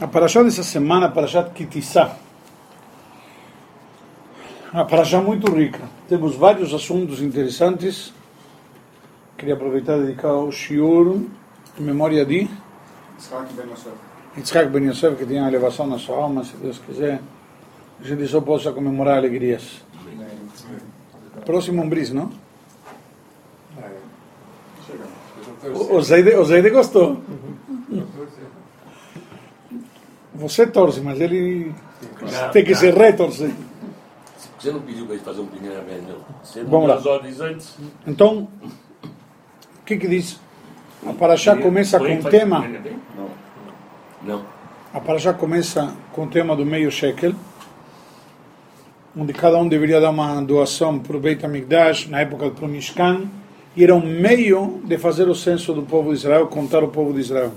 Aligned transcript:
A 0.00 0.06
paraxá 0.06 0.42
dessa 0.42 0.62
semana, 0.62 1.06
a 1.06 1.08
paraxá 1.10 1.44
Kitissá. 1.44 2.16
Uma 4.72 4.86
paraxá 4.86 5.20
muito 5.20 5.52
rica. 5.52 5.80
Temos 6.08 6.36
vários 6.36 6.72
assuntos 6.72 7.20
interessantes. 7.20 8.10
Queria 9.36 9.54
aproveitar 9.54 9.98
e 9.98 10.02
dedicar 10.02 10.32
o 10.32 10.50
shiur 10.50 11.20
em 11.78 11.82
memória 11.82 12.24
de 12.24 12.48
Yitzhak 14.36 14.70
Ben 14.70 14.88
Yosef, 14.88 15.16
que 15.16 15.26
tem 15.26 15.38
a 15.38 15.48
elevação 15.48 15.86
na 15.86 15.98
sua 15.98 16.16
alma, 16.16 16.44
se 16.44 16.56
Deus 16.56 16.78
quiser. 16.78 17.20
A 18.00 18.04
gente 18.04 18.26
só 18.26 18.40
possa 18.40 18.72
comemorar 18.72 19.18
alegrias. 19.18 19.82
Próximo 21.44 21.82
um 21.82 21.88
bris, 21.88 22.10
não? 22.10 22.30
O, 25.62 25.96
o 25.96 26.02
Zeide, 26.02 26.34
o 26.36 26.44
Zeide 26.44 26.70
gostou. 26.70 27.20
Você 30.40 30.66
torce, 30.66 31.02
mas 31.02 31.20
ele 31.20 31.70
tem 32.50 32.64
que 32.64 32.74
se 32.74 32.90
retorcer. 32.90 33.50
Você 34.58 34.72
não 34.72 34.80
pediu 34.80 35.04
para 35.04 35.14
ele 35.14 35.24
fazer 35.24 35.40
um 35.42 35.46
primeira 35.46 35.82
vez, 35.82 36.02
não? 36.02 36.16
Você 36.42 36.64
Vamos 36.64 36.88
lá. 36.88 36.94
as 36.94 37.04
ordens 37.04 37.40
antes? 37.40 37.76
Então, 38.06 38.48
o 39.04 39.84
que 39.84 39.98
que 39.98 40.08
diz? 40.08 40.40
A 41.06 41.12
Paraxá 41.12 41.56
começa 41.56 41.98
com 41.98 42.22
fazer 42.22 42.30
tema? 42.30 42.66
Não. 43.16 43.30
Não. 44.22 44.44
a 44.94 45.00
Paraxá 45.00 45.34
começa 45.34 45.94
com 46.12 46.24
o 46.24 46.26
tema 46.26 46.56
do 46.56 46.64
meio 46.64 46.90
shekel, 46.90 47.34
onde 49.14 49.34
cada 49.34 49.58
um 49.58 49.68
deveria 49.68 50.00
dar 50.00 50.10
uma 50.10 50.40
doação 50.40 50.98
para 50.98 51.16
o 51.16 51.20
Beit 51.20 51.44
HaMikdash, 51.44 52.08
na 52.08 52.20
época 52.20 52.50
para 52.50 52.64
o 52.64 52.68
Mishkan, 52.68 53.28
e 53.76 53.84
era 53.84 53.94
um 53.94 54.00
meio 54.00 54.80
de 54.84 54.96
fazer 54.96 55.28
o 55.28 55.34
censo 55.34 55.74
do 55.74 55.82
povo 55.82 56.10
de 56.10 56.16
Israel, 56.18 56.46
contar 56.46 56.82
o 56.82 56.88
povo 56.88 57.12
de 57.12 57.20
Israel. 57.20 57.52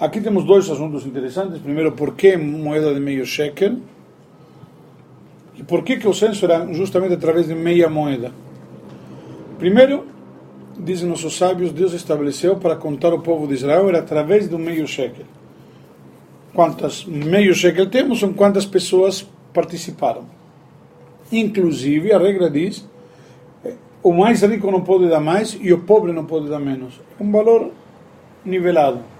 Aqui 0.00 0.20
temos 0.20 0.44
dois 0.44 0.68
assuntos 0.68 1.06
interessantes. 1.06 1.60
Primeiro, 1.60 1.92
por 1.92 2.14
que 2.14 2.36
moeda 2.36 2.92
de 2.92 3.00
meio 3.00 3.24
shekel? 3.24 3.78
E 5.56 5.62
por 5.62 5.84
que, 5.84 5.96
que 5.96 6.08
o 6.08 6.14
censo 6.14 6.44
era 6.44 6.72
justamente 6.72 7.14
através 7.14 7.46
de 7.46 7.54
meia 7.54 7.88
moeda? 7.88 8.32
Primeiro, 9.58 10.06
dizem 10.78 11.08
nossos 11.08 11.36
sábios, 11.36 11.72
Deus 11.72 11.92
estabeleceu 11.92 12.56
para 12.56 12.74
contar 12.74 13.12
o 13.12 13.20
povo 13.20 13.46
de 13.46 13.54
Israel 13.54 13.88
era 13.88 14.00
através 14.00 14.48
do 14.48 14.58
meio 14.58 14.86
shekel. 14.86 15.26
Quantas 16.52 17.04
meio 17.04 17.54
shekel 17.54 17.88
temos 17.88 18.18
são 18.18 18.32
quantas 18.32 18.66
pessoas 18.66 19.26
participaram. 19.52 20.24
Inclusive, 21.30 22.12
a 22.12 22.18
regra 22.18 22.50
diz, 22.50 22.86
eh, 23.64 23.74
o 24.02 24.12
mais 24.12 24.42
rico 24.42 24.70
não 24.70 24.82
pode 24.82 25.08
dar 25.08 25.20
mais 25.20 25.56
e 25.60 25.72
o 25.72 25.78
pobre 25.78 26.12
não 26.12 26.24
pode 26.24 26.48
dar 26.48 26.58
menos. 26.58 27.00
É 27.18 27.22
um 27.22 27.30
valor 27.30 27.70
nivelado. 28.44 29.11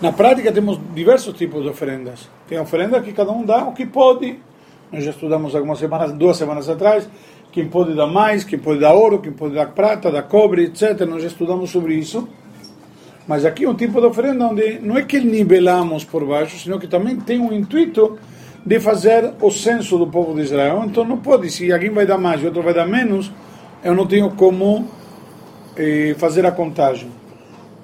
Na 0.00 0.12
prática 0.12 0.50
temos 0.50 0.80
diversos 0.94 1.36
tipos 1.36 1.62
de 1.62 1.68
oferendas. 1.68 2.26
Tem 2.48 2.58
oferenda 2.58 3.02
que 3.02 3.12
cada 3.12 3.30
um 3.32 3.44
dá 3.44 3.64
o 3.64 3.74
que 3.74 3.84
pode. 3.84 4.38
Nós 4.90 5.04
já 5.04 5.10
estudamos 5.10 5.54
algumas 5.54 5.78
semanas, 5.78 6.12
duas 6.12 6.38
semanas 6.38 6.70
atrás, 6.70 7.06
quem 7.52 7.68
pode 7.68 7.94
dar 7.94 8.06
mais, 8.06 8.42
quem 8.42 8.58
pode 8.58 8.80
dar 8.80 8.94
ouro, 8.94 9.18
quem 9.18 9.30
pode 9.30 9.54
dar 9.54 9.66
prata, 9.66 10.10
dar 10.10 10.22
cobre, 10.22 10.64
etc. 10.64 11.00
Nós 11.06 11.20
já 11.20 11.28
estudamos 11.28 11.70
sobre 11.70 11.96
isso. 11.96 12.26
Mas 13.28 13.44
aqui 13.44 13.66
é 13.66 13.68
um 13.68 13.74
tipo 13.74 14.00
de 14.00 14.06
oferenda 14.06 14.46
onde 14.46 14.78
não 14.80 14.96
é 14.96 15.02
que 15.02 15.20
nivelamos 15.20 16.02
por 16.02 16.24
baixo, 16.26 16.58
senão 16.58 16.78
que 16.78 16.88
também 16.88 17.16
tem 17.16 17.38
um 17.38 17.52
intuito 17.52 18.18
de 18.64 18.80
fazer 18.80 19.34
o 19.38 19.50
censo 19.50 19.98
do 19.98 20.06
povo 20.06 20.34
de 20.34 20.40
Israel. 20.40 20.82
Então 20.86 21.04
não 21.04 21.18
pode, 21.18 21.50
se 21.50 21.70
alguém 21.70 21.90
vai 21.90 22.06
dar 22.06 22.16
mais 22.16 22.42
e 22.42 22.46
outro 22.46 22.62
vai 22.62 22.72
dar 22.72 22.86
menos, 22.86 23.30
eu 23.84 23.94
não 23.94 24.06
tenho 24.06 24.30
como 24.30 24.88
eh, 25.76 26.14
fazer 26.16 26.46
a 26.46 26.50
contagem. 26.50 27.10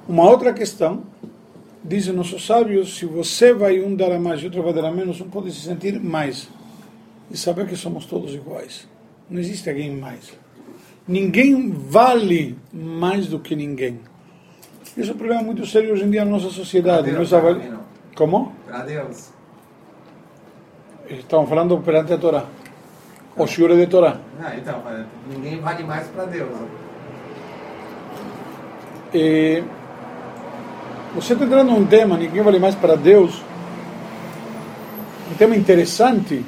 Uma 0.08 0.30
outra 0.30 0.52
questão, 0.52 1.02
dizem 1.86 2.14
nossos 2.14 2.44
sábios, 2.46 2.96
se 2.98 3.06
você 3.06 3.52
vai 3.54 3.80
um 3.80 3.94
dar 3.94 4.12
a 4.12 4.18
mais 4.18 4.40
e 4.42 4.46
outro 4.46 4.62
vai 4.62 4.72
dar 4.72 4.84
a 4.86 4.90
menos, 4.90 5.20
um 5.20 5.28
pode 5.28 5.50
se 5.52 5.60
sentir 5.60 6.00
mais. 6.00 6.48
E 7.30 7.36
saber 7.36 7.66
que 7.66 7.76
somos 7.76 8.06
todos 8.06 8.32
iguais. 8.34 8.88
Não 9.28 9.40
existe 9.40 9.68
alguém 9.68 9.90
mais. 9.96 10.32
Ninguém 11.08 11.70
vale 11.70 12.56
mais 12.72 13.26
do 13.26 13.38
que 13.40 13.54
ninguém. 13.56 14.00
Isso 14.96 15.10
é 15.10 15.14
um 15.14 15.18
problema 15.18 15.42
muito 15.42 15.66
sério 15.66 15.92
hoje 15.92 16.04
em 16.04 16.10
dia 16.10 16.24
na 16.24 16.30
nossa 16.30 16.50
sociedade. 16.50 17.10
Deus, 17.10 17.32
avali- 17.32 17.68
não. 17.68 17.80
Como? 18.14 18.52
Para 18.66 18.78
Deus. 18.84 19.30
Estamos 21.08 21.48
falando 21.48 21.78
perante 21.78 22.12
a 22.12 22.18
Torá. 22.18 22.44
O 23.36 23.46
shiur 23.46 23.70
é 23.72 23.76
de 23.76 23.86
Torá. 23.86 24.18
Ah, 24.40 24.56
então, 24.56 24.82
ninguém 25.30 25.60
vale 25.60 25.84
mais 25.84 26.06
para 26.08 26.24
Deus. 26.24 26.48
E 29.14 29.62
você 31.16 31.32
está 31.32 31.44
entrando 31.44 31.70
num 31.72 31.86
tema, 31.86 32.16
ninguém 32.16 32.42
vale 32.42 32.58
mais 32.58 32.74
para 32.74 32.94
Deus. 32.96 33.42
Um 35.32 35.34
tema 35.36 35.56
interessante. 35.56 36.44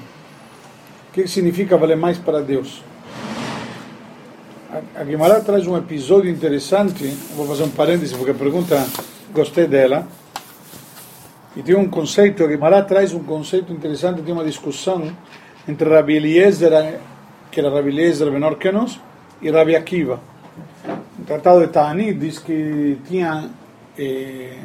O 1.08 1.12
que 1.12 1.26
significa 1.26 1.76
valer 1.76 1.96
mais 1.96 2.18
para 2.18 2.40
Deus? 2.40 2.82
A- 4.94 5.02
Guimarães 5.04 5.42
traz 5.44 5.66
um 5.66 5.76
episódio 5.76 6.30
interessante. 6.30 7.04
Vou 7.34 7.46
fazer 7.46 7.64
um 7.64 7.70
parêntese 7.70 8.14
porque 8.14 8.30
a 8.30 8.34
pergunta 8.34 8.86
gostei 9.34 9.66
dela. 9.66 10.06
E 11.56 11.62
tem 11.62 11.74
um 11.74 11.88
conceito, 11.88 12.44
a 12.44 12.46
Guimarães 12.46 12.86
traz 12.86 13.12
um 13.12 13.20
conceito 13.24 13.72
interessante, 13.72 14.22
tem 14.22 14.32
uma 14.32 14.44
discussão 14.44 15.10
entre 15.66 15.88
Rabi 15.88 16.14
Eliezer, 16.16 17.00
que 17.50 17.58
era 17.58 17.70
Rabi 17.70 17.88
Eliezer 17.88 18.30
Ben 18.30 18.44
Orkenos, 18.44 19.00
e 19.42 19.50
Rabi 19.50 19.74
Akiva. 19.74 20.20
O 21.18 21.24
Tratado 21.26 21.60
de 21.60 21.68
Ta'anit 21.68 22.14
diz 22.14 22.38
que 22.38 22.98
tinha 23.08 23.50
eh, 23.98 24.56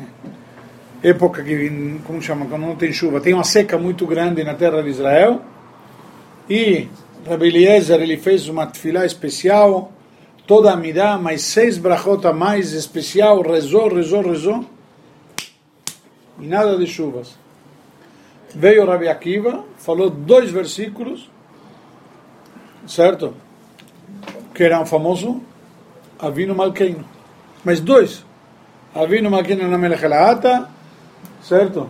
época 1.01 1.44
que, 1.44 1.99
como 2.05 2.21
chama, 2.21 2.45
quando 2.45 2.61
não 2.61 2.75
tem 2.75 2.94
chuva, 2.94 3.19
tem 3.19 3.33
uma 3.33 3.44
seca 3.44 3.77
muito 3.77 4.05
grande 4.05 4.44
na 4.44 4.53
terra 4.53 4.81
de 4.81 4.89
Israel, 4.89 5.41
e 6.49 6.88
Rabi 7.27 7.47
Eliezer 7.47 8.01
ele 8.01 8.17
fez 8.17 8.47
uma 8.47 8.67
tefilá 8.67 9.05
especial, 9.05 9.91
toda 10.45 10.72
a 10.72 10.75
Midah, 10.75 11.17
mais 11.17 11.41
seis 11.41 11.77
brachot 11.77 12.25
a 12.27 12.33
mais 12.33 12.73
especial, 12.73 13.41
rezou, 13.41 13.93
rezou, 13.93 14.22
rezou, 14.22 14.66
e 16.39 16.47
nada 16.47 16.77
de 16.77 16.88
chuvas. 16.88 17.38
Veio 18.55 18.85
Rabi 18.85 19.07
Akiva, 19.07 19.63
falou 19.77 20.09
dois 20.09 20.51
versículos, 20.51 21.29
certo? 22.85 23.33
Que 24.53 24.63
era 24.63 24.79
um 24.79 24.85
famoso 24.85 25.41
Avino 26.19 26.53
Malkeino. 26.53 27.03
Mas 27.63 27.79
dois. 27.79 28.23
Avino 28.95 29.31
Malkeino 29.31 29.67
na 29.67 29.77
Melech 29.77 30.05
Elaata, 30.05 30.69
certo? 31.41 31.89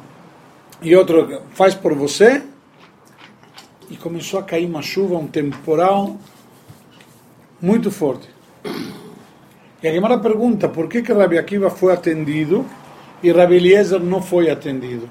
E 0.82 0.96
outro 0.96 1.42
faz 1.54 1.76
por 1.76 1.94
você. 1.94 2.44
E 3.90 3.98
começou 3.98 4.40
a 4.40 4.44
cair 4.44 4.66
uma 4.66 4.82
chuva, 4.82 5.18
um 5.18 5.28
temporal 5.28 6.18
muito 7.62 7.92
forte. 7.92 8.30
E 9.82 9.88
a 9.88 9.92
Gemara 9.92 10.18
pergunta 10.18 10.70
por 10.70 10.88
que, 10.88 11.02
que 11.02 11.12
Rabi 11.12 11.38
Akiva 11.38 11.70
foi 11.70 11.94
atendido 11.94 12.66
e 13.22 13.32
Rabi 13.32 13.56
Eliezer 13.56 14.00
não 14.00 14.22
foi 14.22 14.50
atendido. 14.50 15.10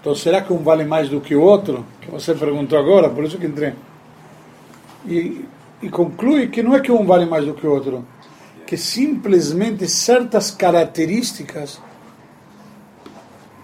Então 0.00 0.14
será 0.16 0.42
que 0.42 0.52
um 0.52 0.58
vale 0.58 0.84
mais 0.84 1.08
do 1.08 1.20
que 1.20 1.34
o 1.34 1.40
outro? 1.40 1.86
Que 2.00 2.10
você 2.10 2.34
perguntou 2.34 2.76
agora, 2.76 3.08
por 3.08 3.24
isso 3.24 3.38
que 3.38 3.46
entrei. 3.46 3.72
E, 5.06 5.44
e 5.80 5.88
conclui 5.88 6.48
que 6.48 6.62
não 6.62 6.74
é 6.74 6.80
que 6.80 6.90
um 6.90 7.06
vale 7.06 7.24
mais 7.24 7.44
do 7.44 7.54
que 7.54 7.66
o 7.66 7.70
outro, 7.70 8.04
que 8.66 8.76
simplesmente 8.76 9.88
certas 9.88 10.50
características, 10.50 11.80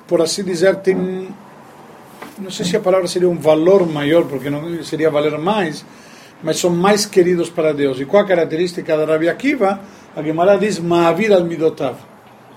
por 0.06 0.22
assim 0.22 0.44
dizer, 0.44 0.76
têm, 0.76 1.28
não 2.38 2.50
sei 2.50 2.64
se 2.64 2.76
a 2.76 2.80
palavra 2.80 3.08
seria 3.08 3.28
um 3.28 3.36
valor 3.36 3.84
maior, 3.86 4.24
porque 4.24 4.48
não 4.48 4.82
seria 4.84 5.10
valer 5.10 5.36
mais, 5.38 5.84
mas 6.40 6.58
são 6.58 6.70
mais 6.70 7.04
queridos 7.04 7.50
para 7.50 7.74
Deus. 7.74 7.98
E 7.98 8.04
qual 8.04 8.22
a 8.22 8.26
característica 8.26 8.96
da 8.96 9.04
Rabi 9.04 9.28
Akiva? 9.28 9.80
A 10.14 10.22
Gemara 10.22 10.56
diz 10.56 10.78
Ma'avir 10.78 11.32
al-Midotav. 11.32 11.96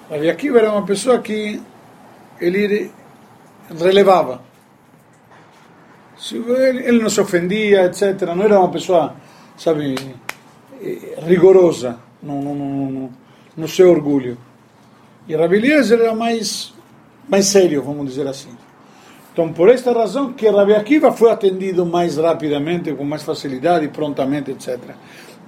Rabi 0.10 0.30
Akiva 0.30 0.60
era 0.60 0.72
uma 0.72 0.86
pessoa 0.86 1.20
que 1.20 1.60
ele 2.40 2.92
relevava. 3.80 4.42
Ele 6.32 7.02
não 7.02 7.10
se 7.10 7.20
ofendia, 7.20 7.86
etc. 7.86 8.22
Não 8.36 8.44
era 8.44 8.60
uma 8.60 8.70
pessoa, 8.70 9.16
sabe, 9.58 9.96
eh, 10.82 11.18
rigorosa 11.26 12.05
no, 12.22 12.42
no, 12.42 12.56
no, 12.56 13.10
no, 13.56 13.68
seu 13.68 13.90
orgulho. 13.90 14.38
E 15.28 15.36
Rabi 15.36 15.58
Eliezer 15.58 16.00
era 16.00 16.16
mais, 16.16 16.74
mais 17.28 17.48
sério, 17.48 17.82
vamos 17.82 18.08
dizer 18.08 18.28
assim. 18.28 18.50
Então, 19.34 19.52
por 19.52 19.70
esta 19.70 19.92
razão 19.92 20.34
que 20.34 20.48
Rabi 20.48 20.74
Akiva 20.74 21.12
foi 21.12 21.30
atendido 21.30 21.86
mais 21.86 22.18
rapidamente, 22.18 22.94
com 22.94 23.04
mais 23.04 23.24
facilidade, 23.24 23.88
prontamente, 23.90 24.52
etc. 24.52 24.80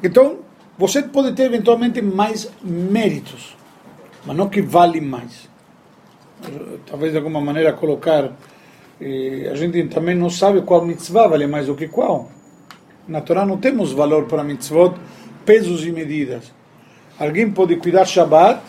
Então, 0.03 0.39
você 0.77 1.01
pode 1.03 1.33
ter 1.33 1.43
eventualmente 1.43 2.01
mais 2.01 2.51
méritos, 2.61 3.55
mas 4.25 4.35
não 4.35 4.49
que 4.49 4.61
vale 4.61 5.01
mais. 5.01 5.49
Talvez 6.85 7.13
de 7.13 7.17
alguma 7.17 7.41
maneira 7.41 7.73
colocar, 7.73 8.31
eh, 9.01 9.49
a 9.51 9.55
gente 9.55 9.83
também 9.87 10.15
não 10.15 10.29
sabe 10.29 10.61
qual 10.61 10.85
mitzvah 10.85 11.27
vale 11.27 11.47
mais 11.47 11.67
do 11.67 11.75
que 11.75 11.87
qual. 11.87 12.29
Na 13.07 13.21
Torá 13.21 13.45
não 13.45 13.57
temos 13.57 13.91
valor 13.91 14.25
para 14.25 14.43
mitzvot, 14.43 14.95
pesos 15.45 15.85
e 15.85 15.91
medidas. 15.91 16.51
Alguém 17.19 17.49
pode 17.51 17.75
cuidar 17.77 18.05
Shabbat, 18.05 18.61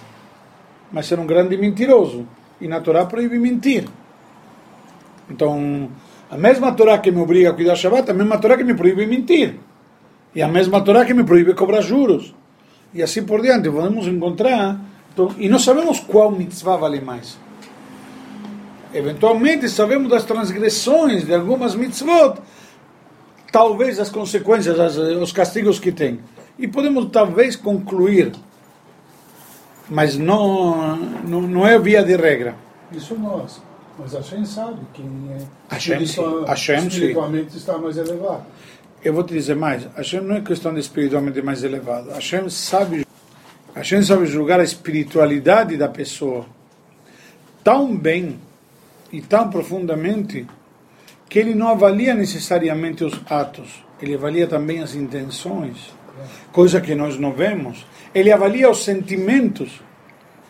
mas 0.90 1.06
ser 1.06 1.18
um 1.18 1.26
grande 1.26 1.56
mentiroso. 1.56 2.26
e 2.60 2.66
na 2.66 2.80
Torá 2.80 3.06
proíbe 3.06 3.38
mentir. 3.38 3.84
Então, 5.30 5.88
a 6.30 6.36
mesma 6.36 6.72
Torá 6.72 6.98
que 6.98 7.10
me 7.10 7.20
obriga 7.20 7.50
a 7.50 7.52
cuidar 7.52 7.76
Shabbat, 7.76 8.10
a 8.10 8.14
mesma 8.14 8.38
Torá 8.38 8.56
que 8.56 8.64
me 8.64 8.74
proíbe 8.74 9.06
mentir. 9.06 9.54
E 10.34 10.42
a 10.42 10.48
mesma 10.48 10.80
Torá 10.82 11.04
que 11.04 11.14
me 11.14 11.24
proíbe 11.24 11.54
cobrar 11.54 11.82
juros. 11.82 12.34
E 12.92 13.02
assim 13.02 13.22
por 13.22 13.40
diante, 13.42 13.70
podemos 13.70 14.06
encontrar. 14.06 14.80
Então, 15.12 15.34
e 15.38 15.48
não 15.48 15.58
sabemos 15.58 16.00
qual 16.00 16.30
mitzvah 16.30 16.76
vale 16.76 17.00
mais. 17.00 17.38
Eventualmente, 18.92 19.68
sabemos 19.68 20.08
das 20.08 20.24
transgressões 20.24 21.26
de 21.26 21.34
algumas 21.34 21.74
mitzvot, 21.74 22.40
talvez 23.52 24.00
as 24.00 24.08
consequências, 24.08 24.80
as, 24.80 24.96
os 24.96 25.30
castigos 25.30 25.78
que 25.78 25.92
tem. 25.92 26.20
E 26.58 26.66
podemos 26.66 27.10
talvez 27.10 27.55
concluir, 27.55 28.32
mas 29.88 30.19
não, 30.19 30.96
não, 30.96 31.43
não 31.43 31.66
é 31.66 31.78
via 31.78 32.02
de 32.02 32.16
regra. 32.16 32.55
Isso 32.93 33.14
nós. 33.14 33.60
Mas 33.99 34.12
Hashem 34.12 34.44
sabe 34.44 34.78
quem 34.94 35.06
é 35.32 35.75
Hashem, 35.75 36.06
sim. 36.06 36.22
Hashem, 36.46 36.81
sim. 36.81 36.87
espiritualmente 36.88 37.56
está 37.56 37.76
mais 37.78 37.96
elevado. 37.96 38.44
Eu 39.02 39.12
vou 39.12 39.25
te 39.25 39.32
dizer 39.32 39.55
mais, 39.55 39.87
Hashem 39.96 40.20
não 40.20 40.37
é 40.37 40.40
questão 40.40 40.72
de 40.72 40.81
espiritualmente 40.81 41.40
mais 41.43 41.64
elevado. 41.64 42.10
Hashem 42.10 42.49
sabe, 42.49 43.06
Hashem 43.75 44.02
sabe 44.02 44.26
julgar 44.26 44.60
a 44.60 44.64
espiritualidade 44.64 45.76
da 45.76 45.88
pessoa 45.88 46.46
tão 47.62 47.96
bem 47.96 48.38
e 49.12 49.20
tão 49.20 49.50
profundamente 49.50 50.46
que 51.28 51.38
ele 51.38 51.55
não 51.55 51.69
avalia 51.69 52.14
necessariamente 52.14 53.05
os 53.05 53.20
atos, 53.28 53.84
ele 54.00 54.14
avalia 54.14 54.46
também 54.46 54.81
as 54.81 54.94
intenções, 54.94 55.93
coisa 56.53 56.81
que 56.81 56.94
nós 56.94 57.19
não 57.19 57.32
vemos. 57.32 57.87
Ele 58.15 58.32
avalia 58.32 58.70
os 58.70 58.85
sentimentos, 58.85 59.81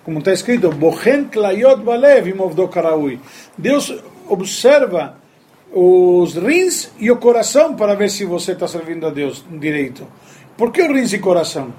como 0.05 0.20
está 0.20 0.32
escrito, 0.32 0.70
Bochen 0.70 1.25
klayot 1.25 1.82
balev 1.82 2.32
karaui. 2.73 3.20
Deus 3.56 3.94
observa 4.26 5.19
os 5.73 6.35
rins 6.35 6.91
e 6.99 7.11
o 7.11 7.17
coração 7.17 7.75
para 7.75 7.94
ver 7.94 8.11
se 8.11 8.25
você 8.25 8.53
está 8.53 8.67
servindo 8.67 9.06
a 9.06 9.11
Deus 9.11 9.44
direito. 9.50 10.06
Por 10.56 10.73
que 10.73 10.82
rins 10.82 11.12
e 11.12 11.19
coração? 11.19 11.73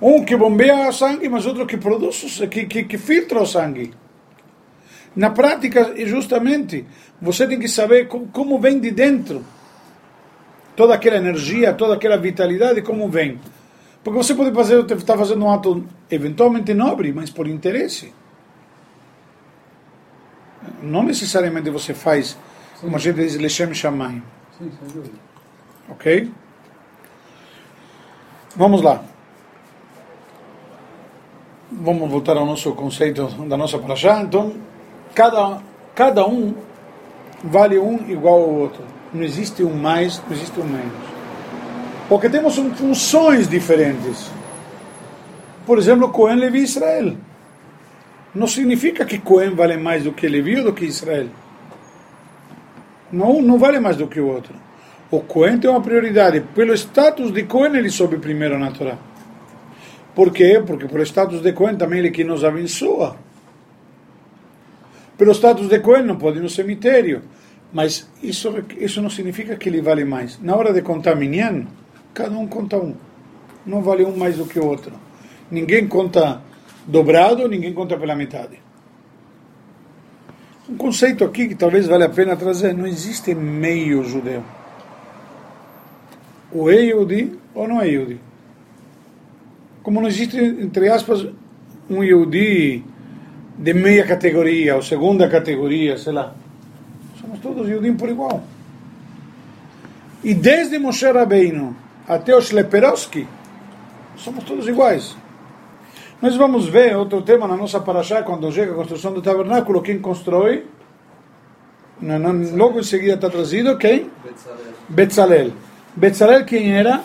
Um 0.00 0.24
que 0.24 0.36
bombeia 0.36 0.88
o 0.88 0.92
sangue, 0.92 1.28
mas 1.28 1.46
outro 1.46 1.64
que 1.66 1.76
produz, 1.76 2.42
que, 2.50 2.66
que, 2.66 2.82
que 2.84 2.98
filtra 2.98 3.40
o 3.40 3.46
sangue. 3.46 3.92
Na 5.14 5.30
prática, 5.30 5.92
é 5.96 6.06
justamente, 6.06 6.84
você 7.20 7.46
tem 7.46 7.58
que 7.58 7.68
saber 7.68 8.08
como 8.08 8.58
vem 8.58 8.80
de 8.80 8.90
dentro 8.90 9.44
toda 10.76 10.94
aquela 10.94 11.16
energia, 11.16 11.72
toda 11.72 11.94
aquela 11.94 12.16
vitalidade, 12.16 12.82
como 12.82 13.08
vem. 13.08 13.38
Porque 14.02 14.18
você 14.18 14.34
pode 14.34 14.52
fazer, 14.54 14.84
estar 14.92 15.16
fazendo 15.16 15.44
um 15.44 15.50
ato 15.50 15.84
eventualmente 16.10 16.74
nobre, 16.74 17.12
mas 17.12 17.30
por 17.30 17.46
interesse. 17.46 18.12
Não 20.82 21.02
necessariamente 21.02 21.70
você 21.70 21.94
faz, 21.94 22.36
como 22.80 22.96
a 22.96 22.98
gente 22.98 23.16
diz, 23.16 23.36
Lechem 23.36 23.72
Shamayim. 23.72 24.22
Sim, 24.58 24.70
sem 24.78 24.88
dúvida. 24.88 25.14
Ok? 25.88 26.30
Vamos 28.56 28.82
lá. 28.82 29.02
Vamos 31.70 32.10
voltar 32.10 32.36
ao 32.36 32.44
nosso 32.44 32.72
conceito 32.74 33.26
da 33.48 33.56
nossa 33.56 33.78
paraxá. 33.78 34.20
Então, 34.20 34.52
cada, 35.14 35.62
cada 35.94 36.26
um 36.26 36.54
vale 37.42 37.78
um 37.78 38.10
igual 38.10 38.40
ao 38.40 38.50
outro. 38.50 38.84
Não 39.12 39.22
existe 39.22 39.62
um 39.62 39.74
mais, 39.74 40.22
não 40.26 40.36
existe 40.36 40.58
um 40.58 40.64
menos. 40.64 40.92
Porque 42.08 42.28
temos 42.28 42.56
funções 42.56 43.48
diferentes. 43.48 44.30
Por 45.66 45.78
exemplo, 45.78 46.10
Cohen, 46.10 46.36
Levi 46.36 46.60
Israel. 46.60 47.16
Não 48.34 48.46
significa 48.46 49.04
que 49.04 49.18
Cohen 49.18 49.54
vale 49.54 49.76
mais 49.76 50.04
do 50.04 50.12
que 50.12 50.26
Levi 50.26 50.58
ou 50.58 50.64
do 50.64 50.72
que 50.72 50.84
Israel. 50.84 51.28
Não, 53.12 53.42
não 53.42 53.58
vale 53.58 53.78
mais 53.78 53.96
do 53.96 54.06
que 54.06 54.20
o 54.20 54.26
outro. 54.26 54.54
O 55.10 55.20
Cohen 55.20 55.58
tem 55.58 55.70
uma 55.70 55.82
prioridade. 55.82 56.40
Pelo 56.54 56.72
status 56.72 57.30
de 57.30 57.42
Cohen, 57.42 57.76
ele 57.76 57.90
sobe 57.90 58.16
primeiro 58.16 58.58
na 58.58 58.70
Torá. 58.70 58.96
Por 60.14 60.32
quê? 60.32 60.62
Porque 60.66 60.86
pelo 60.86 61.02
status 61.02 61.40
de 61.40 61.52
Cohen 61.52 61.76
também 61.76 61.98
ele 61.98 62.10
que 62.10 62.24
nos 62.24 62.44
abençoa. 62.44 63.16
Pelo 65.16 65.32
status 65.32 65.68
de 65.68 65.78
Cohen 65.80 66.04
não 66.04 66.16
pode 66.16 66.38
ir 66.38 66.42
no 66.42 66.48
cemitério. 66.48 67.22
Mas 67.72 68.08
isso, 68.22 68.52
isso 68.78 69.00
não 69.00 69.08
significa 69.08 69.56
que 69.56 69.68
ele 69.68 69.80
vale 69.80 70.04
mais. 70.04 70.38
Na 70.40 70.54
hora 70.54 70.72
de 70.72 70.82
contar 70.82 71.14
Minyan, 71.14 71.66
cada 72.12 72.36
um 72.36 72.46
conta 72.46 72.76
um. 72.76 72.94
Não 73.64 73.80
vale 73.80 74.04
um 74.04 74.16
mais 74.16 74.36
do 74.36 74.44
que 74.44 74.58
o 74.58 74.66
outro. 74.66 74.92
Ninguém 75.50 75.88
conta 75.88 76.42
dobrado, 76.86 77.48
ninguém 77.48 77.72
conta 77.72 77.96
pela 77.96 78.14
metade. 78.14 78.60
Um 80.68 80.76
conceito 80.76 81.24
aqui 81.24 81.48
que 81.48 81.54
talvez 81.54 81.86
vale 81.86 82.04
a 82.04 82.08
pena 82.08 82.36
trazer: 82.36 82.74
não 82.74 82.86
existe 82.86 83.34
meio 83.34 84.04
judeu. 84.04 84.42
Ou 86.52 86.70
é 86.70 86.76
Yehudi 86.76 87.32
ou 87.54 87.66
não 87.66 87.80
é 87.80 87.88
Yehudi. 87.88 88.20
Como 89.82 90.00
não 90.00 90.08
existe, 90.08 90.36
entre 90.38 90.88
aspas, 90.88 91.26
um 91.88 92.04
Yehudi 92.04 92.84
de 93.58 93.74
meia 93.74 94.06
categoria 94.06 94.76
ou 94.76 94.82
segunda 94.82 95.28
categoria, 95.28 95.96
sei 95.96 96.12
lá. 96.12 96.34
Todos 97.42 97.68
Yehudim 97.68 97.96
por 97.96 98.08
igual. 98.08 98.42
E 100.22 100.32
desde 100.34 100.78
Moshe 100.78 101.10
Rabbeinu 101.10 101.74
até 102.06 102.34
o 102.34 102.40
Shleperovski, 102.40 103.26
somos 104.16 104.44
todos 104.44 104.68
iguais. 104.68 105.16
Nós 106.20 106.36
vamos 106.36 106.68
ver 106.68 106.96
outro 106.96 107.20
tema 107.22 107.48
na 107.48 107.56
nossa 107.56 107.80
paraxá, 107.80 108.22
quando 108.22 108.50
chega 108.52 108.70
a 108.70 108.76
construção 108.76 109.12
do 109.12 109.20
tabernáculo, 109.20 109.82
quem 109.82 109.98
constrói, 109.98 110.66
logo 112.54 112.78
em 112.78 112.84
seguida 112.84 113.14
está 113.14 113.28
trazido, 113.28 113.76
quem? 113.76 114.08
Betzalel, 114.88 115.52
Betzalel. 115.96 116.44
Quem 116.44 116.72
era? 116.72 117.02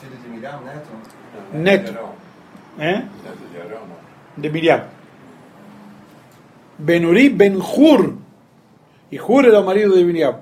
filho 0.00 0.16
de 0.22 0.28
Miriam, 0.30 0.60
neto? 0.64 0.88
Neto. 1.52 1.98
É? 2.78 2.92
Neto 2.96 3.42
de 4.36 4.48
Miriam. 4.48 4.84
Benuri 6.78 7.28
Ben 7.28 7.56
Hur. 7.56 8.21
E 9.12 9.20
Hur 9.20 9.44
era 9.44 9.60
o 9.60 9.64
marido 9.64 9.94
de 9.94 10.04
Miriam. 10.04 10.40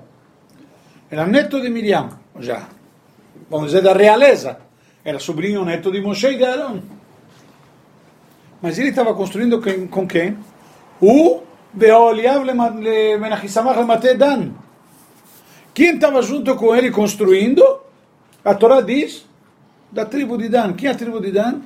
Era 1.11 1.26
neto 1.26 1.61
de 1.61 1.69
Miriam. 1.69 2.08
Já. 2.38 2.69
Vamos 3.50 3.67
dizer 3.67 3.82
da 3.82 3.93
realeza. 3.93 4.58
Era 5.05 5.19
sobrinho 5.19 5.64
neto 5.64 5.90
de 5.90 6.00
Moshe 6.00 6.28
e 6.28 6.37
de 6.37 6.44
Arão. 6.44 6.81
Mas 8.62 8.78
ele 8.78 8.90
estava 8.90 9.12
construindo 9.14 9.61
com, 9.90 10.06
quem? 10.06 10.38
O 11.00 11.40
Beoliav 11.73 12.44
Menachissamach 12.44 13.78
Lemate 13.78 14.14
Dan. 14.14 14.52
Quem 15.75 15.94
estava 15.94 16.23
junto 16.23 16.54
com 16.54 16.75
ele 16.76 16.90
construindo? 16.90 17.64
A 18.44 18.54
Torá 18.54 18.80
diz 18.80 19.26
da 19.90 20.04
tribo 20.04 20.38
de 20.38 20.49
Dan. 20.49 20.75
Quem 20.75 20.88
é 20.88 20.92
a 20.92 20.94
tribo 20.94 21.21
de 21.21 21.33
Dan? 21.33 21.61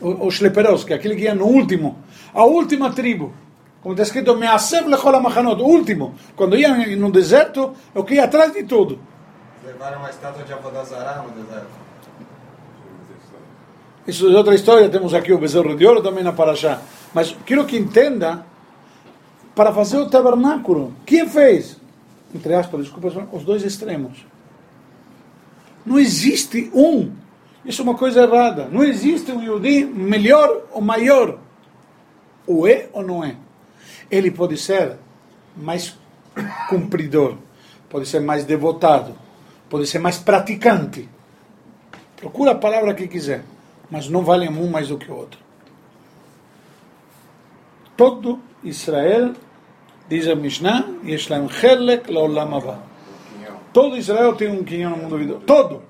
o, 0.00 0.26
o 0.26 0.30
Shleperovski, 0.30 0.92
aquele 0.92 1.16
que 1.16 1.22
ia 1.22 1.34
no 1.34 1.46
último, 1.46 1.98
a 2.32 2.44
última 2.44 2.92
tribo. 2.92 3.32
Como 3.86 3.94
está 3.94 4.02
escrito, 4.02 4.34
Measev 4.34 4.88
lechol 4.88 5.14
hamachanot, 5.14 5.62
o 5.62 5.64
último. 5.64 6.16
Quando 6.34 6.56
ia 6.56 6.96
no 6.96 7.08
deserto, 7.08 7.72
é 7.94 7.98
o 8.00 8.02
que 8.02 8.14
ia 8.14 8.24
atrás 8.24 8.52
de 8.52 8.64
tudo. 8.64 8.98
Levaram 9.64 10.00
uma 10.00 10.10
estátua 10.10 10.42
de 10.42 10.52
Avodazará 10.52 11.22
no 11.22 11.30
deserto. 11.40 11.70
Isso 14.04 14.28
é 14.28 14.36
outra 14.36 14.56
história, 14.56 14.88
temos 14.88 15.14
aqui 15.14 15.32
o 15.32 15.38
bezerro 15.38 15.76
de 15.76 15.86
ouro 15.86 16.02
também 16.02 16.24
na 16.24 16.32
Paraxá. 16.32 16.82
Mas 17.14 17.36
quero 17.46 17.64
que 17.64 17.76
entenda, 17.76 18.44
para 19.54 19.72
fazer 19.72 19.98
o 19.98 20.10
tabernáculo, 20.10 20.92
quem 21.06 21.28
fez? 21.28 21.76
Entre 22.34 22.54
aspas, 22.54 22.86
desculpa, 22.86 23.28
os 23.30 23.44
dois 23.44 23.62
extremos. 23.62 24.26
Não 25.84 25.96
existe 25.96 26.72
um. 26.74 27.12
Isso 27.64 27.82
é 27.82 27.84
uma 27.84 27.94
coisa 27.94 28.22
errada. 28.24 28.66
Não 28.68 28.82
existe 28.82 29.30
um 29.30 29.40
Yudi 29.40 29.84
melhor 29.84 30.62
ou 30.72 30.80
maior. 30.80 31.38
Ou 32.48 32.66
é 32.66 32.88
ou 32.92 33.04
não 33.04 33.22
é. 33.22 33.45
Ele 34.10 34.30
pode 34.30 34.56
ser 34.56 34.96
mais 35.56 35.96
cumpridor, 36.68 37.36
pode 37.88 38.06
ser 38.06 38.20
mais 38.20 38.44
devotado, 38.44 39.16
pode 39.68 39.86
ser 39.86 39.98
mais 39.98 40.18
praticante. 40.18 41.08
Procura 42.16 42.52
a 42.52 42.54
palavra 42.54 42.94
que 42.94 43.06
quiser, 43.06 43.44
mas 43.90 44.08
não 44.08 44.22
vale 44.22 44.48
um 44.48 44.70
mais 44.70 44.88
do 44.88 44.98
que 44.98 45.10
o 45.10 45.14
outro. 45.14 45.40
Todo 47.96 48.40
Israel, 48.62 49.34
diz 50.08 50.28
a 50.28 50.34
Mishnah, 50.34 50.86
Yeshlaim 51.04 51.48
Helek 51.62 52.12
Laolam 52.12 52.80
Todo 53.72 53.96
Israel 53.96 54.34
tem 54.36 54.50
um 54.50 54.64
quinhão 54.64 54.90
no 54.90 54.96
mundo 54.98 55.18
vindouro. 55.18 55.42
Todo! 55.44 55.82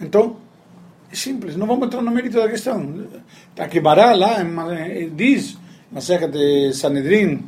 Então, 0.00 0.36
simples, 1.14 1.56
não 1.56 1.66
vamos 1.66 1.86
entrar 1.86 2.02
no 2.02 2.10
mérito 2.10 2.36
da 2.40 2.48
questão. 2.48 3.06
Taquibará 3.54 4.14
lá 4.14 4.42
em- 4.42 5.10
diz, 5.14 5.56
na 5.90 6.00
seca 6.00 6.28
de 6.28 6.72
Sanedrin, 6.72 7.42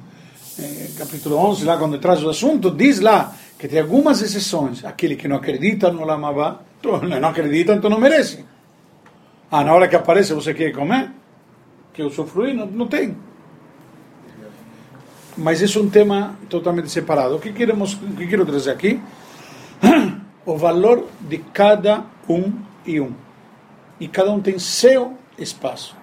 eh, 0.59 0.89
capítulo 0.99 1.37
11, 1.37 1.65
lá 1.65 1.77
quando 1.77 1.99
traz 1.99 2.23
o 2.23 2.29
assunto, 2.29 2.71
diz 2.71 3.01
lá 3.01 3.35
que 3.59 3.69
tem 3.69 3.81
algumas 3.81 4.23
exceções. 4.23 4.85
Aquele 4.85 5.17
que 5.17 5.29
não 5.29 5.37
acredita 5.37 5.91
no 5.91 6.05
Lamabá, 6.05 6.61
não 7.21 7.29
acredita, 7.29 7.75
então 7.75 7.91
não 7.91 7.99
merece. 7.99 8.45
Ah, 9.51 9.65
na 9.65 9.73
hora 9.73 9.89
que 9.89 9.97
aparece 9.97 10.33
você 10.35 10.53
quer 10.53 10.73
comer? 10.73 11.11
que 11.97 12.03
usufruir, 12.03 12.55
não, 12.55 12.67
não 12.67 12.87
tem. 12.87 13.17
Mas 15.35 15.63
isso 15.63 15.79
é 15.79 15.83
um 15.83 15.89
tema 15.89 16.37
totalmente 16.49 16.91
separado. 16.91 17.37
O 17.37 17.41
que 17.41 17.53
queremos, 17.53 17.95
o 17.95 18.15
que 18.15 18.27
quero 18.27 18.45
trazer 18.45 18.71
aqui? 18.71 19.01
O 20.45 20.57
valor 20.61 21.09
de 21.21 21.39
cada 21.39 22.05
um 22.29 22.53
e 22.85 23.01
um. 23.01 23.13
E 23.99 24.09
cada 24.09 24.31
um 24.31 24.41
tem 24.41 24.59
seu 24.59 25.17
espaço. 25.39 25.97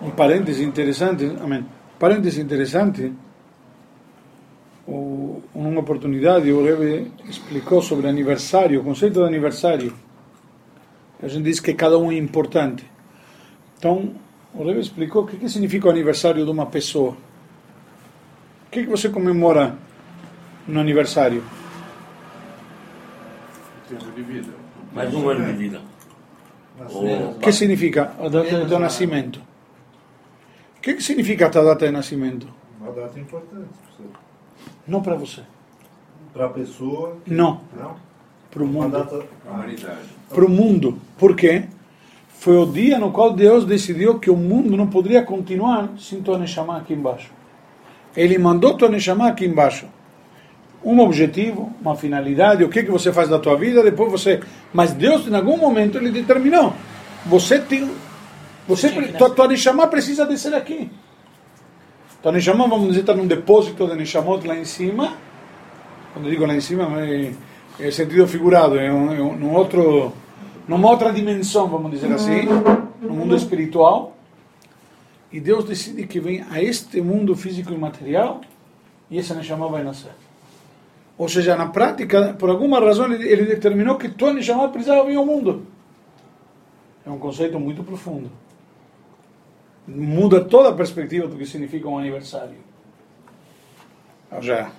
Um 0.00 0.10
parêntese 0.10 0.64
interessante, 0.64 1.24
amém. 1.40 1.64
Parêntese 1.98 2.40
interessante. 2.40 3.12
Uma 4.86 5.80
oportunidade 5.80 6.50
o 6.50 6.64
Rebbe 6.64 7.12
explicou 7.24 7.80
sobre 7.80 8.08
aniversário, 8.08 8.80
o 8.80 8.84
conceito 8.84 9.20
de 9.20 9.26
aniversário. 9.26 9.94
A 11.22 11.28
gente 11.28 11.44
diz 11.44 11.60
que 11.60 11.72
cada 11.72 11.96
um 11.98 12.10
é 12.10 12.16
importante. 12.16 12.84
Então, 13.78 14.14
o 14.52 14.64
Rebbe 14.64 14.80
explicou 14.80 15.22
o 15.22 15.26
que, 15.26 15.36
que 15.36 15.48
significa 15.48 15.86
o 15.86 15.90
aniversário 15.90 16.44
de 16.44 16.50
uma 16.50 16.66
pessoa. 16.66 17.12
O 17.12 18.70
que, 18.72 18.82
que 18.82 18.88
você 18.88 19.08
comemora 19.08 19.76
no 20.66 20.80
aniversário? 20.80 21.44
Tempo 23.88 24.10
de 24.10 24.22
vida. 24.22 24.61
Mais 24.94 25.12
um 25.14 25.28
ano 25.28 25.44
de 25.46 25.52
vida. 25.52 25.80
O 26.90 27.38
que 27.38 27.52
significa 27.52 28.12
a 28.20 28.28
data 28.28 28.64
do 28.64 28.78
nascimento? 28.78 29.40
O 30.78 30.80
que, 30.80 30.94
que 30.94 31.02
significa 31.02 31.46
a 31.46 31.48
data 31.48 31.86
de 31.86 31.92
nascimento? 31.92 32.46
Uma 32.80 32.92
data 32.92 33.18
importante 33.18 33.68
para 33.68 33.92
você. 33.96 34.10
Não 34.86 35.02
para 35.02 35.14
você. 35.14 35.40
Para 36.32 36.46
a 36.46 36.48
pessoa. 36.48 37.16
Não, 37.26 37.60
Não? 37.76 37.96
para 38.50 38.62
o 38.62 38.66
Uma 38.66 38.82
mundo. 38.84 38.92
data. 38.92 39.24
A 39.48 39.52
humanidade. 39.52 40.08
Para 40.28 40.44
o 40.44 40.48
mundo. 40.48 40.98
Por 41.16 41.36
quê? 41.36 41.64
Foi 42.28 42.56
o 42.56 42.66
dia 42.66 42.98
no 42.98 43.12
qual 43.12 43.32
Deus 43.32 43.64
decidiu 43.64 44.18
que 44.18 44.28
o 44.30 44.36
mundo 44.36 44.76
não 44.76 44.88
poderia 44.88 45.22
continuar 45.22 45.90
sem 45.98 46.20
Tua 46.20 46.38
Neshama 46.38 46.76
aqui 46.76 46.92
embaixo. 46.92 47.30
Ele 48.16 48.36
mandou 48.36 48.76
Tua 48.76 48.88
Neshama 48.88 49.28
aqui 49.28 49.44
embaixo. 49.46 49.86
Um 50.84 50.98
objetivo, 51.00 51.72
uma 51.80 51.94
finalidade, 51.96 52.64
o 52.64 52.68
que, 52.68 52.82
que 52.82 52.90
você 52.90 53.12
faz 53.12 53.28
da 53.28 53.38
tua 53.38 53.56
vida, 53.56 53.82
depois 53.82 54.10
você... 54.10 54.40
Mas 54.72 54.92
Deus, 54.92 55.26
em 55.26 55.34
algum 55.34 55.56
momento, 55.56 55.98
Ele 55.98 56.10
determinou. 56.10 56.74
Você 57.26 57.58
tem... 57.58 57.90
Você, 58.66 58.90
tua, 59.12 59.30
tua 59.30 59.48
Neshama 59.48 59.86
precisa 59.86 60.24
descer 60.24 60.54
aqui. 60.54 60.90
Tua 62.22 62.32
Neshama, 62.32 62.68
vamos 62.68 62.88
dizer, 62.88 63.00
está 63.00 63.14
num 63.14 63.26
depósito 63.26 63.86
de 63.86 63.96
Neshamot 63.96 64.46
lá 64.46 64.56
em 64.56 64.64
cima. 64.64 65.14
Quando 66.12 66.30
digo 66.30 66.46
lá 66.46 66.54
em 66.54 66.60
cima, 66.60 67.00
é, 67.00 67.32
é 67.80 67.90
sentido 67.90 68.26
figurado, 68.28 68.78
é, 68.78 68.92
um, 68.92 69.12
é 69.12 69.20
um, 69.20 69.54
outro, 69.54 70.12
numa 70.68 70.90
outra 70.90 71.12
dimensão, 71.12 71.66
vamos 71.66 71.90
dizer 71.90 72.12
assim, 72.12 72.42
no 73.00 73.14
mundo 73.14 73.34
espiritual. 73.34 74.16
E 75.32 75.40
Deus 75.40 75.64
decide 75.64 76.06
que 76.06 76.20
vem 76.20 76.44
a 76.50 76.62
este 76.62 77.00
mundo 77.00 77.34
físico 77.34 77.72
e 77.72 77.78
material 77.78 78.42
e 79.10 79.18
essa 79.18 79.34
Neshama 79.34 79.68
vai 79.68 79.82
nascer. 79.82 80.12
Ou 81.22 81.28
seja, 81.28 81.54
na 81.54 81.68
prática, 81.68 82.34
por 82.36 82.50
alguma 82.50 82.80
razão, 82.80 83.06
ele, 83.06 83.28
ele 83.28 83.44
determinou 83.44 83.96
que 83.96 84.08
tua 84.08 84.32
Neshama 84.32 84.68
precisava 84.70 85.04
vir 85.04 85.14
ao 85.14 85.24
mundo. 85.24 85.64
É 87.06 87.10
um 87.10 87.16
conceito 87.16 87.60
muito 87.60 87.84
profundo. 87.84 88.28
Muda 89.86 90.44
toda 90.44 90.70
a 90.70 90.72
perspectiva 90.72 91.28
do 91.28 91.36
que 91.36 91.46
significa 91.46 91.88
um 91.88 91.96
aniversário. 91.96 92.56
Ou 94.32 94.40
seja, 94.40 94.72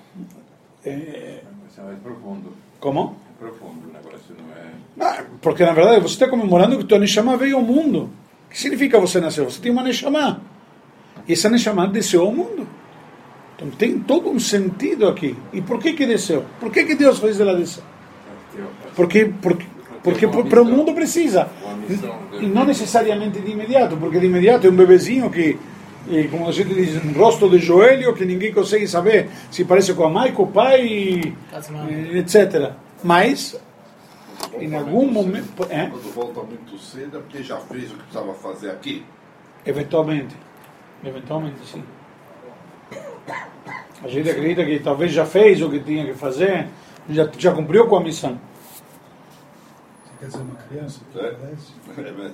é, 0.83 0.89
é 0.91 1.43
mais 1.81 2.00
profundo. 2.00 2.51
como? 2.77 3.15
É 3.38 3.39
profundo 3.39 3.89
o 3.89 3.93
negócio, 3.93 4.35
não 4.38 4.53
é? 4.53 4.73
Ah, 5.00 5.23
porque 5.41 5.63
na 5.63 5.71
verdade 5.71 6.01
você 6.01 6.15
está 6.15 6.27
comemorando 6.27 6.77
que 6.77 6.83
tua 6.83 7.00
Neshama 7.00 7.38
veio 7.38 7.55
ao 7.55 7.63
mundo. 7.63 8.09
O 8.47 8.50
que 8.50 8.59
significa 8.59 9.00
você 9.00 9.21
nascer? 9.21 9.45
Você 9.45 9.62
tem 9.62 9.71
uma 9.71 9.81
Neshama. 9.81 10.41
E 11.25 11.31
essa 11.31 11.50
Neshama 11.50 11.88
desceu 11.88 12.23
ao 12.23 12.33
mundo. 12.33 12.67
Então 13.63 13.70
tem 13.77 13.98
todo 14.00 14.29
um 14.29 14.39
sentido 14.39 15.08
aqui. 15.08 15.36
E 15.53 15.62
por 15.62 15.79
que 15.79 15.93
que 15.93 16.05
desceu? 16.05 16.43
Por 16.60 16.70
que 16.70 16.84
que 16.84 16.96
Deus 16.96 17.20
fez 17.20 17.39
ela 17.39 17.55
descer? 17.55 17.84
Porque, 18.96 19.32
porque, 19.41 19.65
porque 20.03 20.27
para 20.27 20.62
o 20.62 20.65
mundo 20.65 20.93
precisa. 20.93 21.50
E 22.39 22.46
não 22.46 22.65
necessariamente 22.65 23.39
de 23.39 23.51
imediato, 23.51 23.96
porque 23.98 24.20
de 24.20 24.25
imediato 24.25 24.67
é 24.67 24.70
um 24.70 24.75
bebezinho 24.75 25.29
que, 25.29 25.58
eh, 26.12 26.27
como 26.29 26.48
a 26.48 26.51
gente 26.51 26.74
diz, 26.74 27.03
um 27.03 27.13
rosto 27.13 27.50
de 27.50 27.58
joelho 27.58 28.13
que 28.13 28.25
ninguém 28.25 28.53
consegue 28.53 28.88
saber 28.88 29.29
se 29.50 29.63
parece 29.63 29.93
com 29.93 30.03
a 30.03 30.10
mãe, 30.10 30.32
com 30.34 30.43
o 30.43 30.48
pai, 30.48 31.34
etc. 32.15 32.72
Mas, 33.01 33.60
em 34.60 34.75
algum 34.75 35.10
momento. 35.10 35.65
É? 35.70 35.88
Quando 35.88 36.13
volta 36.13 36.41
muito 36.43 36.77
cedo 36.77 37.17
é 37.17 37.22
porque 37.22 37.41
já 37.41 37.58
fez 37.58 37.91
o 37.91 37.96
que 37.96 38.03
precisava 38.03 38.34
fazer 38.34 38.72
aqui. 38.72 39.05
Eventualmente. 39.65 40.36
Eventualmente, 41.03 41.65
sim. 41.65 41.84
A 43.27 44.08
gente 44.08 44.30
acredita 44.30 44.65
que 44.65 44.80
talvez 44.80 45.12
já 45.12 45.25
fez 45.25 45.62
o 45.62 45.70
que 45.70 45.80
tinha 45.80 46.06
que 46.06 46.13
fazer, 46.13 46.68
já, 47.10 47.30
já 47.38 47.53
cumpriu 47.53 47.88
com 47.88 47.96
a 47.96 48.01
missão. 48.01 48.38
Você 50.03 50.12
quer 50.20 50.25
dizer 50.25 50.42
uma 50.42 50.56
criança? 50.56 51.01
É. 51.15 51.27
É? 51.98 52.32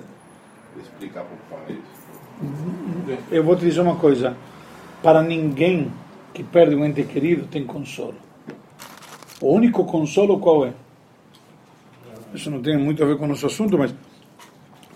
Explicar 0.80 1.24
para 1.24 1.58
o 1.58 1.66
pai 1.66 1.74
isso. 1.74 3.20
Eu 3.32 3.44
vou 3.44 3.56
te 3.56 3.66
dizer 3.66 3.82
uma 3.82 3.96
coisa: 3.96 4.36
para 5.04 5.22
ninguém 5.22 5.92
que 6.34 6.44
perde 6.44 6.76
um 6.76 6.86
ente 6.86 7.04
querido 7.04 7.48
tem 7.48 7.66
consolo. 7.66 8.16
O 9.42 9.54
único 9.54 9.86
consolo 9.86 10.40
qual 10.40 10.66
é? 10.66 10.74
Isso 12.34 12.50
não 12.50 12.62
tem 12.62 12.78
muito 12.78 13.04
a 13.04 13.06
ver 13.06 13.18
com 13.18 13.26
o 13.26 13.28
nosso 13.28 13.46
assunto, 13.46 13.78
mas 13.78 13.94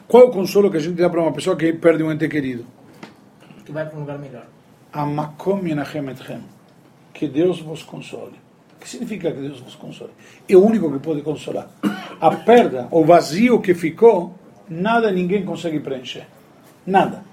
qual 0.08 0.24
é 0.24 0.26
o 0.28 0.32
consolo 0.32 0.70
que 0.70 0.78
a 0.78 0.80
gente 0.80 0.96
dá 0.96 1.10
para 1.10 1.22
uma 1.22 1.32
pessoa 1.32 1.56
que 1.56 1.74
perde 1.74 2.04
um 2.04 2.12
ente 2.12 2.28
querido? 2.28 2.66
que 3.64 3.72
vai 3.72 3.86
para 3.86 3.98
um 3.98 4.02
lugar 4.02 4.20
melhor. 4.20 4.46
Amakom 4.94 5.66
Yenachem 5.66 6.10
Etchem. 6.10 6.42
Que 7.14 7.28
Deus 7.28 7.60
vos 7.62 7.84
console. 7.84 8.34
O 8.76 8.80
que 8.80 8.90
significa 8.90 9.32
que 9.32 9.40
Deus 9.42 9.60
vos 9.60 9.76
console? 9.76 10.12
É 10.48 10.56
o 10.56 10.64
único 10.66 10.92
que 10.92 11.00
pode 11.00 11.22
consolar. 11.22 11.68
A 12.20 12.32
perda, 12.32 12.88
o 12.92 13.04
vazio 13.04 13.60
que 13.62 13.74
ficou, 13.74 14.36
nada 14.70 15.12
ninguém 15.12 15.44
consegue 15.46 15.80
preencher. 15.80 16.26
Nada. 16.86 17.24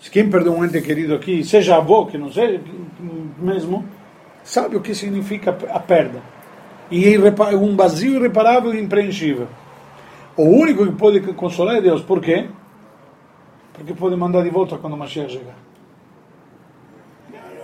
Se 0.00 0.10
quem 0.10 0.28
perdeu 0.30 0.52
um 0.52 0.64
ente 0.64 0.80
querido 0.80 1.14
aqui, 1.14 1.42
seja 1.44 1.76
avô, 1.76 2.06
que 2.06 2.16
não 2.18 2.30
seja 2.32 2.60
mesmo, 3.38 3.84
sabe 4.44 4.76
o 4.76 4.80
que 4.80 4.94
significa 4.94 5.50
a 5.70 5.80
perda. 5.80 6.20
E 6.90 7.04
é 7.04 7.10
irrepa- 7.10 7.50
um 7.54 7.76
vazio 7.76 8.16
irreparável 8.16 8.74
e 8.74 8.80
impreenchível. 8.80 9.48
O 10.36 10.44
único 10.44 10.86
que 10.86 10.92
pode 10.92 11.20
consolar 11.34 11.76
é 11.76 11.80
Deus. 11.80 12.02
Por 12.02 12.20
quê? 12.20 12.46
Porque 13.74 13.92
pode 13.94 14.16
mandar 14.16 14.42
de 14.42 14.50
volta 14.50 14.78
quando 14.78 14.94
o 14.94 14.96
Mashiach 14.96 15.32
chegar. 15.32 15.56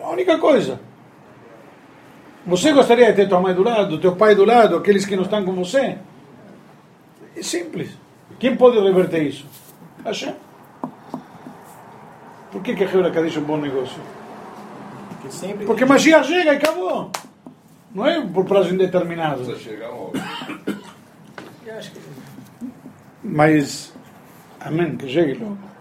A 0.05 0.11
única 0.11 0.39
coisa. 0.39 0.79
Você 2.47 2.73
gostaria 2.73 3.07
de 3.07 3.15
ter 3.15 3.29
tua 3.29 3.41
mãe 3.41 3.55
do 3.55 3.63
lado, 3.63 3.99
teu 3.99 4.15
pai 4.15 4.35
do 4.35 4.45
lado, 4.45 4.77
aqueles 4.77 5.07
que 5.07 5.17
não 5.17 5.23
estão 5.23 5.43
com 5.45 5.53
você? 5.55 5.97
É 7.35 7.43
simples. 7.43 7.97
Quem 8.39 8.55
pode 8.55 8.79
reverter 8.79 9.23
isso? 9.23 9.47
Hashem. 10.05 10.35
Por 12.53 12.63
que, 12.63 12.75
que 12.77 12.85
a 12.85 12.87
Hebra 12.87 13.11
Kadish 13.11 13.37
é 13.37 13.41
um 13.41 13.45
bom 13.45 13.57
negócio? 13.57 14.01
Porque 15.09 15.31
sempre. 15.31 15.65
Porque 15.65 15.87
Mashiach 15.87 16.29
chega 16.29 16.53
e 16.53 16.57
acabou. 16.57 17.11
Não 17.95 18.07
é 18.07 18.21
por 18.21 18.45
prazo 18.45 18.75
indeterminado. 18.75 19.43
Logo. 19.81 20.13
Mas, 23.23 23.95
amém, 24.61 24.97
que 24.97 25.09
chegue 25.09 25.35
logo. 25.35 25.74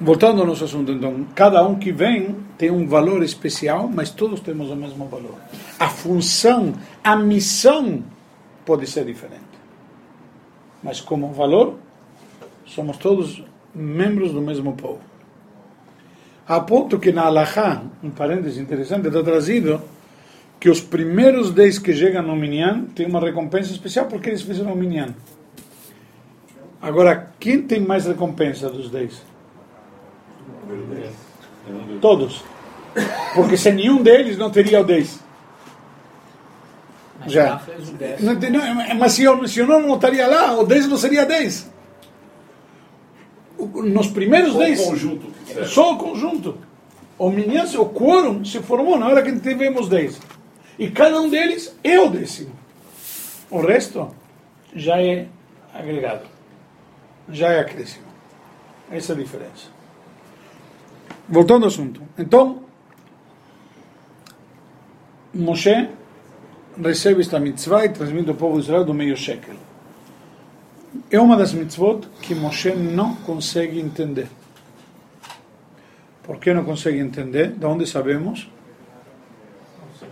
Voltando 0.00 0.40
ao 0.40 0.46
nosso 0.46 0.64
assunto, 0.64 0.90
então, 0.90 1.24
cada 1.34 1.64
um 1.66 1.76
que 1.76 1.92
vem 1.92 2.36
tem 2.58 2.70
um 2.70 2.86
valor 2.86 3.22
especial, 3.22 3.88
mas 3.88 4.10
todos 4.10 4.40
temos 4.40 4.70
o 4.70 4.76
mesmo 4.76 5.06
valor. 5.06 5.36
A 5.78 5.88
função, 5.88 6.74
a 7.02 7.14
missão 7.14 8.02
pode 8.66 8.88
ser 8.88 9.04
diferente. 9.04 9.42
Mas 10.82 11.00
como 11.00 11.32
valor, 11.32 11.76
somos 12.66 12.96
todos 12.96 13.42
membros 13.74 14.32
do 14.32 14.40
mesmo 14.40 14.72
povo. 14.72 15.00
A 16.46 16.60
ponto 16.60 16.98
que 16.98 17.12
na 17.12 17.22
Alahá, 17.22 17.82
um 18.02 18.10
parênteses 18.10 18.58
interessante, 18.58 19.06
está 19.06 19.22
trazido 19.22 19.80
que 20.58 20.68
os 20.68 20.80
primeiros 20.80 21.52
dez 21.52 21.78
que 21.78 21.94
chegam 21.94 22.22
no 22.22 22.36
Minyan 22.36 22.86
têm 22.94 23.06
uma 23.06 23.20
recompensa 23.20 23.70
especial 23.70 24.06
porque 24.06 24.28
eles 24.28 24.42
fizeram 24.42 24.72
o 24.72 24.76
Minyan. 24.76 25.14
Agora, 26.82 27.30
quem 27.38 27.62
tem 27.62 27.80
mais 27.80 28.06
recompensa 28.06 28.68
dos 28.68 28.90
dez? 28.90 29.22
Todos. 32.00 32.44
Porque 33.34 33.56
sem 33.56 33.74
nenhum 33.74 34.02
deles 34.02 34.36
não 34.38 34.50
teria 34.50 34.80
o 34.80 34.84
dez. 34.84 35.18
Mas 37.20 37.32
Já. 37.32 37.46
já 37.46 37.58
fez. 37.58 38.20
Não 38.20 38.34
não, 38.34 38.94
mas 38.96 39.12
se 39.12 39.24
eu, 39.24 39.46
se 39.48 39.60
eu 39.60 39.66
não 39.66 39.94
estaria 39.94 40.26
lá, 40.26 40.58
o 40.58 40.64
10 40.66 40.88
não 40.88 40.96
seria 40.96 41.24
10. 41.24 41.70
O- 43.58 43.82
Nos 43.82 44.08
primeiros 44.08 44.52
Só 44.52 44.56
o 44.58 44.60
10. 44.60 44.80
conjunto. 44.84 45.26
Só 45.66 45.92
o 45.94 45.98
conjunto. 45.98 46.58
O 47.16 47.30
minyan, 47.30 47.64
o 47.78 47.86
quórum 47.88 48.44
se 48.44 48.60
formou 48.60 48.98
na 48.98 49.06
hora 49.06 49.22
que 49.22 49.38
tivemos 49.40 49.88
10. 49.88 50.20
E 50.78 50.90
cada 50.90 51.20
um 51.20 51.30
deles 51.30 51.74
é 51.84 51.98
o 52.00 52.10
décimo. 52.10 52.50
O 53.50 53.60
resto 53.60 54.10
já 54.74 55.00
é 55.00 55.26
agregado. 55.72 56.22
Já 57.30 57.52
é 57.52 57.60
acréscimo. 57.60 58.04
Essa 58.90 59.12
é 59.12 59.14
a 59.14 59.18
diferença. 59.18 59.73
Voltando 61.28 61.64
ao 61.64 61.68
assunto. 61.68 62.02
Então, 62.18 62.62
Moshe 65.32 65.88
recebe 66.80 67.20
esta 67.20 67.40
mitzvah 67.40 67.84
e 67.84 67.88
transmite 67.88 68.28
ao 68.30 68.36
povo 68.36 68.54
de 68.56 68.64
Israel 68.64 68.84
do 68.84 68.94
meio 68.94 69.16
shekel. 69.16 69.54
É 71.10 71.18
uma 71.18 71.36
das 71.36 71.52
mitzvot 71.52 72.06
que 72.20 72.34
Moshe 72.34 72.74
não 72.74 73.16
consegue 73.16 73.80
entender. 73.80 74.28
Por 76.22 76.38
que 76.38 76.54
não 76.54 76.64
consegue 76.64 76.98
entender? 76.98 77.52
De 77.52 77.66
onde 77.66 77.86
sabemos? 77.86 78.48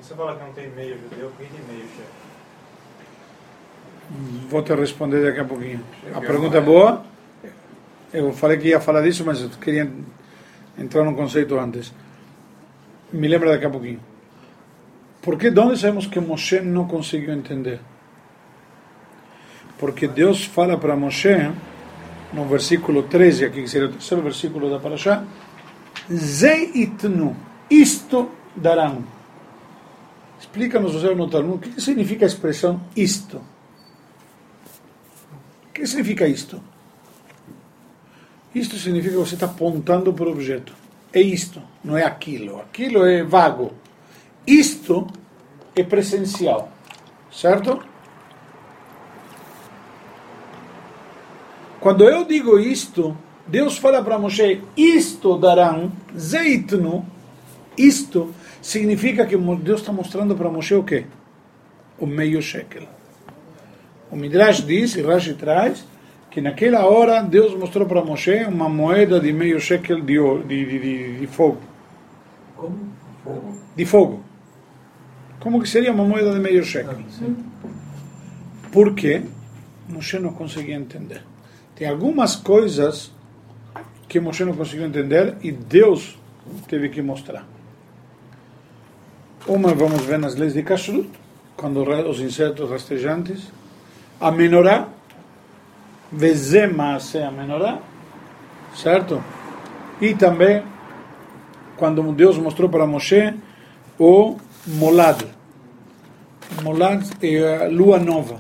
Você 0.00 0.14
fala 0.14 0.37
que 0.37 0.45
não 0.45 0.52
tem 0.52 0.71
meio 0.71 0.99
judeu, 0.99 1.31
quem 1.38 1.47
tem 1.47 1.61
meio 1.66 1.87
chefe? 1.88 2.23
Vou 4.49 4.62
te 4.62 4.75
responder 4.75 5.25
daqui 5.25 5.40
a 5.40 5.45
pouquinho. 5.45 5.83
A 6.14 6.21
pergunta 6.21 6.59
é 6.59 6.61
boa. 6.61 7.04
Eu 8.12 8.33
falei 8.33 8.59
que 8.59 8.69
ia 8.69 8.81
falar 8.81 9.00
disso, 9.02 9.25
mas 9.25 9.40
eu 9.40 9.49
queria 9.49 9.90
entrar 10.78 11.04
num 11.04 11.14
conceito 11.14 11.58
antes. 11.58 11.92
Me 13.12 13.28
lembra 13.28 13.50
daqui 13.50 13.66
a 13.66 13.70
pouquinho. 13.70 14.00
Por 15.20 15.38
que 15.38 15.50
de 15.50 15.60
onde 15.60 15.78
sabemos 15.78 16.06
que 16.06 16.18
Moshe 16.18 16.60
não 16.60 16.86
conseguiu 16.86 17.32
entender? 17.32 17.80
Porque 19.78 20.08
Deus 20.08 20.44
fala 20.44 20.76
para 20.76 20.96
Moshe, 20.96 21.52
no 22.32 22.44
versículo 22.46 23.04
13, 23.04 23.44
aqui 23.44 23.62
que 23.62 23.68
seria 23.68 23.88
o 23.88 23.92
terceiro 23.92 24.22
versículo 24.22 24.70
da 24.70 24.78
Parashá, 24.78 25.24
Zeitnu, 26.12 27.36
isto 27.70 28.30
darão. 28.56 29.04
Explica-nos, 30.40 30.92
José 30.92 31.14
no 31.14 31.28
Talmud, 31.28 31.56
o 31.56 31.58
que 31.58 31.80
significa 31.80 32.24
a 32.24 32.28
expressão 32.28 32.80
isto? 32.96 33.40
O 35.68 35.72
que 35.72 35.86
significa 35.86 36.26
isto? 36.26 36.60
Isto 38.54 38.76
significa 38.76 39.14
que 39.14 39.21
você 39.21 39.35
está 39.35 39.47
apontando 39.47 40.12
para 40.12 40.26
o 40.26 40.32
objeto. 40.32 40.75
É 41.12 41.21
isto, 41.21 41.62
não 41.82 41.97
é 41.97 42.04
aquilo. 42.04 42.61
Aquilo 42.61 43.04
é 43.04 43.23
vago. 43.23 43.73
Isto 44.47 45.06
é 45.75 45.82
presencial. 45.82 46.71
Certo? 47.30 47.82
Quando 51.80 52.09
eu 52.09 52.25
digo 52.25 52.59
isto, 52.59 53.16
Deus 53.47 53.78
fala 53.78 54.02
para 54.02 54.18
Moshe: 54.18 54.62
isto 54.76 55.37
darão, 55.37 55.90
zeitnu, 56.16 57.04
isto 57.76 58.35
significa 58.61 59.26
que 59.26 59.37
Deus 59.37 59.80
está 59.80 59.92
mostrando 59.92 60.37
para 60.37 60.50
Moshe 60.50 60.75
o 60.75 60.85
quê? 60.85 61.06
O 61.99 62.06
meio 62.06 62.40
shekel. 62.40 62.85
O 64.11 64.16
Midrash 64.16 64.64
diz, 64.64 64.94
e 64.94 65.02
Rashi 65.02 65.35
traz, 65.35 65.85
que 66.32 66.40
naquela 66.40 66.86
hora 66.86 67.22
Deus 67.22 67.54
mostrou 67.54 67.86
para 67.86 68.02
Moshe 68.02 68.44
uma 68.44 68.66
moeda 68.66 69.20
de 69.20 69.32
meio 69.34 69.60
shekel 69.60 70.00
de, 70.00 70.16
de, 70.48 70.78
de, 70.80 71.18
de, 71.18 71.26
fogo. 71.26 71.60
Como? 72.56 72.78
Fogo. 73.22 73.58
De 73.76 73.84
fogo. 73.84 74.20
Como 75.38 75.60
que 75.60 75.68
seria 75.68 75.92
uma 75.92 76.04
moeda 76.04 76.32
de 76.32 76.40
meio 76.40 76.64
shekel? 76.64 76.96
Por 78.72 78.94
quê? 78.94 79.22
Moshe 79.90 80.18
não 80.18 80.32
conseguia 80.32 80.74
entender. 80.74 81.22
Tem 81.76 81.86
algumas 81.86 82.34
coisas 82.34 83.12
que 84.08 84.18
Moshe 84.18 84.42
não 84.42 84.54
conseguiu 84.54 84.86
entender 84.86 85.36
e 85.42 85.52
Deus 85.52 86.18
teve 86.66 86.88
que 86.88 87.02
mostrar. 87.02 87.46
Uma 89.46 89.74
vamos 89.74 90.02
ver 90.06 90.18
nas 90.18 90.34
leis 90.34 90.54
de 90.54 90.62
Kashrut, 90.62 91.10
quando 91.56 91.82
os 92.08 92.20
insetos 92.20 92.70
rastejantes, 92.70 93.52
a 94.18 94.30
menorá, 94.30 94.88
vezema 96.12 96.97
a 96.97 97.31
menorá, 97.31 97.78
certo? 98.75 99.23
E 100.00 100.14
também 100.14 100.62
quando 101.77 102.03
Deus 102.12 102.38
mostrou 102.38 102.68
para 102.68 102.87
Moshe 102.87 103.35
o 103.98 104.37
molad. 104.66 105.22
Molad 106.62 107.03
é 107.22 107.64
a 107.64 107.68
lua 107.68 107.98
nova. 107.98 108.35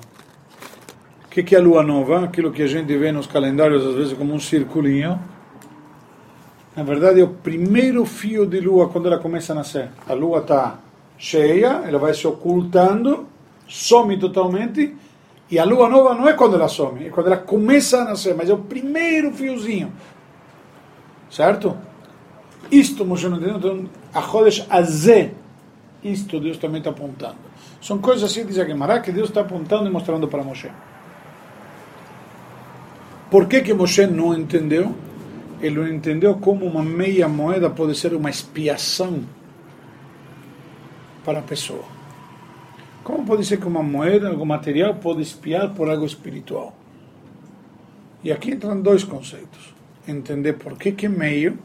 O 1.24 1.28
que, 1.28 1.42
que 1.42 1.56
é 1.56 1.58
a 1.58 1.62
lua 1.62 1.82
nova? 1.82 2.24
Aquilo 2.24 2.52
que 2.52 2.62
a 2.62 2.66
gente 2.66 2.94
vê 2.96 3.10
nos 3.10 3.26
calendários, 3.26 3.86
às 3.86 3.94
vezes, 3.94 4.12
como 4.12 4.34
um 4.34 4.38
circulinho. 4.38 5.18
Na 6.76 6.82
verdade, 6.82 7.20
é 7.20 7.24
o 7.24 7.28
primeiro 7.28 8.04
fio 8.04 8.46
de 8.46 8.60
lua 8.60 8.88
quando 8.90 9.06
ela 9.06 9.18
começa 9.18 9.52
a 9.52 9.56
nascer. 9.56 9.88
A 10.06 10.12
lua 10.12 10.38
está 10.38 10.78
cheia, 11.18 11.82
ela 11.86 11.98
vai 11.98 12.12
se 12.12 12.26
ocultando, 12.26 13.26
some 13.66 14.18
totalmente. 14.18 14.94
E 15.52 15.58
a 15.58 15.64
lua 15.64 15.86
nova 15.86 16.14
não 16.14 16.26
é 16.26 16.32
quando 16.32 16.54
ela 16.54 16.66
some, 16.66 17.04
é 17.04 17.10
quando 17.10 17.26
ela 17.26 17.36
começa 17.36 18.00
a 18.00 18.04
nascer, 18.04 18.34
mas 18.34 18.48
é 18.48 18.54
o 18.54 18.58
primeiro 18.58 19.30
fiozinho. 19.32 19.92
Certo? 21.30 21.76
Isto 22.70 23.04
Moshe 23.04 23.28
não 23.28 23.36
entendeu. 23.36 23.58
Então, 23.58 23.84
a 24.14 24.22
Chodesh 24.22 24.66
Azé, 24.70 25.32
isto 26.02 26.40
Deus 26.40 26.56
também 26.56 26.78
está 26.78 26.88
apontando. 26.88 27.36
São 27.82 27.98
coisas 27.98 28.30
assim, 28.30 28.46
diz 28.46 28.58
a 28.58 28.64
Gemara, 28.64 29.00
que 29.00 29.12
Deus 29.12 29.28
está 29.28 29.42
apontando 29.42 29.86
e 29.86 29.90
mostrando 29.90 30.26
para 30.26 30.42
Moshe. 30.42 30.70
Por 33.30 33.46
que 33.46 33.60
que 33.60 33.74
Moshe 33.74 34.06
não 34.06 34.32
entendeu? 34.32 34.94
Ele 35.60 35.76
não 35.78 35.86
entendeu 35.86 36.34
como 36.36 36.64
uma 36.64 36.82
meia 36.82 37.28
moeda 37.28 37.68
pode 37.68 37.94
ser 37.94 38.14
uma 38.14 38.30
expiação 38.30 39.22
para 41.22 41.40
a 41.40 41.42
pessoa. 41.42 41.84
Como 43.02 43.24
pode 43.24 43.44
ser 43.44 43.58
que 43.58 43.66
uma 43.66 43.82
moeda, 43.82 44.28
algo 44.28 44.46
material, 44.46 44.94
pode 44.94 45.22
espiar 45.22 45.74
por 45.74 45.88
algo 45.88 46.06
espiritual? 46.06 46.76
E 48.22 48.30
aqui 48.30 48.52
entram 48.52 48.80
dois 48.80 49.02
conceitos. 49.02 49.74
Entender 50.06 50.54
por 50.54 50.78
que 50.78 50.92
que 50.92 51.06
é 51.06 51.08
meio, 51.08 51.58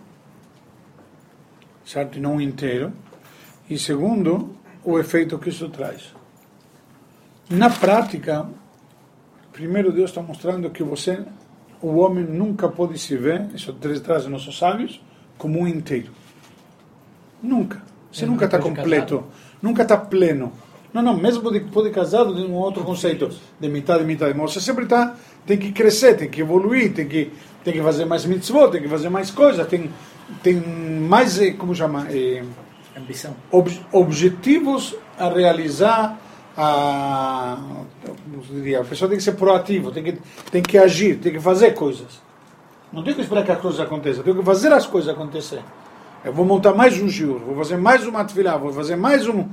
certo? 1.86 2.18
E 2.18 2.22
não 2.22 2.42
inteiro. 2.42 2.92
E 3.70 3.78
segundo, 3.78 4.56
o 4.84 4.98
efeito 4.98 5.38
que 5.38 5.50
isso 5.50 5.70
traz. 5.70 6.16
Na 7.50 7.70
prática, 7.70 8.50
primeiro 9.52 9.92
Deus 9.92 10.10
está 10.10 10.22
mostrando 10.22 10.70
que 10.70 10.84
você, 10.84 11.24
o 11.82 11.98
homem 11.98 12.24
nunca 12.24 12.68
pode 12.68 12.98
se 12.98 13.16
ver, 13.16 13.48
isso 13.54 13.74
traz 13.74 14.26
nossos 14.26 14.58
sábios, 14.58 15.02
como 15.38 15.60
um 15.60 15.68
inteiro. 15.68 16.12
Nunca. 17.42 17.82
Você 18.12 18.26
nunca 18.26 18.46
está 18.46 18.58
completo, 18.58 19.26
nunca 19.62 19.84
está 19.84 19.96
pleno. 19.98 20.52
Não, 20.94 21.02
não, 21.02 21.16
mesmo 21.18 21.52
depois 21.52 21.86
de 21.88 21.92
casado, 21.94 22.34
tem 22.34 22.46
um 22.46 22.54
outro 22.56 22.84
conceito 22.84 23.30
de 23.60 23.70
metade, 23.70 24.04
metade. 24.04 24.34
Mas 24.38 24.54
você 24.54 24.62
sempre 24.62 24.86
tá, 24.86 25.16
tem 25.46 25.58
que 25.58 25.72
crescer, 25.72 26.16
tem 26.16 26.30
que 26.30 26.42
evoluir, 26.42 26.94
tem 26.94 27.08
que, 27.08 27.32
tem 27.64 27.74
que 27.74 27.82
fazer 27.82 28.06
mais 28.06 28.26
mitzvot, 28.26 28.72
tem 28.72 28.82
que 28.82 28.88
fazer 28.88 29.10
mais 29.10 29.30
coisas, 29.30 29.68
tem, 29.68 29.92
tem 30.42 30.56
mais, 30.56 31.40
eh, 31.40 31.52
como 31.52 31.76
chama, 31.76 32.08
eh, 32.10 32.44
Ambição. 32.98 33.36
ob- 33.52 33.80
objetivos 33.92 34.96
a 35.20 35.30
realizar. 35.30 36.18
A, 36.60 37.56
como 38.26 38.44
se 38.44 38.52
diria, 38.52 38.82
a 38.82 38.84
pessoa 38.84 39.08
tem 39.08 39.16
que 39.20 39.24
ser 39.24 39.34
proativo, 39.34 39.92
tem 39.92 40.04
que, 40.04 40.18
tem 40.52 40.64
que 40.64 40.76
agir, 40.76 41.18
tem 41.20 41.32
que 41.32 41.40
fazer 41.40 41.76
coisas. 41.76 42.20
Não 42.92 43.04
tem 43.04 43.14
que 43.14 43.22
esperar 43.22 43.44
que 43.46 43.52
as 43.52 43.60
coisas 43.62 43.80
aconteçam, 43.80 44.24
tem 44.24 44.34
que 44.34 44.42
fazer 44.44 44.74
as 44.74 44.88
coisas 44.88 45.14
acontecer. 45.14 45.60
Eu 46.26 46.34
vou 46.34 46.44
montar 46.44 46.74
mais 46.74 47.00
um 47.00 47.08
shiur, 47.08 47.38
vou 47.40 47.56
fazer 47.58 47.78
mais 47.78 48.08
uma 48.08 48.26
tefilá, 48.26 48.58
vou 48.58 48.74
fazer 48.74 48.96
mais 48.96 49.28
um, 49.28 49.46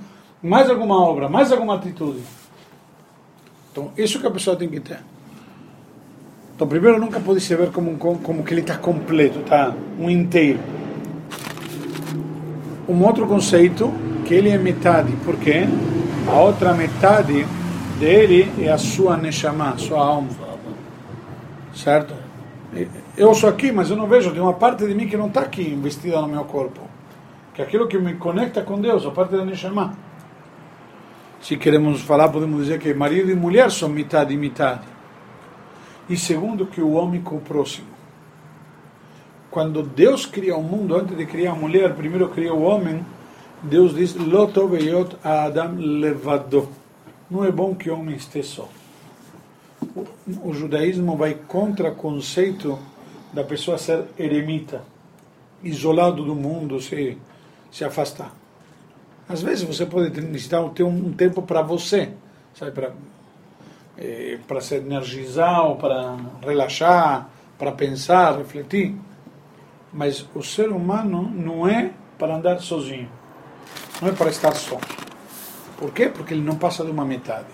mais 0.44 0.68
alguma 0.68 1.00
obra, 1.00 1.26
mais 1.26 1.50
alguma 1.50 1.76
atitude. 1.76 2.20
Então, 3.72 3.90
isso 3.96 4.20
que 4.20 4.26
a 4.26 4.30
pessoa 4.30 4.54
tem 4.54 4.68
que 4.68 4.78
ter. 4.78 4.98
Então, 6.54 6.68
primeiro, 6.68 7.00
nunca 7.00 7.18
pode 7.18 7.40
se 7.40 7.56
ver 7.56 7.72
como, 7.72 7.96
como, 7.96 8.44
que 8.44 8.52
ele 8.52 8.60
está 8.60 8.76
completo, 8.76 9.40
está 9.40 9.74
um 9.98 10.10
inteiro. 10.10 10.60
Um 12.86 13.02
outro 13.02 13.26
conceito, 13.26 13.90
que 14.26 14.34
ele 14.34 14.50
é 14.50 14.58
metade, 14.58 15.12
porque 15.24 15.64
a 16.28 16.38
outra 16.38 16.74
metade 16.74 17.46
dele 17.98 18.52
é 18.60 18.70
a 18.70 18.78
sua 18.78 19.16
neshama, 19.16 19.76
sua 19.78 19.98
alma. 19.98 20.28
Certo? 21.74 22.14
Eu 23.16 23.34
sou 23.34 23.48
aqui, 23.48 23.72
mas 23.72 23.88
eu 23.88 23.96
não 23.96 24.06
vejo, 24.06 24.30
tem 24.30 24.42
uma 24.42 24.52
parte 24.52 24.86
de 24.86 24.94
mim 24.94 25.08
que 25.08 25.16
não 25.16 25.28
está 25.28 25.40
aqui 25.40 25.62
investida 25.62 26.20
no 26.20 26.28
meu 26.28 26.44
corpo. 26.44 26.82
Que 27.54 27.62
é 27.62 27.64
aquilo 27.64 27.88
que 27.88 27.98
me 27.98 28.14
conecta 28.14 28.62
com 28.62 28.80
Deus, 28.80 29.06
a 29.06 29.10
parte 29.10 29.34
da 29.34 29.44
neshama. 29.44 29.96
Se 31.44 31.58
queremos 31.58 32.00
falar, 32.00 32.30
podemos 32.30 32.62
dizer 32.62 32.80
que 32.80 32.94
marido 32.94 33.30
e 33.30 33.34
mulher 33.34 33.70
são 33.70 33.86
metade 33.86 34.32
e 34.32 34.36
metade. 34.36 34.80
E 36.08 36.16
segundo, 36.16 36.64
que 36.64 36.80
o 36.80 36.92
homem 36.92 37.20
com 37.20 37.36
o 37.36 37.40
próximo. 37.42 37.88
Quando 39.50 39.82
Deus 39.82 40.24
cria 40.24 40.56
o 40.56 40.62
mundo, 40.62 40.96
antes 40.96 41.14
de 41.14 41.26
criar 41.26 41.52
a 41.52 41.54
mulher, 41.54 41.94
primeiro 41.94 42.30
cria 42.30 42.54
o 42.54 42.62
homem, 42.62 43.04
Deus 43.62 43.94
diz, 43.94 44.14
Lotoveyot 44.14 45.18
Adam 45.22 45.74
levado. 45.76 46.66
Não 47.30 47.44
é 47.44 47.52
bom 47.52 47.74
que 47.74 47.90
o 47.90 47.98
homem 47.98 48.16
esteja 48.16 48.48
só. 48.48 48.68
O, 49.94 50.48
o 50.48 50.54
judaísmo 50.54 51.14
vai 51.14 51.34
contra 51.34 51.90
o 51.90 51.94
conceito 51.94 52.78
da 53.34 53.44
pessoa 53.44 53.76
ser 53.76 54.06
eremita, 54.18 54.82
isolado 55.62 56.24
do 56.24 56.34
mundo, 56.34 56.80
se, 56.80 57.18
se 57.70 57.84
afastar. 57.84 58.43
Às 59.28 59.42
vezes 59.42 59.64
você 59.64 59.86
pode 59.86 60.20
necessitar 60.20 60.68
ter 60.70 60.82
um, 60.82 61.12
tempo 61.12 61.42
para 61.42 61.62
você, 61.62 62.12
sabe, 62.54 62.72
para 62.72 62.92
eh, 63.96 64.38
para 64.46 64.60
se 64.60 64.74
energizar 64.74 65.64
ou 65.66 65.76
para 65.76 66.16
relaxar, 66.42 67.28
para 67.56 67.70
para 67.70 67.72
pensar, 67.72 68.36
refletir. 68.36 68.94
Mas 69.92 70.26
o 70.34 70.42
ser 70.42 70.70
humano 70.70 71.22
não 71.22 71.66
é 71.68 71.92
para 72.18 72.36
andar 72.36 72.60
sozinho, 72.60 73.08
não 74.02 74.08
é 74.08 74.12
para 74.12 74.30
estar 74.30 74.52
só. 74.54 74.78
Por 75.78 75.92
quê? 75.92 76.08
Porque 76.08 76.34
ele 76.34 76.42
não 76.42 76.56
passa 76.56 76.84
de 76.84 76.90
uma 76.90 77.04
metade. 77.04 77.46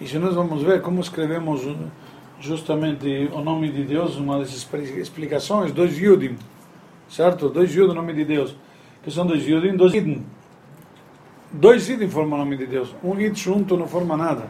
E 0.00 0.06
se 0.06 0.18
nós 0.18 0.34
vamos 0.34 0.62
ver 0.62 0.82
como 0.82 1.00
escrevemos 1.00 1.62
justamente 2.38 3.30
o 3.32 3.40
nome 3.40 3.70
de 3.72 3.82
Deus, 3.82 4.16
uma 4.16 4.38
das 4.38 4.52
explicações, 4.52 5.72
dois 5.72 5.96
Yudim, 5.98 6.36
certo? 7.08 7.48
Dois 7.48 7.74
Yudim, 7.74 7.92
o 7.92 7.94
nome 7.94 8.12
de 8.12 8.24
Deus, 8.26 8.54
que 9.06 9.12
são 9.12 9.24
dois 9.24 9.46
Yudim, 9.46 9.76
dois 9.76 9.94
Yidin. 9.94 10.26
Dois 11.52 11.88
Yidin 11.88 12.08
formam 12.08 12.40
o 12.40 12.44
nome 12.44 12.56
de 12.56 12.66
Deus. 12.66 12.92
Um 13.04 13.16
Yid 13.16 13.38
junto 13.38 13.76
não 13.76 13.86
forma 13.86 14.16
nada. 14.16 14.48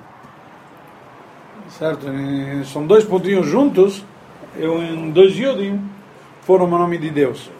Certo? 1.69 2.07
E 2.09 2.65
são 2.65 2.87
dois 2.87 3.05
pontinhos 3.05 3.47
juntos, 3.47 4.03
e 4.57 5.13
dois 5.13 5.37
Yudim 5.37 5.79
formam 6.41 6.79
o 6.79 6.81
nome 6.81 6.97
de 6.97 7.11
Deus. 7.11 7.51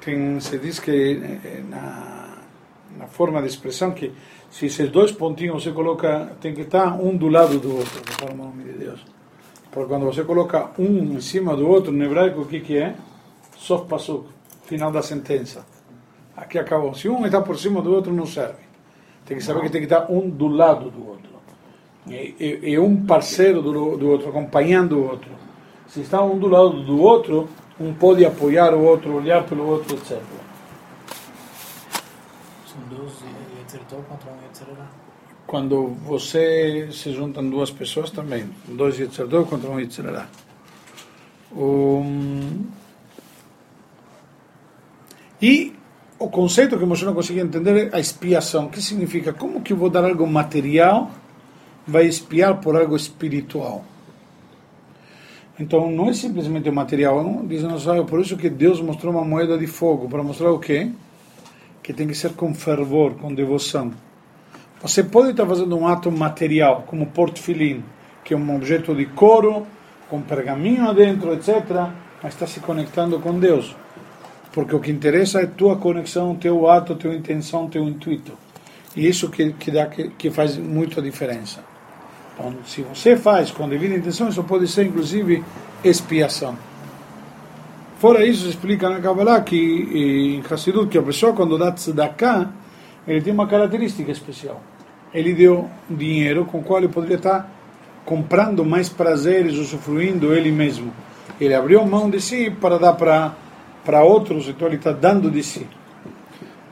Tem, 0.00 0.40
se 0.40 0.58
diz 0.58 0.78
que 0.78 0.90
eh, 1.44 1.62
na, 1.68 2.38
na 2.96 3.06
forma 3.06 3.42
de 3.42 3.48
expressão 3.48 3.90
que 3.90 4.12
se 4.50 4.64
esses 4.64 4.88
dois 4.88 5.12
pontinhos 5.12 5.62
você 5.62 5.72
coloca, 5.72 6.32
tem 6.40 6.54
que 6.54 6.62
estar 6.62 6.94
um 6.94 7.14
do 7.14 7.28
lado 7.28 7.58
do 7.58 7.76
outro, 7.76 8.00
conforme 8.00 8.40
o 8.40 8.44
nome 8.46 8.64
de 8.64 8.78
Deus. 8.78 9.04
Porque 9.70 9.88
quando 9.88 10.06
você 10.06 10.24
coloca 10.24 10.70
um 10.78 11.16
em 11.16 11.20
cima 11.20 11.54
do 11.54 11.68
outro, 11.68 11.92
no 11.92 12.02
hebraico, 12.02 12.40
o 12.40 12.46
que, 12.46 12.60
que 12.60 12.78
é? 12.78 12.94
Sof 13.56 13.86
pasuk, 13.86 14.26
final 14.66 14.90
da 14.90 15.02
sentença. 15.02 15.64
Aqui 16.36 16.58
acabou. 16.58 16.94
Se 16.94 17.08
um 17.08 17.24
está 17.24 17.40
por 17.40 17.58
cima 17.58 17.80
do 17.80 17.92
outro, 17.92 18.12
não 18.12 18.26
serve. 18.26 18.62
Tem 19.24 19.36
que 19.36 19.42
saber 19.42 19.62
que 19.62 19.70
tem 19.70 19.80
que 19.80 19.92
estar 19.92 20.10
um 20.10 20.28
do 20.28 20.48
lado 20.48 20.90
do 20.90 21.08
outro. 21.08 21.30
E, 22.06 22.34
e, 22.38 22.70
e 22.70 22.78
um 22.78 23.06
parceiro 23.06 23.62
do, 23.62 23.96
do 23.96 24.08
outro, 24.08 24.28
acompanhando 24.28 24.98
o 24.98 25.08
outro. 25.08 25.30
Se 25.88 26.00
está 26.00 26.22
um 26.22 26.38
do 26.38 26.48
lado 26.48 26.82
do 26.82 27.00
outro, 27.00 27.48
um 27.78 27.94
pode 27.94 28.24
apoiar 28.24 28.74
o 28.74 28.82
outro, 28.82 29.14
olhar 29.14 29.44
pelo 29.44 29.66
outro, 29.66 29.96
etc. 29.96 30.20
São 32.66 32.80
12 32.90 33.24
Yetzirtov 33.60 34.02
contra 34.08 34.30
um. 34.30 34.36
Quando 35.46 35.88
você 36.04 36.88
se 36.90 37.12
juntam 37.12 37.48
duas 37.48 37.70
pessoas 37.70 38.10
também, 38.10 38.50
dois 38.66 38.98
Yetzirtov 38.98 39.48
contra 39.48 39.70
um 39.70 39.78
Yetzirará. 39.78 40.26
Um, 41.52 42.64
e 45.44 45.74
o 46.18 46.26
conceito 46.30 46.78
que 46.78 46.86
você 46.86 47.04
não 47.04 47.12
consegue 47.12 47.38
entender 47.38 47.88
é 47.92 47.96
a 47.96 48.00
expiação. 48.00 48.64
O 48.64 48.70
que 48.70 48.80
significa? 48.80 49.30
Como 49.30 49.60
que 49.60 49.74
eu 49.74 49.76
vou 49.76 49.90
dar 49.90 50.02
algo 50.02 50.26
material, 50.26 51.10
vai 51.86 52.06
expiar 52.06 52.62
por 52.62 52.74
algo 52.74 52.96
espiritual? 52.96 53.84
Então 55.60 55.90
não 55.90 56.08
é 56.08 56.14
simplesmente 56.14 56.70
o 56.70 56.72
material, 56.72 57.22
não, 57.22 57.46
diz 57.46 57.62
nosso 57.62 58.04
por 58.06 58.22
isso 58.22 58.38
que 58.38 58.48
Deus 58.48 58.80
mostrou 58.80 59.12
uma 59.12 59.22
moeda 59.22 59.58
de 59.58 59.66
fogo, 59.66 60.08
para 60.08 60.22
mostrar 60.22 60.50
o 60.50 60.58
quê? 60.58 60.90
Que 61.82 61.92
tem 61.92 62.08
que 62.08 62.14
ser 62.14 62.32
com 62.32 62.54
fervor, 62.54 63.12
com 63.16 63.34
devoção. 63.34 63.92
Você 64.80 65.04
pode 65.04 65.32
estar 65.32 65.44
fazendo 65.44 65.76
um 65.76 65.86
ato 65.86 66.10
material, 66.10 66.84
como 66.86 67.04
portfilim, 67.04 67.84
que 68.24 68.32
é 68.32 68.36
um 68.36 68.56
objeto 68.56 68.94
de 68.94 69.04
couro, 69.04 69.66
com 70.08 70.22
pergaminho 70.22 70.94
dentro, 70.94 71.34
etc., 71.34 71.52
mas 72.22 72.32
está 72.32 72.46
se 72.46 72.60
conectando 72.60 73.20
com 73.20 73.38
Deus. 73.38 73.76
Porque 74.54 74.74
o 74.74 74.78
que 74.78 74.92
interessa 74.92 75.40
é 75.40 75.46
tua 75.46 75.76
conexão, 75.76 76.36
teu 76.36 76.70
ato, 76.70 76.94
tua 76.94 77.12
intenção, 77.12 77.68
teu 77.68 77.82
intuito. 77.88 78.32
E 78.94 79.06
isso 79.06 79.28
que, 79.28 79.52
que, 79.54 79.70
dá, 79.72 79.86
que, 79.86 80.10
que 80.10 80.30
faz 80.30 80.56
muita 80.56 81.02
diferença. 81.02 81.64
Então, 82.34 82.54
se 82.64 82.82
você 82.82 83.16
faz 83.16 83.50
com 83.50 83.68
devida 83.68 83.96
intenção, 83.96 84.28
isso 84.28 84.44
pode 84.44 84.68
ser 84.68 84.86
inclusive 84.86 85.42
expiação. 85.82 86.56
Fora 87.98 88.24
isso, 88.24 88.48
explica 88.48 88.88
na 88.88 89.00
Kabbalah 89.00 89.40
que 89.40 89.56
em 89.56 90.42
Hassidut, 90.48 90.88
que 90.88 90.98
a 90.98 91.02
pessoa 91.02 91.32
quando 91.32 91.58
dá 91.58 91.72
tzedakah, 91.72 92.50
ele 93.08 93.20
tem 93.20 93.32
uma 93.32 93.48
característica 93.48 94.12
especial. 94.12 94.62
Ele 95.12 95.32
deu 95.32 95.68
dinheiro 95.90 96.44
com 96.44 96.58
o 96.58 96.62
qual 96.62 96.78
ele 96.78 96.88
poderia 96.88 97.16
estar 97.16 97.50
comprando 98.04 98.64
mais 98.64 98.88
prazeres, 98.88 99.54
usufruindo 99.54 100.32
ele 100.32 100.52
mesmo. 100.52 100.92
Ele 101.40 101.54
abriu 101.54 101.84
mão 101.86 102.08
de 102.08 102.20
si 102.20 102.50
para 102.50 102.78
dar 102.78 102.92
para, 102.92 103.34
para 103.84 104.02
outros, 104.02 104.48
então 104.48 104.66
ele 104.68 104.76
está 104.76 104.92
dando 104.92 105.30
de 105.30 105.42
si. 105.42 105.66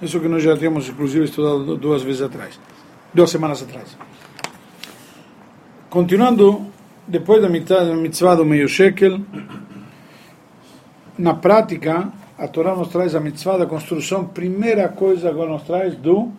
Isso 0.00 0.18
que 0.18 0.28
nós 0.28 0.42
já 0.42 0.56
tínhamos, 0.56 0.88
inclusive, 0.88 1.24
estudado 1.24 1.76
duas 1.76 2.02
vezes 2.02 2.22
atrás, 2.22 2.58
duas 3.14 3.30
semanas 3.30 3.62
atrás. 3.62 3.96
Continuando, 5.88 6.66
depois 7.06 7.42
da 7.42 7.48
mitzvah 7.48 8.34
do 8.34 8.44
meio 8.44 8.66
shekel, 8.66 9.20
na 11.18 11.34
prática, 11.34 12.10
a 12.38 12.48
Torá 12.48 12.74
nos 12.74 12.88
traz 12.88 13.14
a 13.14 13.20
mitzvah 13.20 13.58
da 13.58 13.66
construção, 13.66 14.24
primeira 14.24 14.88
coisa 14.88 15.28
agora 15.28 15.50
nos 15.50 15.62
traz 15.62 15.94
do 15.94 16.32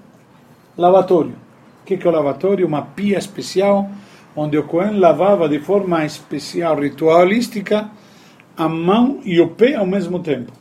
lavatório. 0.75 1.35
O 1.81 1.85
que 1.85 1.95
é 1.95 2.09
o 2.09 2.11
lavatório? 2.11 2.65
Uma 2.65 2.81
pia 2.81 3.17
especial, 3.17 3.89
onde 4.35 4.57
o 4.57 4.63
Cohen 4.63 4.99
lavava 4.99 5.47
de 5.47 5.59
forma 5.59 6.03
especial, 6.03 6.79
ritualística, 6.79 7.89
a 8.57 8.67
mão 8.67 9.21
e 9.23 9.39
o 9.39 9.49
pé 9.49 9.75
ao 9.75 9.85
mesmo 9.85 10.19
tempo. 10.19 10.51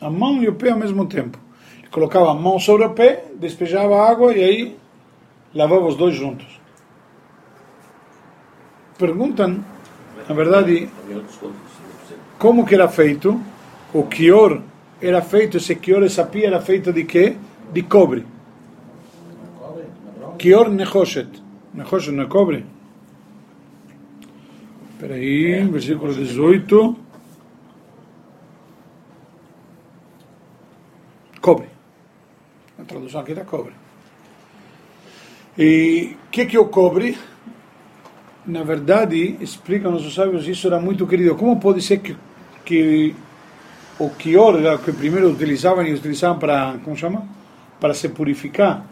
A 0.00 0.10
mão 0.10 0.42
e 0.42 0.48
o 0.48 0.54
pé 0.54 0.70
ao 0.70 0.78
mesmo 0.78 1.06
tempo. 1.06 1.38
Ele 1.78 1.88
colocava 1.88 2.30
a 2.30 2.34
mão 2.34 2.58
sobre 2.58 2.86
o 2.86 2.90
pé, 2.90 3.24
despejava 3.34 4.08
água 4.08 4.32
e 4.34 4.42
aí 4.42 4.76
lavava 5.54 5.86
os 5.86 5.96
dois 5.96 6.14
juntos 6.14 6.56
perguntam, 8.98 9.62
na 10.28 10.34
verdade, 10.34 10.88
como 12.38 12.66
que 12.66 12.74
era 12.74 12.88
feito? 12.88 13.40
O 13.92 14.04
quior 14.04 14.62
era 15.00 15.22
feito, 15.22 15.56
esse 15.56 15.74
quior, 15.76 16.02
essa 16.02 16.24
pia 16.24 16.46
era 16.46 16.60
feita 16.60 16.92
de 16.92 17.04
quê? 17.04 17.36
De 17.72 17.82
cobre. 17.82 18.24
Quior 20.38 20.70
nechoshet. 20.70 21.28
Nechoshet 21.72 22.12
não 22.14 22.24
é 22.24 22.26
cobre? 22.26 22.64
Espera 24.92 25.14
aí, 25.14 25.62
versículo 25.64 26.14
18. 26.14 26.96
Cobre. 31.46 31.68
A 32.76 32.82
tradução 32.82 33.20
aqui 33.20 33.30
está 33.30 33.44
cobre. 33.44 33.72
E 35.56 36.16
o 36.26 36.30
que, 36.32 36.44
que 36.46 36.56
é 36.56 36.60
o 36.60 36.66
cobre? 36.66 37.16
na 38.46 38.62
verdade, 38.62 39.36
explicam 39.40 39.90
nossos 39.90 40.14
sábios, 40.14 40.46
isso 40.46 40.66
era 40.66 40.80
muito 40.80 41.06
querido. 41.06 41.34
Como 41.34 41.58
pode 41.58 41.82
ser 41.82 41.98
que, 41.98 42.16
que 42.64 43.14
o 43.98 44.10
quior, 44.10 44.56
que 44.84 44.92
primeiro 44.92 45.30
utilizavam 45.30 45.84
e 45.84 45.94
utilizavam 45.94 46.38
para, 46.38 46.78
como 46.84 46.96
chama? 46.96 47.26
Para 47.80 47.92
se 47.92 48.08
purificar. 48.08 48.86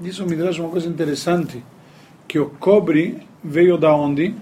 Isso 0.00 0.24
me 0.26 0.36
traz 0.36 0.58
uma 0.58 0.68
coisa 0.68 0.88
interessante, 0.88 1.62
que 2.26 2.38
o 2.38 2.50
cobre 2.50 3.26
veio 3.42 3.76
da 3.78 3.94
onde? 3.94 4.34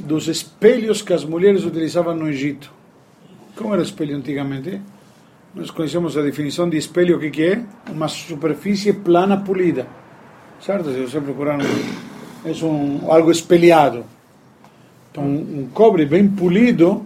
Dos 0.00 0.28
espelhos 0.28 1.00
que 1.02 1.12
as 1.12 1.24
mulheres 1.24 1.64
utilizavam 1.64 2.14
no 2.14 2.28
Egito. 2.28 2.72
Como 3.56 3.72
era 3.72 3.82
o 3.82 3.84
espelho 3.84 4.16
antigamente? 4.16 4.80
Nós 5.54 5.70
conhecemos 5.70 6.16
a 6.16 6.22
definição 6.22 6.68
de 6.68 6.76
espelho, 6.76 7.16
o 7.16 7.20
que, 7.20 7.30
que 7.30 7.42
é? 7.42 7.62
Uma 7.90 8.08
superfície 8.08 8.92
plana 8.92 9.36
polida. 9.36 9.86
Certo? 10.60 10.92
Se 10.92 11.00
você 11.00 11.20
procurar 11.20 11.58
é 12.44 12.64
um, 12.64 13.10
algo 13.10 13.30
espelhado. 13.30 14.04
Então, 15.10 15.24
um 15.24 15.68
cobre 15.72 16.04
bem 16.04 16.28
polido, 16.28 17.04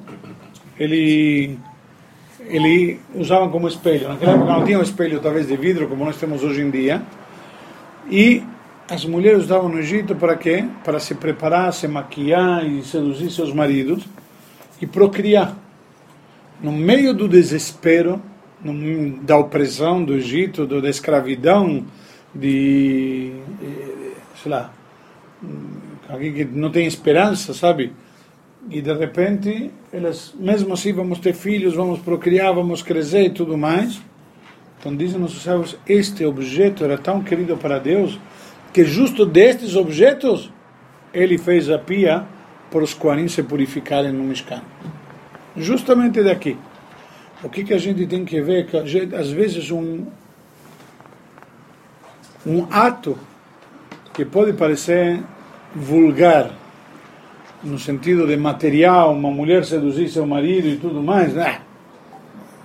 ele 0.78 1.59
ele 2.48 3.00
usavam 3.14 3.50
como 3.50 3.68
espelho. 3.68 4.09
Naquela 4.09 4.33
época 4.33 4.52
não 4.52 4.64
tinha 4.64 4.78
um 4.78 4.83
espelho, 4.83 5.20
talvez 5.20 5.46
de 5.46 5.57
vidro, 5.57 5.88
como 5.88 6.05
nós 6.05 6.16
temos 6.16 6.42
hoje 6.42 6.61
em 6.61 6.70
dia. 6.70 7.02
E 8.11 8.42
as 8.90 9.05
mulheres 9.05 9.44
usavam 9.44 9.68
no 9.68 9.78
Egito 9.78 10.14
para 10.16 10.37
quê? 10.37 10.64
Para 10.85 10.98
se 10.98 11.14
preparar, 11.14 11.72
se 11.72 11.87
maquiar 11.87 12.66
e 12.66 12.83
seduzir 12.83 13.31
seus 13.31 13.52
maridos 13.52 14.05
e 14.81 14.87
procriar. 14.87 15.57
No 16.61 16.72
meio 16.72 17.14
do 17.14 17.28
desespero, 17.28 18.20
no, 18.64 19.18
da 19.22 19.37
opressão 19.37 20.05
do 20.05 20.14
Egito, 20.14 20.66
da 20.66 20.88
escravidão, 20.88 21.85
de, 22.35 23.33
sei 24.42 24.51
lá, 24.51 24.72
alguém 26.09 26.33
que 26.33 26.44
não 26.44 26.70
tem 26.70 26.87
esperança, 26.87 27.53
sabe? 27.53 27.92
E 28.70 28.81
de 28.81 28.92
repente, 28.92 29.70
elas, 29.92 30.33
mesmo 30.38 30.75
assim, 30.75 30.92
vamos 30.92 31.18
ter 31.18 31.33
filhos, 31.33 31.75
vamos 31.75 31.98
procriar, 32.01 32.55
vamos 32.55 32.83
crescer 32.83 33.25
e 33.25 33.31
tudo 33.31 33.59
mais. 33.59 34.01
Então, 34.79 34.94
dizem 34.94 35.20
nossos 35.20 35.42
sábios, 35.42 35.77
este 35.87 36.25
objeto 36.25 36.85
era 36.85 36.96
tão 36.98 37.22
querido 37.22 37.57
para 37.57 37.79
Deus 37.79 38.18
que 38.72 38.85
justo 38.85 39.27
destes 39.27 39.77
objetos 39.77 40.51
ele 41.12 41.37
fez 41.37 41.68
a 41.68 41.79
pia 41.79 42.25
para 42.70 42.83
os 42.83 42.94
Koanim 42.94 43.29
se 43.29 43.42
purificarem 43.42 44.12
no 44.12 44.25
Mishkan. 44.25 44.62
Justamente 45.57 46.22
daqui. 46.22 46.57
O 47.42 47.48
que, 47.48 47.64
que 47.64 47.74
a 47.74 47.78
gente 47.78 48.07
tem 48.07 48.24
que 48.24 48.40
ver? 48.40 48.66
Que 48.66 48.87
gente, 48.87 49.14
às 49.14 49.31
vezes 49.31 49.70
um, 49.70 50.07
um 52.46 52.66
ato 52.70 53.18
que 54.12 54.24
pode 54.24 54.52
parecer 54.52 55.20
vulgar, 55.74 56.50
no 57.62 57.78
sentido 57.78 58.26
de 58.26 58.37
material, 58.37 59.12
uma 59.12 59.31
mulher 59.31 59.64
seduzir 59.64 60.09
seu 60.09 60.26
marido 60.26 60.68
e 60.68 60.76
tudo 60.76 61.02
mais, 61.02 61.33
né? 61.35 61.61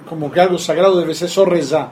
como 0.08 0.30
que 0.30 0.40
algo 0.40 0.58
sagrado 0.58 1.00
deve 1.00 1.14
ser 1.14 1.28
só 1.28 1.44
rezar. 1.44 1.92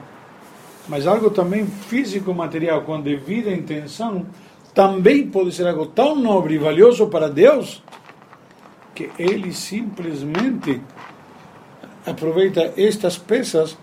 Mas 0.88 1.06
algo 1.06 1.30
também 1.30 1.66
físico, 1.66 2.34
material, 2.34 2.82
com 2.82 3.00
devida 3.00 3.52
intenção, 3.52 4.26
também 4.74 5.28
pode 5.28 5.52
ser 5.52 5.66
algo 5.66 5.86
tão 5.86 6.16
nobre 6.16 6.54
e 6.54 6.58
valioso 6.58 7.06
para 7.08 7.28
Deus 7.28 7.82
que 8.94 9.10
ele 9.18 9.52
simplesmente 9.52 10.80
aproveita 12.06 12.72
estas 12.76 13.18
peças 13.18 13.76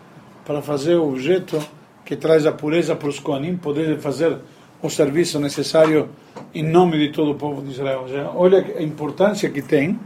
para 0.45 0.61
fazer 0.61 0.95
o 0.95 1.09
objeto 1.09 1.59
que 2.05 2.15
traz 2.15 2.45
a 2.45 2.51
pureza 2.51 2.95
para 2.95 3.09
os 3.09 3.19
Kohanim 3.19 3.57
poderem 3.57 3.97
fazer 3.97 4.37
o 4.81 4.89
serviço 4.89 5.39
necessário 5.39 6.09
em 6.53 6.63
nome 6.63 6.97
de 6.97 7.13
todo 7.13 7.31
o 7.31 7.35
povo 7.35 7.61
de 7.61 7.71
Israel. 7.71 8.05
Olha 8.35 8.59
a 8.77 8.81
importância 8.81 9.49
que 9.49 9.61
tem 9.61 9.99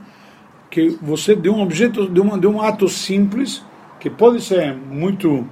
que 0.69 0.89
você 1.01 1.35
de 1.35 1.49
um 1.49 1.61
objeto, 1.61 2.07
de 2.07 2.19
um, 2.19 2.37
de 2.37 2.47
um 2.47 2.61
ato 2.61 2.87
simples, 2.87 3.63
que 3.99 4.09
pode 4.09 4.41
ser 4.41 4.75
muito 4.75 5.47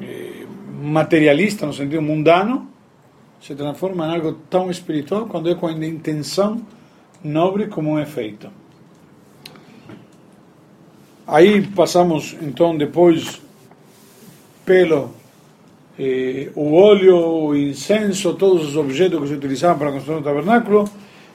eh, 0.00 0.46
materialista 0.82 1.66
no 1.66 1.72
sentido 1.72 2.00
mundano, 2.00 2.68
se 3.40 3.54
transforma 3.54 4.06
em 4.06 4.14
algo 4.14 4.32
tão 4.48 4.70
espiritual 4.70 5.26
quando 5.26 5.50
é 5.50 5.54
com 5.54 5.66
a 5.66 5.72
intenção 5.72 6.64
nobre 7.22 7.66
como 7.66 7.98
é 7.98 8.06
feito. 8.06 8.50
Aí 11.32 11.64
passamos 11.64 12.36
então 12.42 12.76
depois 12.76 13.40
pelo 14.66 15.12
eh, 15.96 16.50
o 16.56 16.74
óleo, 16.74 17.16
o 17.16 17.56
incenso, 17.56 18.34
todos 18.34 18.66
os 18.66 18.76
objetos 18.76 19.20
que 19.20 19.28
se 19.28 19.34
utilizavam 19.34 19.78
para 19.78 19.90
a 19.90 19.92
construção 19.92 20.20
do 20.20 20.24
tabernáculo 20.24 20.90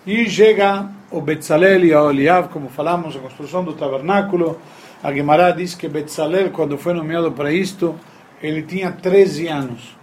e 0.05 0.29
chega 0.29 0.89
o 1.09 1.21
Betzalel 1.21 1.85
e 1.85 1.93
a 1.93 2.03
Oliav, 2.03 2.49
como 2.49 2.67
falamos, 2.67 3.15
a 3.15 3.19
construção 3.19 3.63
do 3.63 3.71
tabernáculo. 3.71 4.59
A 5.01 5.09
Guimará 5.13 5.51
diz 5.51 5.75
que 5.75 5.87
Betzalel, 5.87 6.49
quando 6.49 6.77
foi 6.77 6.93
nomeado 6.93 7.31
para 7.31 7.53
isto, 7.53 7.95
ele 8.43 8.63
tinha 8.63 8.91
13 8.91 9.47
anos. 9.47 9.95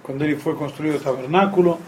Quando 0.00 0.22
ele 0.22 0.36
foi 0.36 0.54
construir 0.54 0.90
o 0.90 1.00
tabernáculo, 1.00 1.80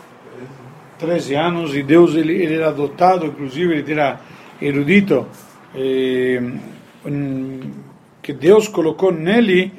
13 0.98 1.36
anos, 1.36 1.76
e 1.76 1.82
Deus, 1.84 2.16
ele, 2.16 2.42
ele 2.42 2.56
era 2.56 2.72
dotado, 2.72 3.24
inclusive, 3.24 3.72
ele 3.72 3.92
era 3.92 4.18
erudito, 4.60 5.26
eh, 5.76 6.42
que 8.22 8.32
Deus 8.32 8.68
colocou 8.68 9.12
nele 9.12 9.72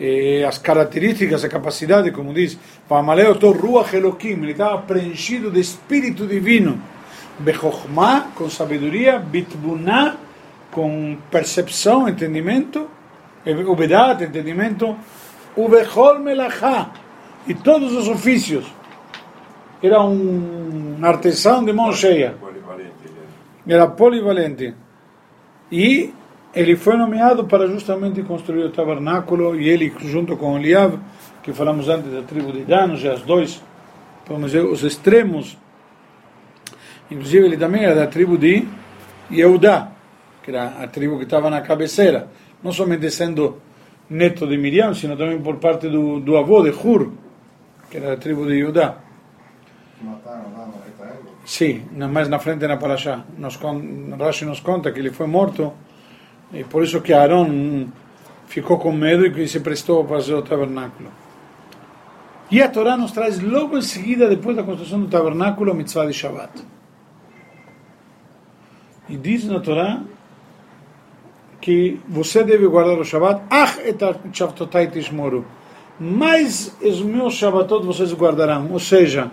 eh, 0.00 0.44
as 0.46 0.58
características, 0.58 1.44
a 1.44 1.48
capacidade, 1.48 2.10
como 2.10 2.32
diz, 2.32 2.58
Pamaleo 2.88 3.34
Ruach 3.34 3.94
Elohim, 3.94 4.42
ele 4.42 4.52
estava 4.52 4.78
preenchido 4.78 5.50
de 5.50 5.60
espírito 5.60 6.26
divino, 6.26 6.80
Bechokhmah, 7.38 8.28
com 8.34 8.48
sabedoria, 8.48 9.18
Bitbuná, 9.18 10.16
com 10.70 11.18
percepção, 11.30 12.08
entendimento, 12.08 12.88
Ubedat, 13.66 14.22
entendimento, 14.22 14.96
Ubechol 15.56 16.18
Melachá, 16.20 16.90
e 17.46 17.54
todos 17.54 17.92
os 17.92 18.08
ofícios. 18.08 18.64
Era 19.82 20.02
um 20.02 20.98
artesão 21.02 21.64
de 21.64 21.72
mão 21.72 21.92
cheia. 21.92 22.34
Ele 23.66 23.74
Era 23.74 23.86
polivalente. 23.86 24.74
E 25.72 26.12
ele 26.54 26.76
foi 26.76 26.96
nomeado 26.96 27.44
para 27.44 27.66
justamente 27.66 28.22
construir 28.22 28.64
o 28.64 28.70
tabernáculo 28.70 29.58
e 29.58 29.68
ele 29.68 29.92
junto 30.00 30.36
com 30.36 30.58
Eliab, 30.58 30.98
que 31.42 31.52
falamos 31.52 31.88
antes 31.88 32.12
da 32.12 32.22
tribo 32.22 32.52
de 32.52 32.64
Dan, 32.64 32.96
já 32.96 33.14
os 33.14 33.22
dois, 33.22 33.62
vamos 34.26 34.50
dizer, 34.50 34.64
os 34.64 34.82
extremos. 34.82 35.56
Inclusive 37.10 37.46
ele 37.46 37.56
também 37.56 37.84
era 37.84 37.94
da 37.94 38.06
tribo 38.06 38.36
de 38.36 38.66
Yehudá, 39.30 39.92
que 40.42 40.50
era 40.50 40.82
a 40.82 40.88
tribo 40.88 41.16
que 41.18 41.24
estava 41.24 41.50
na 41.50 41.60
cabeceira, 41.60 42.28
não 42.62 42.72
somente 42.72 43.10
sendo 43.10 43.58
neto 44.08 44.46
de 44.46 44.56
Miriam, 44.56 44.92
sino 44.94 45.16
também 45.16 45.40
por 45.40 45.56
parte 45.56 45.88
do, 45.88 46.20
do 46.20 46.36
avô 46.36 46.62
de 46.62 46.70
Hur, 46.70 47.12
que 47.90 47.96
era 47.96 48.08
da 48.08 48.16
tribo 48.16 48.44
de 48.46 48.54
Yehudá. 48.54 48.96
Mataram 50.02 50.52
lá 50.56 50.66
no. 50.66 50.90
Sim, 51.44 51.82
mais 51.92 52.28
na 52.28 52.38
frente 52.38 52.66
na 52.66 52.76
Parashá. 52.76 53.24
Nos, 53.36 53.58
Rashi 54.18 54.44
nos 54.44 54.60
conta 54.60 54.92
que 54.92 55.00
ele 55.00 55.10
foi 55.10 55.26
morto 55.26 55.72
e 56.52 56.64
por 56.64 56.82
isso 56.82 57.00
que 57.00 57.12
Aaron 57.12 57.86
ficou 58.46 58.78
com 58.78 58.92
medo 58.92 59.26
e 59.26 59.48
se 59.48 59.60
prestou 59.60 60.04
para 60.04 60.16
fazer 60.16 60.34
o 60.34 60.42
tabernáculo. 60.42 61.08
E 62.50 62.60
a 62.60 62.68
Torá 62.68 62.96
nos 62.96 63.12
traz 63.12 63.38
logo 63.40 63.78
em 63.78 63.82
seguida, 63.82 64.28
depois 64.28 64.56
da 64.56 64.64
construção 64.64 65.00
do 65.00 65.06
tabernáculo, 65.06 65.70
a 65.70 65.74
mitzvah 65.74 66.06
de 66.06 66.12
Shabbat. 66.12 66.64
E 69.08 69.16
diz 69.16 69.44
na 69.44 69.60
Torá 69.60 70.02
que 71.60 72.00
você 72.08 72.42
deve 72.42 72.66
guardar 72.66 72.98
o 72.98 73.04
Shabbat, 73.04 73.42
ach 73.48 73.78
et 73.78 73.98
shavtotai 74.32 74.88
tishmoru. 74.88 75.44
Mas 76.00 76.76
os 76.82 77.02
meus 77.02 77.34
Shabbatot 77.34 77.86
vocês 77.86 78.12
guardarão. 78.12 78.72
Ou 78.72 78.80
seja, 78.80 79.30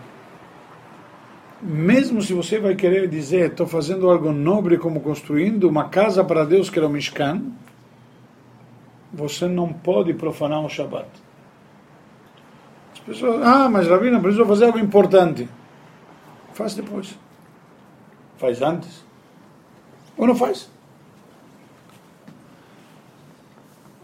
mesmo 1.61 2.21
se 2.21 2.33
você 2.33 2.59
vai 2.59 2.75
querer 2.75 3.07
dizer, 3.07 3.51
estou 3.51 3.65
fazendo 3.65 4.09
algo 4.09 4.31
nobre 4.31 4.77
como 4.77 4.99
construindo 4.99 5.67
uma 5.67 5.89
casa 5.89 6.23
para 6.23 6.45
Deus 6.45 6.69
que 6.69 6.79
é 6.79 6.85
o 6.85 6.89
Mishkan, 6.89 7.41
você 9.11 9.47
não 9.47 9.71
pode 9.73 10.13
profanar 10.13 10.63
o 10.63 10.69
Shabbat. 10.69 11.07
As 12.93 12.99
pessoas, 12.99 13.41
ah, 13.43 13.69
mas 13.69 13.87
Rabino, 13.87 14.21
preciso 14.21 14.45
fazer 14.45 14.65
algo 14.65 14.79
importante. 14.79 15.47
Faz 16.53 16.75
depois. 16.75 17.17
Faz 18.37 18.61
antes. 18.61 19.03
Ou 20.17 20.27
não 20.27 20.35
faz. 20.35 20.69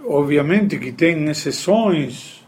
Obviamente 0.05 0.77
que 0.77 0.91
tem 0.91 1.29
exceções, 1.29 2.45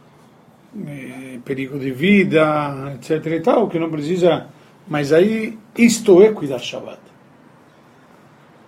eh, 0.87 1.39
perigo 1.43 1.79
de 1.79 1.91
vida, 1.91 2.93
etc 2.95 3.25
e 3.27 3.39
tal, 3.39 3.67
que 3.69 3.79
não 3.79 3.89
precisa. 3.89 4.47
Mas 4.87 5.11
aí, 5.11 5.57
isto 5.77 6.21
é 6.21 6.31
cuidar 6.31 6.59
Shabbat. 6.59 6.99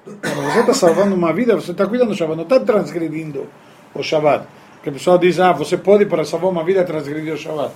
Quando 0.04 0.52
você 0.52 0.60
está 0.62 0.74
salvando 0.74 1.14
uma 1.14 1.34
vida, 1.34 1.56
você 1.56 1.72
está 1.72 1.86
cuidando 1.86 2.10
do 2.10 2.16
Shabbat, 2.16 2.38
não 2.38 2.44
está 2.44 2.60
transgredindo 2.60 3.48
o 3.94 4.02
Shabbat. 4.02 4.48
Que 4.82 4.90
a 4.90 4.92
pessoa 4.92 5.20
diz, 5.20 5.40
ah, 5.40 5.52
você 5.52 5.78
pode 5.78 6.06
para 6.06 6.24
salvar 6.24 6.50
uma 6.50 6.64
vida 6.64 6.84
transgredir 6.84 7.34
o 7.34 7.38
Shabbat. 7.38 7.74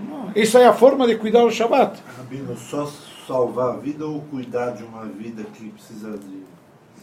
Não, 0.00 0.32
isso 0.34 0.58
é 0.58 0.66
a 0.66 0.72
forma 0.72 1.06
de 1.06 1.16
cuidar 1.16 1.44
o 1.44 1.50
Shabbat. 1.50 2.02
Rabino, 2.16 2.56
só 2.56 2.90
salvar 3.26 3.74
a 3.74 3.76
vida 3.76 4.06
ou 4.06 4.20
cuidar 4.22 4.70
de 4.70 4.82
uma 4.82 5.04
vida 5.04 5.44
que 5.54 5.68
precisa 5.70 6.18
de. 6.18 6.42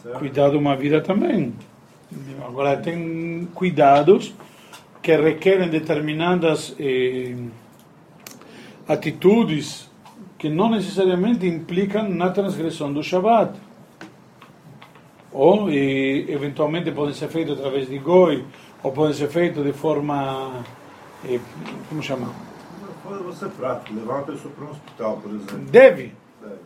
Certo? 0.02 0.18
Cuidar 0.18 0.50
de 0.50 0.56
uma 0.56 0.76
vida 0.76 1.00
também. 1.00 1.54
Agora, 2.44 2.76
tem 2.76 3.48
cuidados 3.54 4.34
que 5.00 5.16
requerem 5.16 5.68
determinadas 5.68 6.74
eh, 6.78 7.36
atitudes 8.88 9.89
que 10.40 10.48
não 10.48 10.70
necessariamente 10.70 11.46
implicam 11.46 12.08
na 12.08 12.30
transgressão 12.30 12.90
do 12.90 13.02
Shabbat. 13.02 13.60
Ou, 15.30 15.70
e, 15.70 16.32
eventualmente, 16.32 16.90
podem 16.90 17.12
ser 17.12 17.28
feitos 17.28 17.58
através 17.58 17.86
de 17.86 17.98
goi, 17.98 18.46
ou 18.82 18.90
podem 18.90 19.12
ser 19.12 19.28
feitos 19.28 19.62
de 19.62 19.72
forma. 19.74 20.64
eh, 21.28 21.38
como 21.90 22.02
chama? 22.02 22.32
Pode 23.04 23.22
você 23.22 23.46
prático, 23.48 23.94
levar 23.94 24.14
uma 24.14 24.22
pessoa 24.22 24.52
para 24.54 24.64
um 24.64 24.70
hospital, 24.70 25.16
por 25.18 25.30
exemplo. 25.30 25.58
Deve. 25.70 26.14
Deve. 26.40 26.56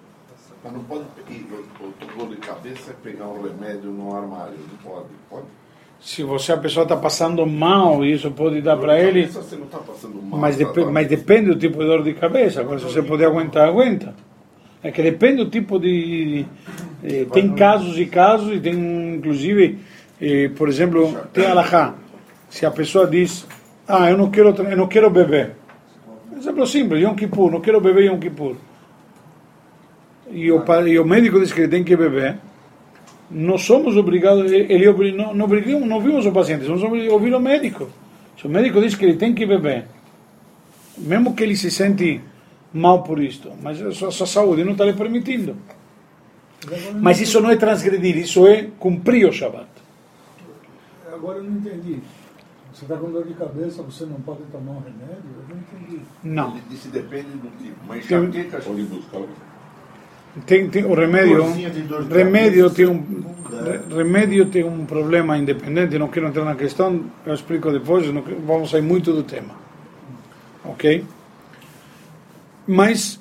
Mas 0.63 0.73
não 0.73 0.85
pode. 0.85 1.05
e 1.29 1.47
O 1.81 1.85
o 1.85 2.19
dor 2.19 2.29
de 2.29 2.37
cabeça 2.37 2.93
é 2.93 2.95
pegar 3.03 3.27
um 3.27 3.43
remédio 3.43 3.91
no 3.91 4.17
armário. 4.17 4.57
Não 4.57 4.93
pode. 4.93 5.09
Pode. 5.29 5.47
Se 6.01 6.23
você 6.23 6.53
a 6.53 6.57
pessoa 6.59 6.83
está 6.83 6.97
passando 6.97 7.47
mal, 7.47 8.05
isso 8.05 8.31
pode 8.31 8.61
dar 8.61 8.77
para 8.77 9.01
ele. 9.01 9.27
Você 9.27 9.57
não 9.57 9.65
está 9.65 9.79
passando 9.79 10.21
mal. 10.23 10.39
Mas, 10.39 10.57
tá- 10.59 10.65
tá- 10.67 10.91
mas 10.91 11.09
depende 11.09 11.47
do 11.51 11.57
tipo 11.59 11.79
de 11.79 11.87
dor 11.87 12.03
de 12.03 12.13
cabeça. 12.13 12.61
Agora, 12.61 12.79
se 12.79 12.85
você 12.85 13.03
puder 13.03 13.27
aguentar, 13.27 13.67
aguenta. 13.69 14.15
É 14.83 14.91
que 14.91 15.03
depende 15.03 15.45
do 15.45 15.51
tipo 15.51 15.79
de. 15.79 16.45
eh, 17.03 17.25
tem 17.33 17.55
casos 17.55 17.99
e 17.99 18.05
casos, 18.05 18.55
e 18.55 18.61
tem 18.61 18.75
inclusive, 19.15 19.79
eh, 20.21 20.51
por 20.55 20.69
exemplo, 20.69 21.17
tem 21.33 21.47
alahá. 21.47 21.95
Se 22.51 22.67
a 22.67 22.71
pessoa 22.71 23.07
diz, 23.07 23.47
ah, 23.89 24.11
eu 24.11 24.19
não 24.19 24.31
quero, 24.31 24.51
eu 24.51 24.77
não 24.77 24.87
quero 24.87 25.09
beber. 25.09 25.53
Exemplo 26.37 26.67
simples, 26.67 27.03
Yom 27.03 27.15
Kippur, 27.15 27.51
não 27.51 27.63
quero 27.63 27.81
beber 27.81 28.05
Yom 28.05 28.19
Kippur. 28.19 28.57
E 30.31 30.51
o, 30.53 30.61
pa- 30.61 30.83
e 30.83 30.99
o 30.99 31.05
médico 31.05 31.41
diz 31.41 31.51
que 31.53 31.61
ele 31.63 31.69
tem 31.69 31.83
que 31.85 31.97
beber. 31.97 32.37
Não 33.31 33.57
somos 33.59 33.97
obrigados, 33.97 34.53
ele 34.53 34.87
obri- 34.87 35.13
não, 35.13 35.35
não, 35.35 35.45
obrigamos, 35.47 35.89
não 35.89 36.01
vimos 36.01 36.27
o 36.27 36.33
paciente, 36.33 36.65
somos 36.67 36.83
obrigados 36.83 37.13
a 37.13 37.15
ouvir 37.17 37.35
o 37.35 37.41
médico. 37.41 37.89
Se 38.39 38.47
o 38.47 38.51
médico 38.51 38.81
diz 38.81 38.95
que 38.95 39.05
ele 39.05 39.17
tem 39.17 39.35
que 39.35 39.47
beber, 39.47 39.87
mesmo 40.99 41.35
que 41.35 41.43
ele 41.43 41.57
se 41.57 41.71
sente 41.71 42.21
mal 42.73 43.03
por 43.03 43.21
isto, 43.23 43.51
mas 43.63 43.81
a 43.81 43.91
sua, 43.93 44.11
sua 44.11 44.27
saúde 44.27 44.63
não 44.65 44.73
está 44.73 44.85
lhe 44.85 44.93
permitindo. 44.93 45.57
Mas 47.01 47.21
isso 47.21 47.41
não 47.41 47.51
é 47.51 47.57
transgredir, 47.57 48.17
isso 48.19 48.47
é 48.47 48.69
cumprir 48.79 49.27
o 49.29 49.33
Shabbat. 49.33 49.67
Agora 51.13 51.39
eu 51.39 51.45
não 51.45 51.53
entendi. 51.59 51.99
Você 52.73 52.85
está 52.85 52.97
com 52.97 53.11
dor 53.11 53.25
de 53.25 53.35
cabeça, 53.35 53.83
você 53.83 54.05
não 54.05 54.17
pode 54.21 54.43
tomar 54.51 54.73
um 54.73 54.81
remédio? 54.81 55.31
Eu 55.49 55.55
não 55.55 55.63
entendi. 55.63 56.03
Não. 56.25 56.51
Ele 56.53 56.63
disse 56.69 56.89
depende 56.89 57.29
do 57.37 57.49
tipo. 57.63 57.77
Mas 57.87 58.07
Tem- 58.07 58.19
enxaqueca, 58.19 58.59
Pode 58.59 58.83
buscar 58.83 59.19
o 59.19 59.29
tem, 60.47 60.69
tem 60.69 60.85
o 60.85 60.95
remédio, 60.95 61.45
remédio 62.11 62.71
tem 62.71 62.87
um 62.87 63.35
remédio 63.95 64.47
tem 64.47 64.65
um 64.65 64.85
problema 64.85 65.39
independente, 65.39 65.99
não 65.99 66.09
quero 66.09 66.27
entrar 66.27 66.45
na 66.45 66.55
questão, 66.55 67.05
eu 67.25 67.35
explico 67.35 67.71
depois, 67.71 68.07
não 68.13 68.23
vamos 68.47 68.71
sair 68.71 68.83
muito 68.83 69.13
do 69.13 69.23
tema. 69.23 69.55
Ok? 70.65 71.05
Mas, 72.67 73.21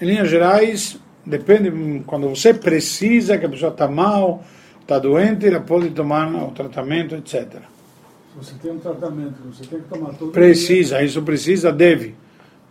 em 0.00 0.06
linhas 0.06 0.28
gerais, 0.28 0.98
depende, 1.24 2.02
quando 2.06 2.28
você 2.28 2.54
precisa, 2.54 3.38
que 3.38 3.46
a 3.46 3.48
pessoa 3.48 3.72
está 3.72 3.88
mal, 3.88 4.44
está 4.80 4.98
doente, 4.98 5.46
ela 5.46 5.60
pode 5.60 5.90
tomar 5.90 6.32
o 6.32 6.50
tratamento, 6.50 7.14
etc. 7.14 7.62
Você 8.36 8.54
tem 8.60 8.72
um 8.72 8.78
tratamento, 8.78 9.34
você 9.50 9.64
tem 9.64 9.80
que 9.80 9.88
tomar 9.88 10.12
todo 10.14 10.32
Precisa, 10.32 11.02
isso 11.02 11.22
precisa, 11.22 11.72
deve. 11.72 12.14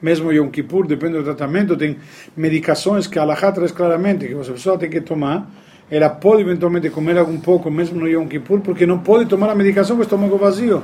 Mesmo 0.03 0.33
Yom 0.33 0.49
Kippur, 0.49 0.85
depende 0.85 1.17
do 1.17 1.23
tratamento, 1.23 1.77
tem 1.77 1.95
medicações 2.35 3.07
que 3.07 3.17
a 3.17 3.21
Allahá 3.21 3.53
traz 3.53 3.71
claramente 3.71 4.27
que 4.27 4.33
a 4.33 4.37
pessoa 4.39 4.77
tem 4.77 4.89
que 4.89 4.99
tomar. 4.99 5.49
Ela 5.89 6.09
pode 6.09 6.41
eventualmente 6.41 6.89
comer 6.89 7.17
algum 7.17 7.39
pouco, 7.39 7.71
mesmo 7.71 8.01
no 8.01 8.07
Yom 8.07 8.27
Kippur, 8.27 8.59
porque 8.59 8.85
não 8.85 8.99
pode 8.99 9.27
tomar 9.27 9.49
a 9.49 9.55
medicação 9.55 9.95
com 9.95 10.01
o 10.01 10.03
estômago 10.03 10.37
vazio. 10.37 10.83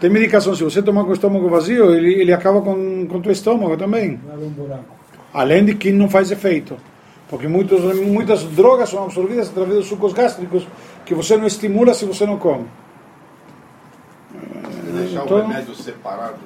Tem 0.00 0.08
medicação, 0.08 0.54
se 0.54 0.64
você 0.64 0.82
tomar 0.82 1.04
com 1.04 1.10
o 1.10 1.12
estômago 1.12 1.46
vazio, 1.50 1.94
ele, 1.94 2.14
ele 2.14 2.32
acaba 2.32 2.62
com, 2.62 3.06
o 3.06 3.20
teu 3.20 3.32
estômago 3.32 3.76
também. 3.76 4.18
Além 5.32 5.66
de 5.66 5.74
que 5.74 5.92
não 5.92 6.08
faz 6.08 6.30
efeito. 6.30 6.78
Porque 7.28 7.46
muitos, 7.46 7.82
muitas 8.00 8.44
drogas 8.44 8.88
são 8.88 9.04
absorvidas 9.04 9.50
através 9.50 9.76
dos 9.76 9.86
sucos 9.88 10.14
gástricos 10.14 10.66
que 11.04 11.14
você 11.14 11.36
não 11.36 11.46
estimula 11.46 11.92
se 11.92 12.06
você 12.06 12.24
não 12.24 12.38
come. 12.38 12.64
Deixar 14.94 15.24
Então- 15.24 15.38
o 15.38 15.42
remédio 15.42 15.74
separado 15.74 16.38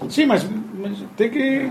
antes. 0.00 0.14
Sim, 0.14 0.26
mas, 0.26 0.46
mas 0.74 0.98
tem 1.16 1.30
que. 1.30 1.70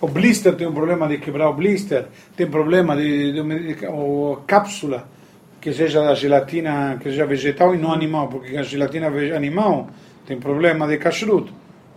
O 0.00 0.08
blister 0.08 0.54
tem 0.54 0.66
um 0.66 0.74
problema 0.74 1.08
de 1.08 1.16
quebrar 1.18 1.48
o 1.48 1.54
blister, 1.54 2.06
tem 2.36 2.46
problema 2.46 2.94
de, 2.96 3.32
de, 3.32 3.74
de 3.74 3.86
o 3.86 4.38
cápsula, 4.46 5.08
que 5.60 5.72
seja 5.72 6.02
da 6.04 6.14
gelatina, 6.14 6.98
que 7.00 7.04
seja 7.10 7.24
vegetal 7.24 7.74
e 7.74 7.78
não 7.78 7.92
animal, 7.92 8.28
porque 8.28 8.56
a 8.56 8.62
gelatina 8.62 9.06
animal 9.34 9.88
tem 10.26 10.38
problema 10.38 10.86
de 10.86 10.98
kashrut. 10.98 11.50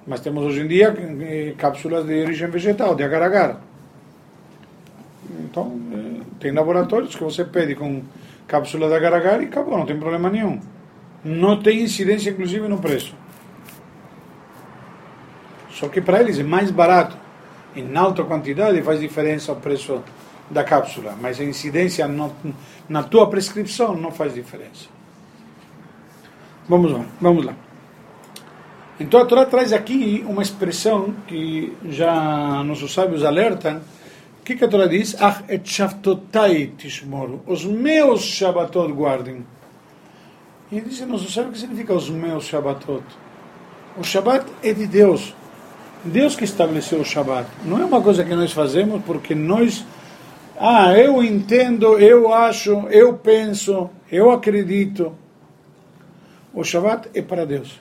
Mas 0.07 0.21
temos 0.21 0.43
hoje 0.45 0.61
em 0.61 0.67
dia 0.67 0.95
eh, 1.21 1.53
cápsulas 1.57 2.05
de 2.05 2.21
origem 2.23 2.49
vegetal, 2.49 2.95
de 2.95 3.03
agar-agar. 3.03 3.61
Então, 5.41 5.79
eh, 5.93 6.21
tem 6.39 6.51
laboratórios 6.51 7.15
que 7.15 7.23
você 7.23 7.43
pede 7.43 7.75
com 7.75 8.01
cápsula 8.47 8.87
de 8.87 8.95
agar-agar 8.95 9.41
e 9.41 9.45
acabou, 9.45 9.77
não 9.77 9.85
tem 9.85 9.97
problema 9.99 10.29
nenhum. 10.29 10.59
Não 11.23 11.61
tem 11.61 11.81
incidência, 11.83 12.29
inclusive, 12.29 12.67
no 12.67 12.79
preço. 12.79 13.13
Só 15.79 15.87
que 15.87 16.01
para 16.01 16.19
eles 16.19 16.37
é 16.37 16.43
mais 16.43 16.71
barato. 16.71 17.15
Em 17.73 17.95
alta 17.95 18.23
quantidade 18.25 18.81
faz 18.81 18.99
diferença 18.99 19.53
o 19.53 19.55
preço 19.55 20.03
da 20.49 20.63
cápsula, 20.63 21.15
mas 21.21 21.39
a 21.39 21.43
incidência 21.43 22.05
na 22.89 23.03
tua 23.03 23.29
prescrição 23.29 23.95
não 23.95 24.11
faz 24.11 24.33
diferença. 24.33 24.89
Vamos 26.67 26.91
lá, 26.91 27.05
vamos 27.21 27.45
lá. 27.45 27.55
Então 28.99 29.21
a 29.21 29.25
Torá 29.25 29.45
traz 29.45 29.71
aqui 29.71 30.25
uma 30.27 30.41
expressão 30.41 31.15
que 31.25 31.73
já 31.85 32.61
nossos 32.65 32.93
sábios 32.93 33.23
alertam. 33.23 33.77
O 34.41 34.43
que, 34.43 34.55
que 34.55 34.65
a 34.65 34.67
Torá 34.67 34.85
diz? 34.85 35.15
Tishmoru. 36.75 37.41
Os 37.47 37.63
meus 37.63 38.21
Shabbatot 38.23 38.91
guardem. 38.91 39.45
E 40.69 40.81
diz 40.81 40.99
nossos 41.07 41.33
sábios 41.33 41.51
o 41.51 41.53
que 41.53 41.59
significa 41.59 41.93
os 41.93 42.09
meus 42.09 42.45
Shabbatot. 42.45 43.03
O 43.97 44.03
Shabbat 44.03 44.45
é 44.61 44.73
de 44.73 44.85
Deus. 44.85 45.33
Deus 46.03 46.35
que 46.35 46.45
estabeleceu 46.45 47.01
o 47.01 47.05
Shabat. 47.05 47.47
Não 47.65 47.81
é 47.81 47.85
uma 47.85 48.01
coisa 48.01 48.23
que 48.23 48.33
nós 48.33 48.51
fazemos 48.51 49.01
porque 49.05 49.35
nós. 49.35 49.85
Ah, 50.57 50.93
eu 50.93 51.23
entendo, 51.23 51.97
eu 51.97 52.33
acho, 52.33 52.87
eu 52.89 53.13
penso, 53.13 53.89
eu 54.11 54.31
acredito. 54.31 55.13
O 56.53 56.63
Shabat 56.63 57.09
é 57.13 57.21
para 57.21 57.45
Deus. 57.45 57.79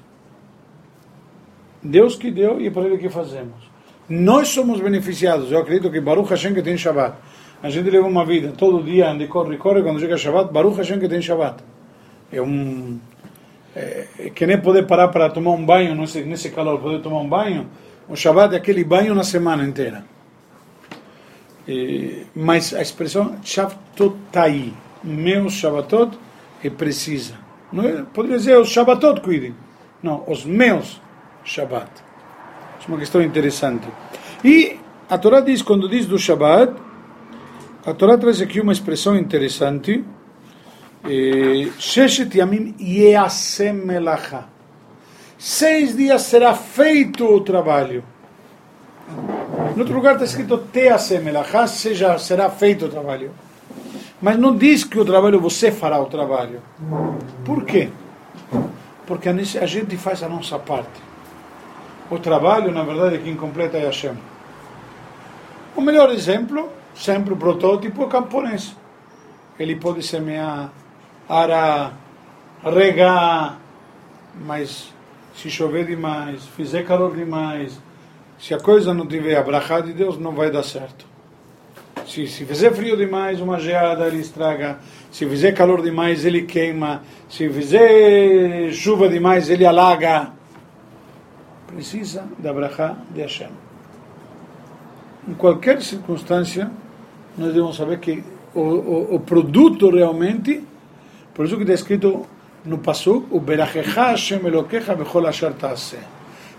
Deus 1.83 2.17
que 2.17 2.31
deu 2.31 2.61
e 2.61 2.71
para 2.71 2.83
Ele 2.83 2.99
que 2.99 3.09
fazemos. 3.09 3.69
Nós 4.09 4.49
somos 4.49 4.81
beneficiados. 4.81 5.51
Eu 5.51 5.59
acredito 5.59 5.91
que 5.91 6.01
Baruch 6.01 6.31
Hashem 6.31 6.55
que 6.55 6.63
tem 6.63 6.77
Shabat. 6.77 7.17
A 7.63 7.71
gente 7.71 7.91
leva 7.91 8.07
uma 8.07 8.25
vida, 8.25 8.53
todo 8.57 8.83
dia 8.83 9.11
anda 9.11 9.25
e 9.25 9.27
corre, 9.27 9.57
corre, 9.57 9.83
quando 9.83 9.99
chega 9.99 10.17
Shabat, 10.17 10.53
Baruch 10.53 10.77
Hashem 10.77 10.99
que 10.99 11.09
tem 11.09 11.21
Shabat. 11.21 11.63
É 12.33 12.41
um. 12.41 12.99
É, 13.75 14.07
é 14.19 14.31
que 14.31 14.47
nem 14.47 14.59
poder 14.61 14.87
parar 14.87 15.09
para 15.09 15.29
tomar 15.31 15.53
um 15.53 15.65
banho 15.65 15.95
nesse, 15.95 16.23
nesse 16.23 16.51
calor, 16.51 16.81
poder 16.81 17.01
tomar 17.01 17.21
um 17.21 17.29
banho. 17.29 17.67
O 18.09 18.17
Shabbat 18.17 18.55
é 18.55 18.59
aquele 18.59 18.85
banho 18.85 19.15
na 19.15 19.23
semana 19.23 19.65
inteira. 19.65 20.05
E, 21.67 22.27
mas 22.35 22.73
a 22.73 22.81
expressão 22.81 23.37
Shavtotai, 23.43 24.73
meus 25.05 25.53
Shabbatot, 25.55 26.19
é 26.65 26.71
precisa. 26.71 27.35
Não 27.71 27.85
é, 27.85 28.03
poderia 28.03 28.39
dizer 28.39 28.59
os 28.59 28.71
Shabbatot 28.71 29.21
cuidem. 29.21 29.55
Não, 30.03 30.25
os 30.27 30.45
meus 30.45 31.01
Shabbat. 31.45 31.91
É 32.83 32.89
uma 32.89 32.99
questão 32.99 33.21
interessante. 33.21 33.87
E 34.43 34.79
a 35.11 35.19
Torá 35.19 35.41
diz, 35.41 35.61
quando 35.61 35.89
diz 35.89 36.07
do 36.07 36.19
Shabbat, 36.19 36.73
a 37.85 37.93
Torá 37.93 38.17
traz 38.17 38.41
aqui 38.41 38.61
uma 38.61 38.73
expressão 38.73 39.17
interessante. 39.17 40.03
Sheshet 41.79 42.39
Yamim 42.39 42.75
Yeasem 42.81 43.73
Melacha. 43.73 44.58
Seis 45.39 45.97
dias 45.97 46.23
será 46.23 46.53
feito 46.53 47.25
o 47.25 47.41
trabalho. 47.41 48.03
No 49.77 49.81
outro 49.83 49.95
lugar 49.95 50.15
está 50.15 50.25
escrito 50.25 50.59
Teasem 50.59 51.21
Melacha, 51.21 51.65
seja, 51.69 52.19
será 52.19 52.51
feito 52.51 52.87
o 52.87 52.89
trabalho. 52.89 53.31
Mas 54.21 54.37
não 54.37 54.57
diz 54.57 54.83
que 54.83 54.99
o 54.99 55.05
trabalho 55.05 55.41
você 55.41 55.71
fará 55.71 56.01
o 56.01 56.07
trabalho. 56.07 56.61
Por 57.45 57.65
quê? 57.65 57.89
Porque 59.07 59.29
a 59.29 59.67
gente 59.67 59.97
faz 59.97 60.25
a 60.25 60.29
nossa 60.29 60.59
parte. 60.59 61.01
O 62.11 62.19
trabalho, 62.19 62.73
na 62.73 62.83
verdade, 62.83 63.19
quem 63.19 63.37
completa 63.37 63.77
é 63.77 63.85
Hashem. 63.87 64.19
O 65.77 65.81
melhor 65.81 66.11
exemplo, 66.11 66.69
sempre 66.97 67.33
o 67.33 67.37
protótipo, 67.37 68.03
é 68.03 68.07
o 68.07 68.09
camponês. 68.09 68.75
Ele 69.57 69.77
pode 69.77 70.03
semear, 70.03 70.73
arar, 71.29 71.93
regar, 72.65 73.59
mas 74.45 74.93
se 75.39 75.49
chover 75.49 75.87
demais, 75.87 76.45
fizer 76.49 76.85
calor 76.85 77.15
demais, 77.15 77.81
se 78.41 78.55
a 78.55 78.59
coisa 78.59 78.93
não 78.93 79.07
tiver 79.07 79.37
a 79.37 79.81
de 79.81 79.93
Deus, 79.93 80.19
não 80.19 80.33
vai 80.33 80.51
dar 80.51 80.65
certo. 80.65 81.07
Se, 82.07 82.27
se 82.27 82.45
fizer 82.45 82.73
frio 82.73 82.97
demais, 82.97 83.41
uma 83.41 83.61
geada 83.61 84.09
ele 84.09 84.19
estraga. 84.19 84.81
Se 85.13 85.25
fizer 85.27 85.53
calor 85.53 85.81
demais, 85.81 86.25
ele 86.25 86.43
queima. 86.43 87.03
Se 87.29 87.49
fizer 87.51 88.73
chuva 88.73 89.09
demais, 89.09 89.49
ele 89.49 89.65
alaga. 89.65 90.33
Precisa 91.69 92.25
da 92.39 92.53
brachá 92.53 92.97
de 93.15 93.21
Hashem. 93.21 93.51
Em 95.29 95.35
qualquer 95.35 95.81
circunstância, 95.83 96.69
nós 97.37 97.49
devemos 97.49 97.77
saber 97.77 98.01
que 98.01 98.25
o, 98.55 98.61
o, 98.61 99.15
o 99.17 99.21
produto 99.21 99.89
realmente, 99.91 100.65
por 101.33 101.45
isso 101.45 101.57
que 101.57 101.63
está 101.63 101.75
escrito 101.75 102.27
no 102.65 102.79
Pasuk. 102.79 103.27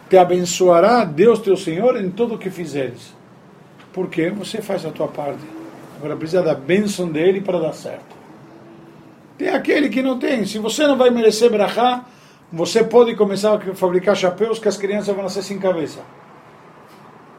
Te 0.09 0.17
abençoará 0.17 1.05
Deus 1.05 1.39
teu 1.39 1.55
Senhor 1.55 1.99
em 2.01 2.09
tudo 2.09 2.35
o 2.35 2.37
que 2.37 2.49
fizeres. 2.49 3.13
Porque 3.93 4.29
você 4.29 4.61
faz 4.61 4.85
a 4.85 4.91
tua 4.91 5.07
parte. 5.07 5.43
Agora 5.97 6.15
precisa 6.15 6.41
da 6.41 6.55
bênção 6.55 7.07
dele 7.07 7.41
para 7.41 7.59
dar 7.59 7.73
certo. 7.73 8.17
Tem 9.37 9.49
aquele 9.49 9.89
que 9.89 10.01
não 10.01 10.17
tem. 10.17 10.45
Se 10.45 10.57
você 10.57 10.87
não 10.87 10.97
vai 10.97 11.09
merecer 11.09 11.49
brachá, 11.49 12.05
você 12.51 12.83
pode 12.83 13.15
começar 13.15 13.55
a 13.55 13.75
fabricar 13.75 14.15
chapéus 14.15 14.59
que 14.59 14.67
as 14.67 14.77
crianças 14.77 15.13
vão 15.13 15.23
nascer 15.23 15.43
sem 15.43 15.59
cabeça. 15.59 15.99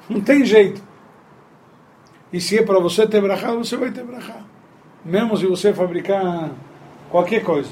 Não 0.09 0.21
tem 0.21 0.45
jeito. 0.45 0.83
E 2.33 2.41
se 2.41 2.59
é 2.59 2.63
para 2.63 2.79
você 2.79 3.07
ter 3.07 3.21
brachá, 3.21 3.53
você 3.53 3.77
vai 3.77 3.91
ter 3.91 4.05
brachá. 4.05 4.37
Mesmo 5.05 5.37
se 5.37 5.47
você 5.47 5.73
fabricar 5.73 6.51
qualquer 7.11 7.43
coisa. 7.43 7.71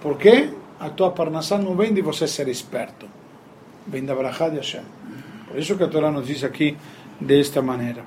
Porque 0.00 0.50
a 0.78 0.90
tua 0.90 1.10
parnassá 1.10 1.58
não 1.58 1.74
vem 1.74 1.92
de 1.92 2.02
você 2.02 2.26
ser 2.26 2.48
esperto. 2.48 3.06
Vem 3.86 4.04
da 4.04 4.14
brachá 4.14 4.48
de 4.48 4.56
Hashem. 4.56 4.82
Por 5.48 5.58
isso 5.58 5.76
que 5.76 5.82
a 5.82 5.88
Torá 5.88 6.10
nos 6.10 6.26
diz 6.26 6.44
aqui 6.44 6.76
desta 7.20 7.62
maneira. 7.62 8.04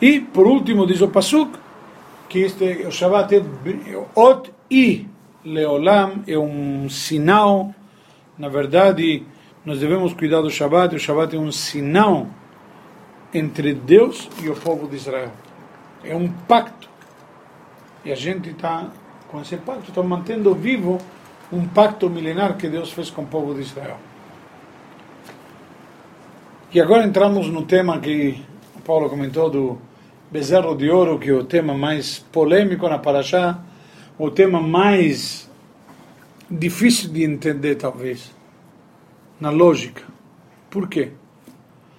E, 0.00 0.20
por 0.20 0.46
último, 0.46 0.86
diz 0.86 1.00
o 1.00 1.08
Pasuk, 1.08 1.58
que 2.28 2.40
este, 2.40 2.86
o 2.86 2.92
Shabbat 2.92 3.34
é 3.34 3.40
Ot 4.14 4.52
I 4.70 5.08
Leolam, 5.44 6.22
é 6.26 6.38
um 6.38 6.88
sinal, 6.88 7.74
na 8.38 8.48
verdade, 8.48 9.24
nós 9.64 9.80
devemos 9.80 10.14
cuidar 10.14 10.40
do 10.40 10.50
Shabbat, 10.50 10.94
o 10.94 10.98
Shabbat 10.98 11.34
é 11.34 11.38
um 11.38 11.50
sinal 11.50 12.28
entre 13.34 13.74
Deus 13.74 14.28
e 14.42 14.48
o 14.48 14.54
povo 14.54 14.86
de 14.86 14.96
Israel. 14.96 15.32
É 16.04 16.14
um 16.14 16.28
pacto. 16.28 16.88
E 18.04 18.12
a 18.12 18.14
gente 18.14 18.50
está, 18.50 18.88
com 19.30 19.40
esse 19.40 19.56
pacto, 19.58 19.90
está 19.90 20.02
mantendo 20.02 20.54
vivo 20.54 20.98
um 21.52 21.66
pacto 21.66 22.10
milenar 22.10 22.56
que 22.56 22.68
Deus 22.68 22.92
fez 22.92 23.10
com 23.10 23.22
o 23.22 23.26
povo 23.26 23.54
de 23.54 23.60
Israel. 23.60 23.98
E 26.72 26.80
agora 26.80 27.06
entramos 27.06 27.48
no 27.48 27.64
tema 27.64 27.98
que 27.98 28.42
o 28.76 28.80
Paulo 28.80 29.08
comentou 29.08 29.48
do 29.48 29.78
bezerro 30.30 30.76
de 30.76 30.90
ouro, 30.90 31.18
que 31.18 31.30
é 31.30 31.32
o 31.32 31.44
tema 31.44 31.72
mais 31.72 32.18
polêmico 32.18 32.86
na 32.88 32.98
Parashá, 32.98 33.58
o 34.18 34.30
tema 34.30 34.60
mais 34.60 35.48
difícil 36.50 37.10
de 37.10 37.24
entender, 37.24 37.76
talvez, 37.76 38.34
na 39.40 39.50
lógica. 39.50 40.02
Por 40.68 40.88
quê? 40.88 41.12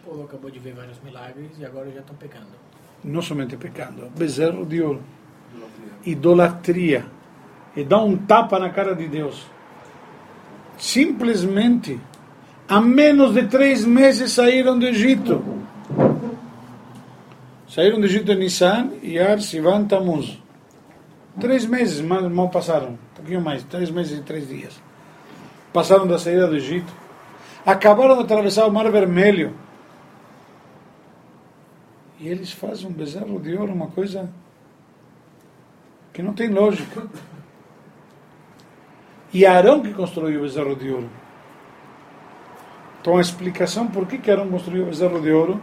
O 0.03 0.09
povo 0.09 0.23
acabou 0.23 0.51
de 0.51 0.59
ver 0.59 0.73
vários 0.73 0.99
milagres 1.01 1.49
e 1.57 1.65
agora 1.65 1.89
já 1.91 2.01
estão 2.01 2.15
pecando. 2.15 2.47
Não 3.03 3.21
somente 3.21 3.57
pecando, 3.57 4.09
bezerro 4.15 4.65
de 4.65 4.82
ouro. 4.82 5.01
Idolatria. 6.05 7.05
E 7.76 7.84
dá 7.84 8.01
um 8.01 8.17
tapa 8.17 8.59
na 8.59 8.70
cara 8.70 8.95
de 8.95 9.07
Deus. 9.07 9.45
Simplesmente, 10.78 11.99
há 12.67 12.80
menos 12.80 13.34
de 13.34 13.43
três 13.47 13.86
meses 13.86 14.32
saíram 14.32 14.78
do 14.78 14.86
Egito. 14.86 15.43
Saíram 17.67 17.99
do 17.99 18.05
Egito 18.05 18.32
em 18.32 18.39
Nissan, 18.39 18.89
Iyar, 19.03 19.39
Sivan, 19.41 19.86
Tamuz. 19.86 20.41
Três 21.39 21.65
meses 21.65 22.01
mal, 22.01 22.30
mal 22.30 22.49
passaram, 22.49 22.89
um 22.89 22.97
pouquinho 23.15 23.41
mais, 23.41 23.63
três 23.63 23.91
meses 23.91 24.20
e 24.20 24.24
três 24.24 24.47
dias. 24.47 24.82
Passaram 25.72 26.07
da 26.07 26.17
saída 26.17 26.47
do 26.47 26.55
Egito. 26.55 26.91
Acabaram 27.65 28.17
de 28.17 28.24
atravessar 28.24 28.65
o 28.65 28.72
Mar 28.72 28.89
Vermelho. 28.91 29.53
E 32.20 32.28
eles 32.28 32.51
fazem 32.51 32.88
um 32.88 32.91
bezerro 32.91 33.39
de 33.39 33.55
ouro, 33.55 33.72
uma 33.72 33.88
coisa 33.88 34.30
que 36.11 36.22
não 36.22 36.34
tem 36.34 36.49
lógica. 36.49 37.07
E 39.34 39.45
Arão 39.45 39.82
que 39.82 39.93
construiu 39.93 40.39
o 40.39 40.43
bezerro 40.43 40.75
de 40.75 40.89
ouro. 40.89 41.09
Então 43.01 43.17
a 43.17 43.21
explicação 43.21 43.88
por 43.88 44.07
que, 44.07 44.17
que 44.17 44.30
Arão 44.30 44.49
construiu 44.49 44.84
o 44.84 44.88
bezerro 44.88 45.21
de 45.21 45.32
ouro 45.32 45.61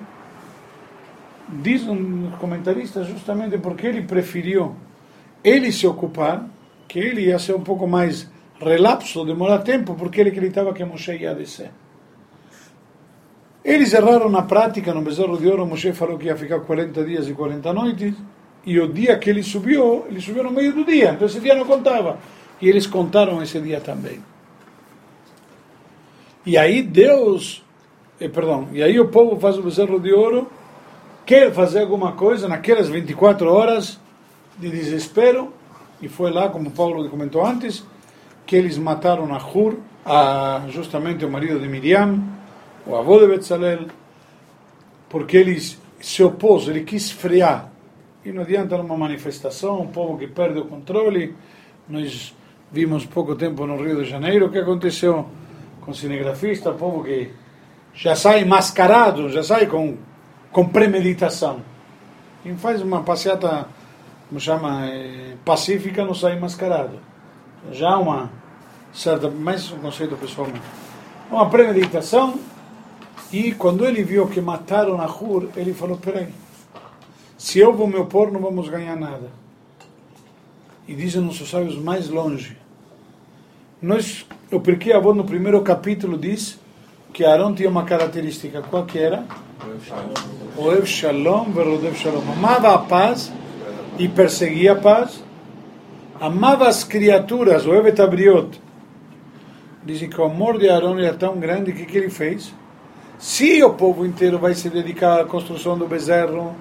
diz 1.49 1.87
um 1.87 2.31
comentarista 2.41 3.05
justamente 3.05 3.57
porque 3.59 3.87
ele 3.87 4.03
preferiu 4.03 4.75
ele 5.45 5.71
se 5.71 5.87
ocupar, 5.87 6.45
que 6.89 6.99
ele 6.99 7.27
ia 7.27 7.39
ser 7.39 7.55
um 7.55 7.61
pouco 7.61 7.87
mais 7.87 8.29
relapso, 8.61 9.25
demorar 9.25 9.59
tempo, 9.59 9.95
porque 9.95 10.21
ele 10.21 10.31
acreditava 10.31 10.73
que 10.73 10.85
Moshe 10.85 11.13
ia 11.13 11.35
descer. 11.35 11.71
Eles 13.65 13.93
erraram 13.93 14.29
na 14.29 14.43
prática, 14.43 14.93
no 14.93 15.03
bezerro 15.03 15.37
de 15.39 15.47
ouro, 15.47 15.67
Moshe 15.67 15.93
falou 15.93 16.19
que 16.19 16.27
ia 16.27 16.37
ficar 16.37 16.61
40 16.61 17.05
dias 17.05 17.29
e 17.29 17.33
40 17.33 17.73
noites, 17.73 18.15
e 18.65 18.81
o 18.81 18.93
dia 18.93 19.17
que 19.19 19.31
ele 19.31 19.43
subiu, 19.43 20.07
ele 20.09 20.21
subiu 20.21 20.43
no 20.43 20.51
meio 20.51 20.73
do 20.73 20.85
dia, 20.85 21.13
então 21.13 21.27
esse 21.27 21.39
dia 21.39 21.55
não 21.55 21.65
contava. 21.65 22.19
E 22.61 22.69
eles 22.69 22.87
contaram 22.87 23.43
esse 23.43 23.61
dia 23.61 23.81
também. 23.81 24.23
E 26.45 26.57
aí 26.57 26.83
Deus, 26.83 27.65
eh, 28.21 28.29
perdão, 28.29 28.69
e 28.73 28.83
aí 28.83 28.99
o 29.01 29.09
povo 29.09 29.39
faz 29.39 29.59
o 29.59 29.63
bezerro 29.63 29.99
de 29.99 30.13
ouro, 30.13 30.49
quer 31.25 31.53
fazer 31.53 31.81
alguma 31.81 32.13
coisa 32.13 32.47
naquelas 32.47 32.89
24 32.89 33.53
horas 33.53 33.99
de 34.57 34.71
desespero, 34.71 35.53
e 36.01 36.09
foi 36.09 36.31
lá, 36.31 36.49
como 36.49 36.71
Paulo 36.71 37.09
comentou 37.11 37.45
antes, 37.45 37.85
que 38.47 38.55
eles 38.55 38.79
mataram 38.79 39.35
a 39.35 39.39
Hur, 39.39 39.79
a, 40.05 40.63
justamente 40.69 41.25
o 41.25 41.31
marido 41.31 41.59
de 41.59 41.67
Miriam, 41.67 42.23
o 42.87 42.95
avô 42.95 43.19
de 43.19 43.27
Betzalel, 43.27 43.87
porque 45.09 45.37
ele 45.37 45.61
se 46.01 46.23
opôs, 46.23 46.69
ele 46.69 46.85
quis 46.85 47.11
frear. 47.11 47.71
E 48.25 48.31
não 48.31 48.43
adianta 48.43 48.77
numa 48.77 48.97
manifestação, 48.97 49.81
um 49.81 49.89
povo 49.89 50.17
que 50.19 50.27
perde 50.27 50.61
o 50.61 50.65
controle. 50.65 51.35
Nós 51.89 52.35
vimos 52.71 53.07
pouco 53.07 53.35
tempo 53.35 53.67
no 53.67 53.83
Rio 53.83 54.03
de 54.03 54.11
Janeiro 54.11 54.47
o 54.47 54.51
que 54.51 54.59
aconteceu 54.59 55.27
com 55.81 55.91
o 55.91 55.95
cinegrafista, 55.95 56.73
povo 56.73 57.05
que 57.05 57.31
já 57.95 58.15
sai 58.15 58.45
mascarado, 58.45 59.29
já 59.31 59.43
sai 59.43 59.67
com, 59.67 59.97
com 60.53 60.69
premeditação. 60.69 61.61
E 62.45 62.53
faz 62.55 62.83
uma 62.83 63.03
passeata, 63.03 63.67
como 64.29 64.41
chama, 64.41 64.87
eh, 64.87 65.35
pacífica, 65.45 66.05
não 66.05 66.15
sai 66.15 66.39
mascarado. 66.39 66.99
Já 67.73 67.97
uma 67.97 68.31
certa, 68.93 69.31
mais 69.31 69.71
um 69.73 69.79
conceito 69.79 70.17
pessoal. 70.17 70.49
Uma 71.31 71.49
premeditação, 71.49 72.39
e 73.33 73.53
quando 73.53 73.85
ele 73.85 74.03
viu 74.03 74.29
que 74.29 74.41
mataram 74.41 75.01
a 75.01 75.07
Hur, 75.07 75.49
ele 75.57 75.75
falou: 75.75 75.97
peraí, 75.97 76.29
se 77.37 77.59
eu 77.59 77.73
vou 77.73 77.87
me 77.87 77.97
opor, 77.97 78.31
não 78.31 78.41
vamos 78.41 78.69
ganhar 78.69 78.97
nada. 78.97 79.31
E 80.89 80.95
dizem 80.95 81.21
nossos 81.21 81.51
sábios 81.51 81.77
mais 81.77 82.09
longe. 82.09 82.57
Nós, 83.83 84.27
eu 84.51 84.61
porque 84.61 84.93
a 84.93 85.01
no 85.01 85.25
primeiro 85.25 85.61
capítulo 85.63 86.17
diz 86.17 86.59
que 87.13 87.25
Arão 87.25 87.55
tinha 87.55 87.69
uma 87.69 87.85
característica, 87.85 88.63
qual 88.63 88.85
que 88.85 88.99
era? 88.99 89.25
Oev 90.57 90.87
Shalom, 90.87 91.51
Verodev 91.51 91.97
Shalom. 91.97 92.23
Amava 92.33 92.75
a 92.75 92.79
paz 92.79 93.33
e 93.99 94.09
perseguia 94.09 94.73
a 94.73 94.77
paz. 94.77 95.23
Amava 96.21 96.69
as 96.69 96.85
criaturas, 96.85 97.67
Oev 97.67 97.93
Tabriot. 97.93 98.61
Dizem 99.85 100.09
que 100.09 100.21
o 100.21 100.25
amor 100.25 100.59
de 100.59 100.69
Arão 100.69 100.99
era 100.99 101.15
tão 101.15 101.39
grande 101.39 101.73
que 101.73 101.83
o 101.83 101.87
que 101.87 101.99
ele 101.99 102.11
fez? 102.11 102.53
Se 103.19 103.63
o 103.63 103.75
povo 103.75 104.05
inteiro 104.05 104.39
vai 104.39 104.55
se 104.55 104.69
dedicar 104.69 105.21
à 105.21 105.25
construção 105.25 105.77
do 105.77 105.87
bezerro, 105.87 106.55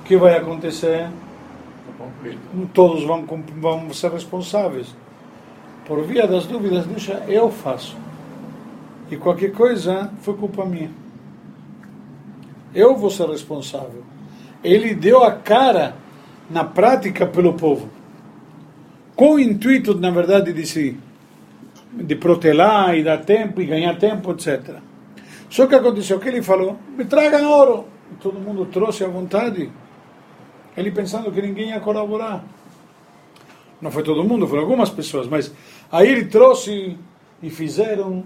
o 0.00 0.04
que 0.04 0.16
vai 0.16 0.36
acontecer? 0.36 1.08
Todos 2.72 3.04
vão, 3.04 3.24
vão 3.60 3.92
ser 3.92 4.12
responsáveis. 4.12 4.94
Por 5.86 6.02
via 6.04 6.26
das 6.26 6.46
dúvidas, 6.46 6.86
deixa 6.86 7.24
eu 7.28 7.50
faço. 7.50 7.96
E 9.10 9.16
qualquer 9.16 9.52
coisa 9.52 10.10
foi 10.20 10.34
culpa 10.34 10.64
minha. 10.64 10.90
Eu 12.74 12.96
vou 12.96 13.10
ser 13.10 13.28
responsável. 13.28 14.02
Ele 14.62 14.94
deu 14.94 15.22
a 15.22 15.32
cara 15.32 15.94
na 16.50 16.64
prática 16.64 17.26
pelo 17.26 17.54
povo. 17.54 17.88
Com 19.14 19.34
o 19.34 19.40
intuito, 19.40 19.94
na 19.94 20.10
verdade, 20.10 20.52
de 20.52 20.66
se 20.66 20.98
de 21.92 22.14
protelar 22.14 22.96
e 22.96 23.02
dar 23.02 23.18
tempo 23.18 23.60
e 23.60 23.64
ganhar 23.64 23.96
tempo, 23.96 24.32
etc. 24.32 24.76
Só 25.48 25.66
que 25.66 25.74
aconteceu 25.74 26.18
que 26.18 26.28
ele 26.28 26.42
falou: 26.42 26.76
me 26.96 27.04
tragam 27.04 27.50
ouro. 27.50 27.84
E 28.12 28.16
todo 28.16 28.38
mundo 28.38 28.66
trouxe 28.66 29.04
à 29.04 29.08
vontade. 29.08 29.70
Ele 30.76 30.90
pensando 30.90 31.30
que 31.32 31.40
ninguém 31.40 31.70
ia 31.70 31.80
colaborar. 31.80 32.44
Não 33.80 33.90
foi 33.90 34.02
todo 34.02 34.24
mundo, 34.24 34.46
foram 34.46 34.62
algumas 34.62 34.90
pessoas, 34.90 35.26
mas 35.26 35.52
aí 35.90 36.08
ele 36.08 36.26
trouxe 36.26 36.96
e 37.42 37.50
fizeram. 37.50 38.24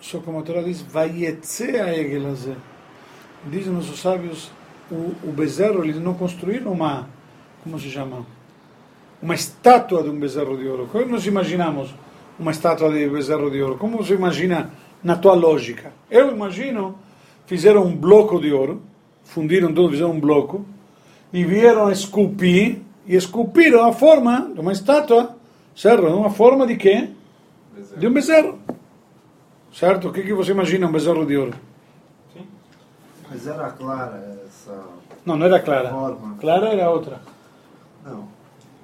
Só 0.00 0.18
como 0.20 0.38
a 0.38 0.42
Torá 0.42 0.62
diz: 0.62 0.80
vai 0.82 1.10
a 1.26 1.96
Egelazer. 1.96 2.56
Dizem 3.46 3.72
nossos 3.72 4.00
sábios: 4.00 4.50
o, 4.90 5.14
o 5.24 5.32
bezerro, 5.32 5.84
eles 5.84 5.96
não 5.96 6.14
construíram 6.14 6.72
uma. 6.72 7.08
Como 7.62 7.78
se 7.78 7.90
chama? 7.90 8.26
Uma 9.20 9.34
estátua 9.34 10.02
de 10.02 10.08
um 10.08 10.18
bezerro 10.18 10.56
de 10.56 10.68
ouro. 10.68 10.88
Como 10.90 11.06
nós 11.06 11.26
imaginamos 11.26 11.94
uma 12.38 12.50
estátua 12.50 12.92
de 12.92 13.08
bezerro 13.08 13.50
de 13.50 13.60
ouro? 13.62 13.76
Como 13.76 14.04
se 14.04 14.12
imagina? 14.12 14.70
na 15.02 15.14
tua 15.14 15.34
lógica. 15.34 15.92
Eu 16.10 16.32
imagino, 16.32 16.98
fizeram 17.46 17.84
um 17.84 17.96
bloco 17.96 18.40
de 18.40 18.52
ouro, 18.52 18.82
fundiram 19.22 19.72
tudo, 19.72 19.90
fizeram 19.90 20.10
um 20.10 20.20
bloco, 20.20 20.66
e 21.32 21.44
vieram 21.44 21.90
esculpir, 21.90 22.80
e 23.06 23.14
esculpiram 23.14 23.84
a 23.84 23.92
forma 23.92 24.50
de 24.52 24.60
uma 24.60 24.72
estátua, 24.72 25.36
certo? 25.74 26.06
Uma 26.06 26.30
forma 26.30 26.66
de 26.66 26.76
quê? 26.76 27.10
Bezerro. 27.74 28.00
De 28.00 28.06
um 28.06 28.12
bezerro. 28.12 28.58
Certo? 29.72 30.08
O 30.08 30.12
que, 30.12 30.22
que 30.22 30.32
você 30.32 30.52
imagina 30.52 30.86
um 30.86 30.92
bezerro 30.92 31.26
de 31.26 31.36
ouro? 31.36 31.54
Mas 33.28 33.46
era 33.46 33.70
clara 33.70 34.38
essa. 34.46 34.84
Não, 35.24 35.36
não 35.36 35.46
era 35.46 35.60
clara. 35.60 35.90
Forma. 35.90 36.36
Clara 36.40 36.68
era 36.68 36.90
outra. 36.90 37.20
Não. 38.04 38.28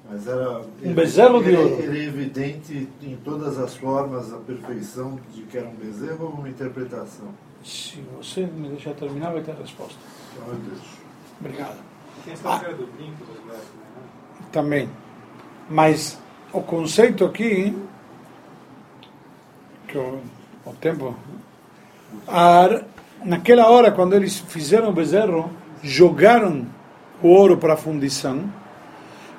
Mas 0.09 0.27
era. 0.27 0.61
Um 0.83 0.93
bezerro 0.93 1.41
de 1.41 1.55
ouro. 1.55 1.81
Ele 1.81 1.99
é 1.99 2.03
evidente 2.05 2.87
em 3.01 3.15
todas 3.23 3.57
as 3.57 3.75
formas, 3.75 4.33
a 4.33 4.37
perfeição 4.37 5.17
de 5.33 5.43
que 5.43 5.57
era 5.57 5.67
um 5.67 5.75
bezerro 5.75 6.25
ou 6.25 6.31
uma 6.31 6.49
interpretação? 6.49 7.29
Se 7.63 8.03
você 8.17 8.41
me 8.45 8.69
deixar 8.69 8.93
terminar, 8.93 9.31
vai 9.31 9.41
ter 9.41 9.51
a 9.51 9.55
resposta. 9.55 9.97
Eu 10.45 10.53
deixo. 10.55 10.97
Obrigado. 11.39 11.92
História 12.31 12.73
do 12.73 12.87
brinco 12.87 13.23
né? 13.47 13.59
Também. 14.51 14.89
Mas 15.69 16.17
o 16.53 16.61
conceito 16.61 17.25
aqui, 17.25 17.75
que 19.87 19.97
o, 19.97 20.19
o 20.65 20.73
tempo. 20.73 21.15
A, 22.27 22.81
naquela 23.23 23.69
hora, 23.69 23.91
quando 23.91 24.13
eles 24.13 24.39
fizeram 24.39 24.89
o 24.89 24.93
bezerro, 24.93 25.51
jogaram 25.81 26.65
o 27.21 27.27
ouro 27.27 27.57
para 27.57 27.73
a 27.73 27.77
fundição. 27.77 28.49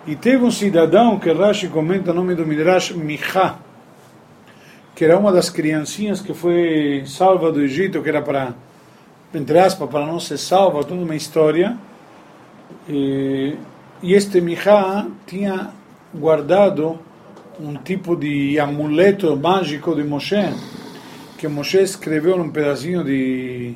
E 0.07 0.14
teve 0.14 0.45
um 0.45 0.51
cidadão 0.51 1.18
que 1.18 1.32
Rashi 1.32 1.68
comenta 1.68 2.11
o 2.11 2.14
nome 2.14 2.35
do 2.35 2.45
Midrash 2.45 2.91
Micha, 2.91 3.57
que 4.95 5.05
era 5.05 5.18
uma 5.18 5.32
das 5.32 5.49
criancinhas 5.49 6.20
que 6.20 6.35
foi 6.35 7.05
salva 7.07 7.51
do 7.51 7.62
Egito, 7.62 8.03
que 8.03 8.09
era 8.11 8.20
para, 8.20 8.55
entre 9.32 9.59
aspas, 9.59 9.89
para 9.89 10.05
não 10.05 10.20
ser 10.20 10.37
salva, 10.37 10.85
toda 10.85 11.01
uma 11.01 11.16
história. 11.16 11.78
E, 12.89 13.57
e 14.03 14.14
este 14.14 14.41
Micha 14.41 15.07
tinha 15.27 15.70
guardado 16.12 16.99
um 17.59 17.75
tipo 17.77 18.16
de 18.16 18.59
amuleto 18.59 19.37
mágico 19.37 19.95
de 19.95 20.05
Moshe, 20.05 20.53
que 21.39 21.49
Moshe 21.49 21.83
escreveu 21.83 22.37
num 22.37 22.51
pedacinho 22.51 23.05
de. 23.05 23.75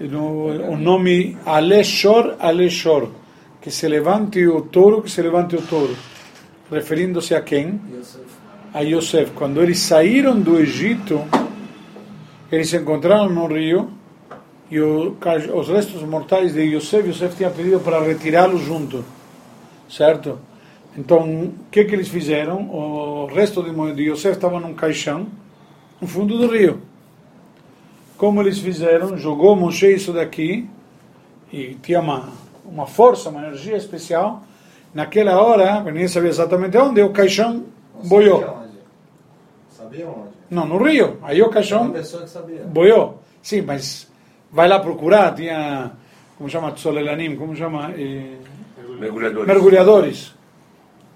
O 0.00 0.76
nome 0.76 1.36
Aleshor 1.46 2.36
Aleshor 2.40 3.08
que 3.62 3.70
se 3.70 3.88
levante 3.88 4.44
o 4.44 4.62
touro, 4.62 5.02
que 5.02 5.10
se 5.10 5.22
levante 5.22 5.54
o 5.54 5.62
touro. 5.62 5.96
Referindo-se 6.70 7.32
a 7.32 7.40
quem? 7.40 7.80
A 8.74 8.80
Yosef. 8.80 9.30
Quando 9.32 9.62
eles 9.62 9.78
saíram 9.78 10.40
do 10.40 10.58
Egito, 10.58 11.22
eles 12.50 12.70
se 12.70 12.76
encontraram 12.76 13.28
no 13.30 13.46
rio 13.46 13.90
e 14.72 14.80
os 14.80 15.68
restos 15.68 16.02
mortais 16.02 16.54
de 16.54 16.62
Yosef, 16.62 17.06
Yosef 17.06 17.36
tinha 17.36 17.50
pedido 17.50 17.78
para 17.80 18.00
retirá-los 18.00 18.62
junto, 18.62 19.04
certo? 19.86 20.38
Então, 20.96 21.28
o 21.28 21.52
que 21.70 21.84
que 21.84 21.94
eles 21.94 22.08
fizeram? 22.08 22.70
O 22.70 23.26
resto 23.26 23.62
de, 23.62 23.94
de 23.94 24.10
Yosef 24.10 24.34
estava 24.34 24.58
num 24.58 24.72
caixão 24.72 25.26
no 26.00 26.08
fundo 26.08 26.38
do 26.38 26.46
rio. 26.50 26.80
Como 28.16 28.40
eles 28.40 28.60
fizeram? 28.60 29.14
Jogou 29.18 29.54
Moshe 29.54 29.92
isso 29.92 30.10
daqui 30.10 30.66
e 31.52 31.74
tinha 31.82 32.00
uma, 32.00 32.30
uma 32.64 32.86
força, 32.86 33.28
uma 33.28 33.42
energia 33.42 33.76
especial. 33.76 34.42
Naquela 34.94 35.38
hora, 35.38 35.82
ninguém 35.82 36.08
sabia 36.08 36.30
exatamente 36.30 36.78
onde, 36.78 37.02
o 37.02 37.10
caixão 37.10 37.66
boiou. 38.04 38.40
Sabia 39.68 40.08
onde? 40.08 40.32
Não, 40.50 40.64
no 40.64 40.82
rio. 40.82 41.18
Aí 41.20 41.42
o 41.42 41.50
caixão 41.50 41.92
sabia. 42.26 42.64
boiou. 42.64 43.18
Sim, 43.42 43.60
mas 43.60 44.10
vai 44.52 44.68
lá 44.68 44.78
procurar, 44.78 45.34
tinha, 45.34 45.92
como 46.36 46.48
chama, 46.50 46.72
Tzolelanim, 46.72 47.36
como 47.36 47.56
chama? 47.56 47.90
Eh, 47.96 48.36
Mergulhadores. 48.98 49.46
mergulhadores. 49.46 50.34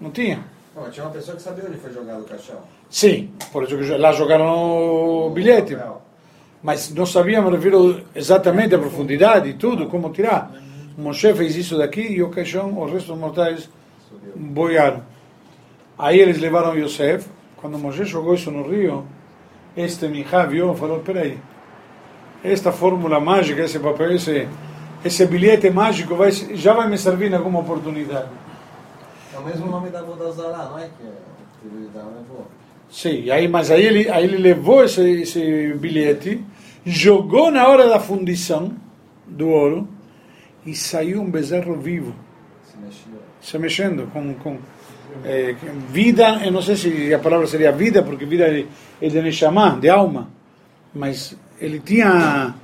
Não 0.00 0.10
tinha? 0.10 0.40
Não, 0.74 0.90
tinha 0.90 1.04
uma 1.06 1.12
pessoa 1.12 1.36
que 1.36 1.42
sabia 1.42 1.64
onde 1.68 1.78
foi 1.78 1.92
jogado 1.92 2.20
o 2.20 2.24
caixão. 2.24 2.56
Sim, 2.90 3.30
por 3.52 3.62
isso 3.64 3.76
que 3.76 3.84
lá 3.96 4.12
jogaram 4.12 5.26
o 5.26 5.30
bilhete. 5.30 5.76
Mas 6.62 6.92
não 6.92 7.06
sabíamos, 7.06 7.50
me 7.50 7.56
refiro 7.56 8.02
exatamente 8.14 8.74
a 8.74 8.78
profundidade 8.78 9.48
e 9.48 9.54
tudo, 9.54 9.86
como 9.86 10.10
tirar. 10.10 10.50
Moshe 10.98 11.32
fez 11.34 11.54
isso 11.56 11.78
daqui 11.78 12.00
e 12.00 12.22
o 12.22 12.30
caixão, 12.30 12.82
os 12.82 12.90
restos 12.90 13.16
mortais 13.16 13.68
boiaram. 14.34 15.02
Aí 15.98 16.18
eles 16.18 16.38
levaram 16.38 16.76
Yosef. 16.76 17.28
Quando 17.56 17.78
Moshe 17.78 18.04
jogou 18.04 18.34
isso 18.34 18.50
no 18.50 18.68
rio, 18.68 19.06
este 19.76 20.08
Mijá 20.08 20.44
viu 20.46 20.72
e 20.72 20.76
falou: 20.76 21.00
peraí, 21.00 21.38
esta 22.52 22.72
fórmula 22.72 23.20
mágica, 23.20 23.62
esse 23.62 23.78
papel, 23.78 24.12
esse, 24.12 24.48
esse 25.04 25.26
bilhete 25.26 25.70
mágico 25.70 26.14
vai, 26.14 26.30
já 26.30 26.72
vai 26.72 26.88
me 26.88 26.98
servir 26.98 27.30
em 27.30 27.34
alguma 27.34 27.60
oportunidade. 27.60 28.28
É 29.34 29.38
o 29.38 29.44
mesmo 29.44 29.66
nome 29.66 29.90
da 29.90 30.02
Vodazará, 30.02 30.70
não 30.70 30.78
é? 30.78 30.82
Que 30.82 31.06
é 31.06 31.10
o 31.10 31.70
filho 31.70 31.88
da 31.90 32.00
levou. 32.00 32.46
Sim, 32.90 33.30
aí, 33.30 33.48
mas 33.48 33.70
aí 33.70 33.84
ele, 33.84 34.08
aí 34.08 34.24
ele 34.24 34.38
levou 34.38 34.84
esse, 34.84 35.02
esse 35.22 35.74
bilhete, 35.74 36.42
jogou 36.84 37.50
na 37.50 37.66
hora 37.66 37.88
da 37.88 37.98
fundição 37.98 38.72
do 39.26 39.48
ouro 39.48 39.88
e 40.64 40.74
saiu 40.74 41.20
um 41.20 41.30
bezerro 41.30 41.76
vivo, 41.76 42.14
Se 42.64 42.76
mexia. 42.78 43.20
se 43.40 43.58
mexendo 43.58 44.10
com, 44.12 44.34
com 44.34 44.58
eh, 45.24 45.54
vida, 45.90 46.40
eu 46.44 46.52
não 46.52 46.62
sei 46.62 46.76
se 46.76 47.12
a 47.12 47.18
palavra 47.18 47.46
seria 47.46 47.72
vida, 47.72 48.02
porque 48.02 48.24
vida 48.24 48.44
é, 48.44 48.66
é 49.00 49.08
de 49.08 49.20
Neshama, 49.20 49.78
de 49.80 49.88
alma, 49.88 50.28
mas 50.94 51.36
ele 51.60 51.80
tinha 51.80 52.54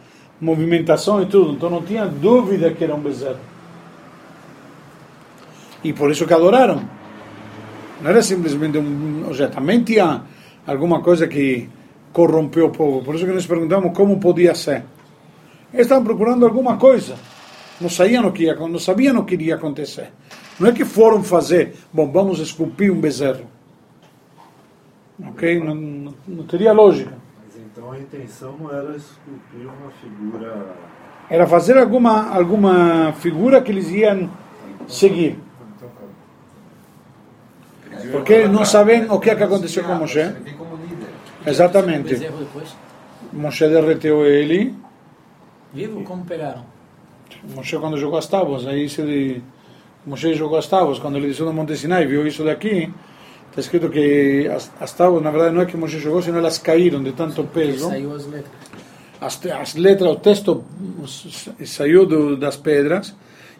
movimentação 0.40 1.22
e 1.22 1.26
tudo, 1.26 1.52
então 1.52 1.70
não 1.70 1.82
tinha 1.82 2.06
dúvida 2.06 2.72
que 2.72 2.82
era 2.82 2.94
um 2.94 3.00
bezerro. 3.00 3.38
E 5.84 5.92
por 5.92 6.10
isso 6.10 6.26
que 6.26 6.34
adoraram. 6.34 6.82
Não 8.00 8.10
era 8.10 8.22
simplesmente 8.22 8.78
um. 8.78 9.24
Ou 9.26 9.32
seja, 9.32 9.48
também 9.48 9.82
tinha 9.82 10.22
alguma 10.66 11.00
coisa 11.00 11.26
que 11.26 11.68
corrompeu 12.12 12.66
o 12.66 12.70
povo. 12.70 13.04
Por 13.04 13.14
isso 13.14 13.24
que 13.24 13.32
nós 13.32 13.46
perguntamos 13.46 13.96
como 13.96 14.18
podia 14.18 14.54
ser. 14.54 14.84
Eles 15.72 15.86
estavam 15.86 16.04
procurando 16.04 16.44
alguma 16.44 16.76
coisa. 16.76 17.14
Não 17.80 17.88
sabiam 17.88 18.26
o 18.26 18.32
que 18.32 18.44
ia, 18.44 18.54
não 18.54 18.78
sabiam 18.78 19.18
o 19.18 19.24
que 19.24 19.34
iria 19.34 19.54
acontecer. 19.54 20.12
Não 20.60 20.68
é 20.68 20.72
que 20.72 20.84
foram 20.84 21.22
fazer, 21.24 21.74
bom, 21.92 22.10
vamos 22.10 22.38
esculpir 22.38 22.92
um 22.92 23.00
bezerro. 23.00 23.46
Ok? 25.28 25.58
Não, 25.58 25.74
não, 25.74 26.14
não 26.28 26.44
teria 26.44 26.72
lógica. 26.72 27.21
Intenção 28.02 28.56
não 28.58 28.70
era 28.70 28.96
esculpir 28.96 29.66
uma 29.66 29.90
figura. 30.00 30.74
Era 31.30 31.46
fazer 31.46 31.78
alguma, 31.78 32.34
alguma 32.34 33.12
figura 33.14 33.62
que 33.62 33.70
eles 33.70 33.88
iam 33.90 34.28
seguir. 34.88 35.38
Porque 38.10 38.32
eles 38.32 38.50
não 38.50 38.64
sabem 38.64 39.10
o 39.10 39.20
que 39.20 39.30
é 39.30 39.34
que 39.34 39.42
aconteceu 39.42 39.84
com 39.84 39.94
Moshe. 39.94 40.34
Exatamente. 41.46 42.28
Moshe 43.32 43.68
derreteu 43.68 44.26
ele. 44.26 44.74
Vivo? 45.72 46.02
Como 46.04 46.24
pegaram? 46.24 46.64
Moshe 47.54 47.78
quando 47.78 47.96
jogou 47.96 48.18
as 48.18 48.26
tábuas, 48.26 48.66
aí 48.66 48.88
se 48.88 49.00
ele, 49.00 49.42
Moshe 50.06 50.34
jogou 50.34 50.58
as 50.58 50.66
tábuas, 50.66 50.98
quando 50.98 51.16
ele 51.16 51.28
desceu 51.28 51.46
no 51.46 51.52
Monte 51.52 51.76
Sinai, 51.76 52.06
viu 52.06 52.26
isso 52.26 52.44
daqui, 52.44 52.92
está 53.52 53.60
escrito 53.60 53.90
que 53.90 54.48
as, 54.48 54.72
as 54.80 54.92
tábuas, 54.92 55.22
na 55.22 55.30
verdade, 55.30 55.54
não 55.54 55.60
é 55.60 55.66
que 55.66 55.76
Moshe 55.76 55.98
jogou, 55.98 56.22
senão 56.22 56.38
elas 56.38 56.56
caíram 56.58 57.02
de 57.02 57.12
tanto 57.12 57.44
peso. 57.44 57.88
Saiu 57.88 58.14
as 58.14 58.26
letras. 58.26 59.52
As, 59.60 59.74
letras, 59.74 60.10
o 60.10 60.16
texto 60.16 60.64
saiu 61.64 62.06
do, 62.06 62.36
das 62.36 62.56
pedras, 62.56 63.14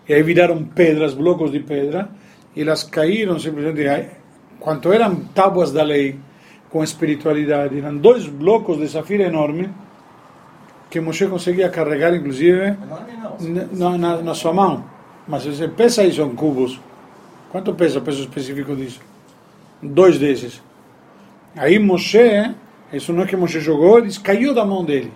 e 0.09 0.15
aí 0.15 0.23
viraram 0.23 0.65
pedras, 0.65 1.15
blocos 1.15 1.53
de 1.53 1.61
pedra, 1.61 2.09
e 2.57 2.63
elas 2.63 2.83
caíram 2.83 3.39
simplesmente. 3.39 3.87
Aí, 3.87 4.09
quanto 4.59 4.93
eram 4.93 5.15
tábuas 5.35 5.71
da 5.71 5.83
lei, 5.83 6.19
com 6.71 6.83
espiritualidade, 6.83 7.79
eram 7.79 7.97
dois 7.99 8.27
blocos 8.27 8.79
de 8.79 8.89
safira 8.89 9.25
enorme, 9.25 9.69
que 10.91 11.01
Moshe 11.01 11.27
conseguia 11.27 11.69
carregar, 11.69 12.15
inclusive, 12.15 12.77
na, 13.73 13.99
na, 13.99 14.23
na 14.23 14.35
sua 14.35 14.55
mão. 14.55 14.85
Mas 15.29 15.45
você 15.45 15.69
pesa 15.69 16.03
isso 16.03 16.23
em 16.23 16.35
cubos. 16.35 16.81
Quanto 17.51 17.75
pesa 17.75 17.99
o 17.99 18.03
peso 18.03 18.23
específico 18.23 18.75
disso? 18.75 19.12
Dois 19.83 20.19
desses. 20.19 20.63
Aí 21.57 21.79
Moshe, 21.79 22.55
isso 22.93 23.13
não 23.13 23.25
é 23.25 23.27
que 23.27 23.37
Moshe 23.37 23.61
jogou, 23.61 23.99
ele 23.99 24.13
caiu 24.21 24.55
da 24.55 24.65
mão 24.65 24.85
dele. 24.85 25.13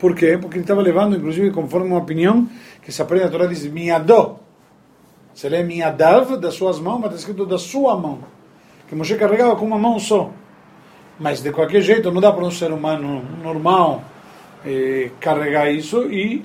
Por 0.00 0.14
quê? 0.14 0.38
Porque 0.40 0.56
ele 0.56 0.64
estava 0.64 0.80
levando, 0.80 1.16
inclusive, 1.16 1.50
conforme 1.50 1.88
uma 1.88 1.98
opinião, 1.98 2.48
que 2.82 2.90
se 2.90 3.02
aprende 3.02 3.24
a 3.24 3.28
Torá, 3.28 3.46
diz 3.46 3.66
miadó. 3.66 4.40
Se 5.34 5.48
lê 5.48 5.62
miadav, 5.62 6.36
das 6.36 6.54
suas 6.54 6.80
mãos, 6.80 6.98
mas 6.98 7.06
está 7.06 7.16
escrito 7.16 7.46
da 7.46 7.58
sua 7.58 7.96
mão. 7.96 8.20
Que 8.88 8.94
Moshe 8.94 9.16
carregava 9.16 9.54
com 9.56 9.66
uma 9.66 9.78
mão 9.78 9.98
só. 9.98 10.30
Mas, 11.18 11.40
de 11.42 11.52
qualquer 11.52 11.80
jeito, 11.80 12.10
não 12.10 12.20
dá 12.20 12.32
para 12.32 12.44
um 12.44 12.50
ser 12.50 12.72
humano 12.72 13.24
normal 13.42 14.02
eh, 14.64 15.10
carregar 15.20 15.70
isso 15.70 16.10
e 16.10 16.44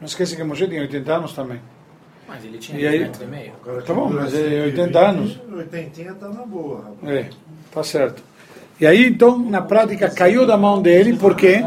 não 0.00 0.06
esquece 0.06 0.34
que 0.34 0.42
Moshe 0.42 0.66
tinha 0.66 0.80
80 0.80 1.14
anos 1.14 1.32
também. 1.32 1.60
Mas 2.30 2.44
ele 2.44 2.58
tinha 2.58 2.78
E 2.78 2.86
aí? 2.86 2.98
2 2.98 3.10
metros 3.10 3.22
e 3.22 3.26
meio. 3.26 3.52
Agora, 3.60 3.82
Tá 3.82 3.92
bom, 3.92 4.08
mas 4.08 4.32
dura 4.32 4.54
é 4.54 4.62
80 4.66 4.92
120, 4.92 4.96
anos. 4.96 5.40
80 5.52 6.14
tá 6.14 6.28
na 6.28 6.46
boa, 6.46 6.76
rapaz. 6.76 7.12
É, 7.12 7.30
tá 7.74 7.82
certo. 7.82 8.22
E 8.80 8.86
aí, 8.86 9.04
então, 9.04 9.36
na 9.36 9.60
prática, 9.60 10.08
caiu 10.08 10.46
da 10.46 10.56
mão 10.56 10.80
dele 10.80 11.16
porque 11.16 11.60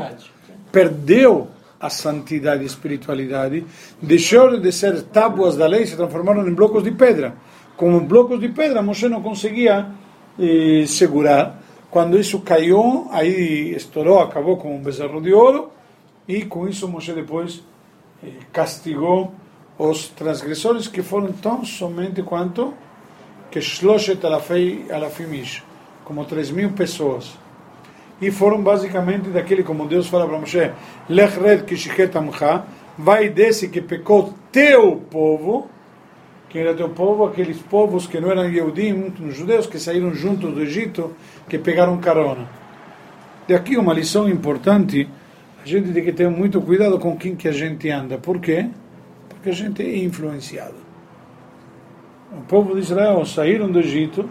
perdeu 0.72 1.50
a 1.80 1.90
santidade 1.90 2.64
e 2.64 2.66
espiritualidade, 2.66 3.66
deixou 4.02 4.58
de 4.58 4.72
ser 4.72 5.02
tábuas 5.04 5.58
da 5.58 5.68
lei, 5.68 5.86
se 5.86 5.98
transformaram 5.98 6.48
em 6.48 6.54
blocos 6.54 6.82
de 6.82 6.92
pedra. 6.92 7.36
Como 7.76 8.00
blocos 8.00 8.40
de 8.40 8.48
pedra, 8.48 8.82
Moshe 8.82 9.10
não 9.10 9.22
conseguia 9.22 9.88
eh, 10.40 10.86
segurar. 10.88 11.62
Quando 11.92 12.18
isso 12.18 12.40
caiu, 12.40 13.10
aí 13.12 13.76
estourou, 13.76 14.20
acabou 14.22 14.56
com 14.56 14.74
um 14.74 14.82
bezerro 14.82 15.22
de 15.22 15.34
ouro, 15.34 15.72
e 16.26 16.46
com 16.46 16.70
isso 16.70 16.88
Moshe 16.88 17.12
depois 17.12 17.62
eh, 18.24 18.30
castigou 18.54 19.34
os 19.78 20.08
transgressores 20.10 20.88
que 20.88 21.02
foram 21.02 21.32
tão 21.32 21.66
somente 21.66 22.22
quanto 22.22 22.74
que 23.50 23.60
Shloshet 23.60 24.20
alafimish, 24.26 25.64
como 26.04 26.26
3 26.26 26.52
mil 26.52 26.72
pessoas. 26.72 27.38
E 28.22 28.32
foram 28.32 28.62
basicamente 28.62 29.30
daquele, 29.30 29.64
como 29.64 29.88
Deus 29.88 30.08
fala 30.08 30.28
para 30.28 30.40
Moshe, 30.40 30.72
Lech 31.10 31.40
red 31.40 31.64
kishichet 31.64 32.16
amcha, 32.18 32.64
vai 32.98 33.30
desse 33.30 33.68
que 33.70 33.82
pecou 33.82 34.34
teu 34.52 34.98
povo, 35.10 35.68
que 36.50 36.60
era 36.60 36.74
teu 36.74 36.90
povo, 36.90 37.26
aqueles 37.26 37.58
povos 37.58 38.06
que 38.06 38.20
não 38.20 38.32
eram 38.32 38.50
Yehudim, 38.50 39.12
judeus 39.32 39.66
que 39.66 39.80
saíram 39.80 40.14
juntos 40.14 40.54
do 40.54 40.62
Egito, 40.62 41.16
que 41.50 41.58
pegaram 41.58 41.98
carona. 41.98 42.48
De 43.48 43.54
aqui 43.54 43.76
uma 43.76 43.94
lição 43.94 44.30
importante, 44.30 45.10
a 45.64 45.68
gente 45.68 45.92
tem 45.92 46.04
que 46.04 46.14
ter 46.14 46.30
muito 46.30 46.62
cuidado 46.62 46.98
com 47.00 47.18
quem 47.18 47.36
que 47.36 47.48
a 47.48 47.52
gente 47.52 47.90
anda. 47.90 48.18
Por 48.18 48.40
quê? 48.40 48.70
Porque 49.44 49.50
a 49.50 49.68
gente 49.68 49.84
é 49.84 49.98
influenciado. 49.98 50.76
O 52.32 52.44
povo 52.44 52.76
de 52.76 52.80
Israel 52.80 53.26
saíram 53.26 53.70
do 53.70 53.78
Egito, 53.78 54.24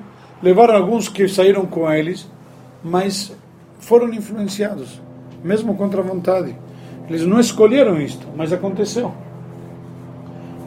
levaram 0.42 0.74
alguns 0.74 1.06
que 1.06 1.28
saíram 1.28 1.66
com 1.66 1.92
eles, 1.92 2.26
mas 2.82 3.30
foram 3.78 4.08
influenciados, 4.08 5.02
mesmo 5.44 5.74
contra 5.74 6.00
a 6.00 6.02
vontade. 6.02 6.56
Eles 7.10 7.26
não 7.26 7.38
escolheram 7.38 8.00
isto, 8.00 8.26
mas 8.34 8.54
aconteceu. 8.54 9.12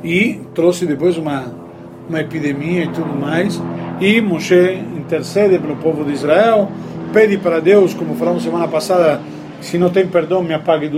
E 0.04 0.39
trouxe 0.54 0.86
depois 0.86 1.18
uma, 1.18 1.52
uma 2.08 2.22
epidemia 2.22 2.84
e 2.84 2.89
tudo 2.89 3.20
mais. 3.20 3.60
E 4.00 4.22
Moshe 4.22 4.74
intercede 4.96 5.58
pelo 5.58 5.78
povo 5.78 6.06
de 6.06 6.14
Israel, 6.14 6.72
pede 7.12 7.39
para 7.39 7.60
Deus, 7.60 7.96
como 7.96 8.14
falamos 8.14 8.43
semana 8.43 8.68
passada, 8.68 9.20
se 9.60 9.80
não 9.80 9.89
tem 9.89 10.06
perdão, 10.06 10.43
me 10.43 10.54
apague 10.54 10.88
do 10.88 10.93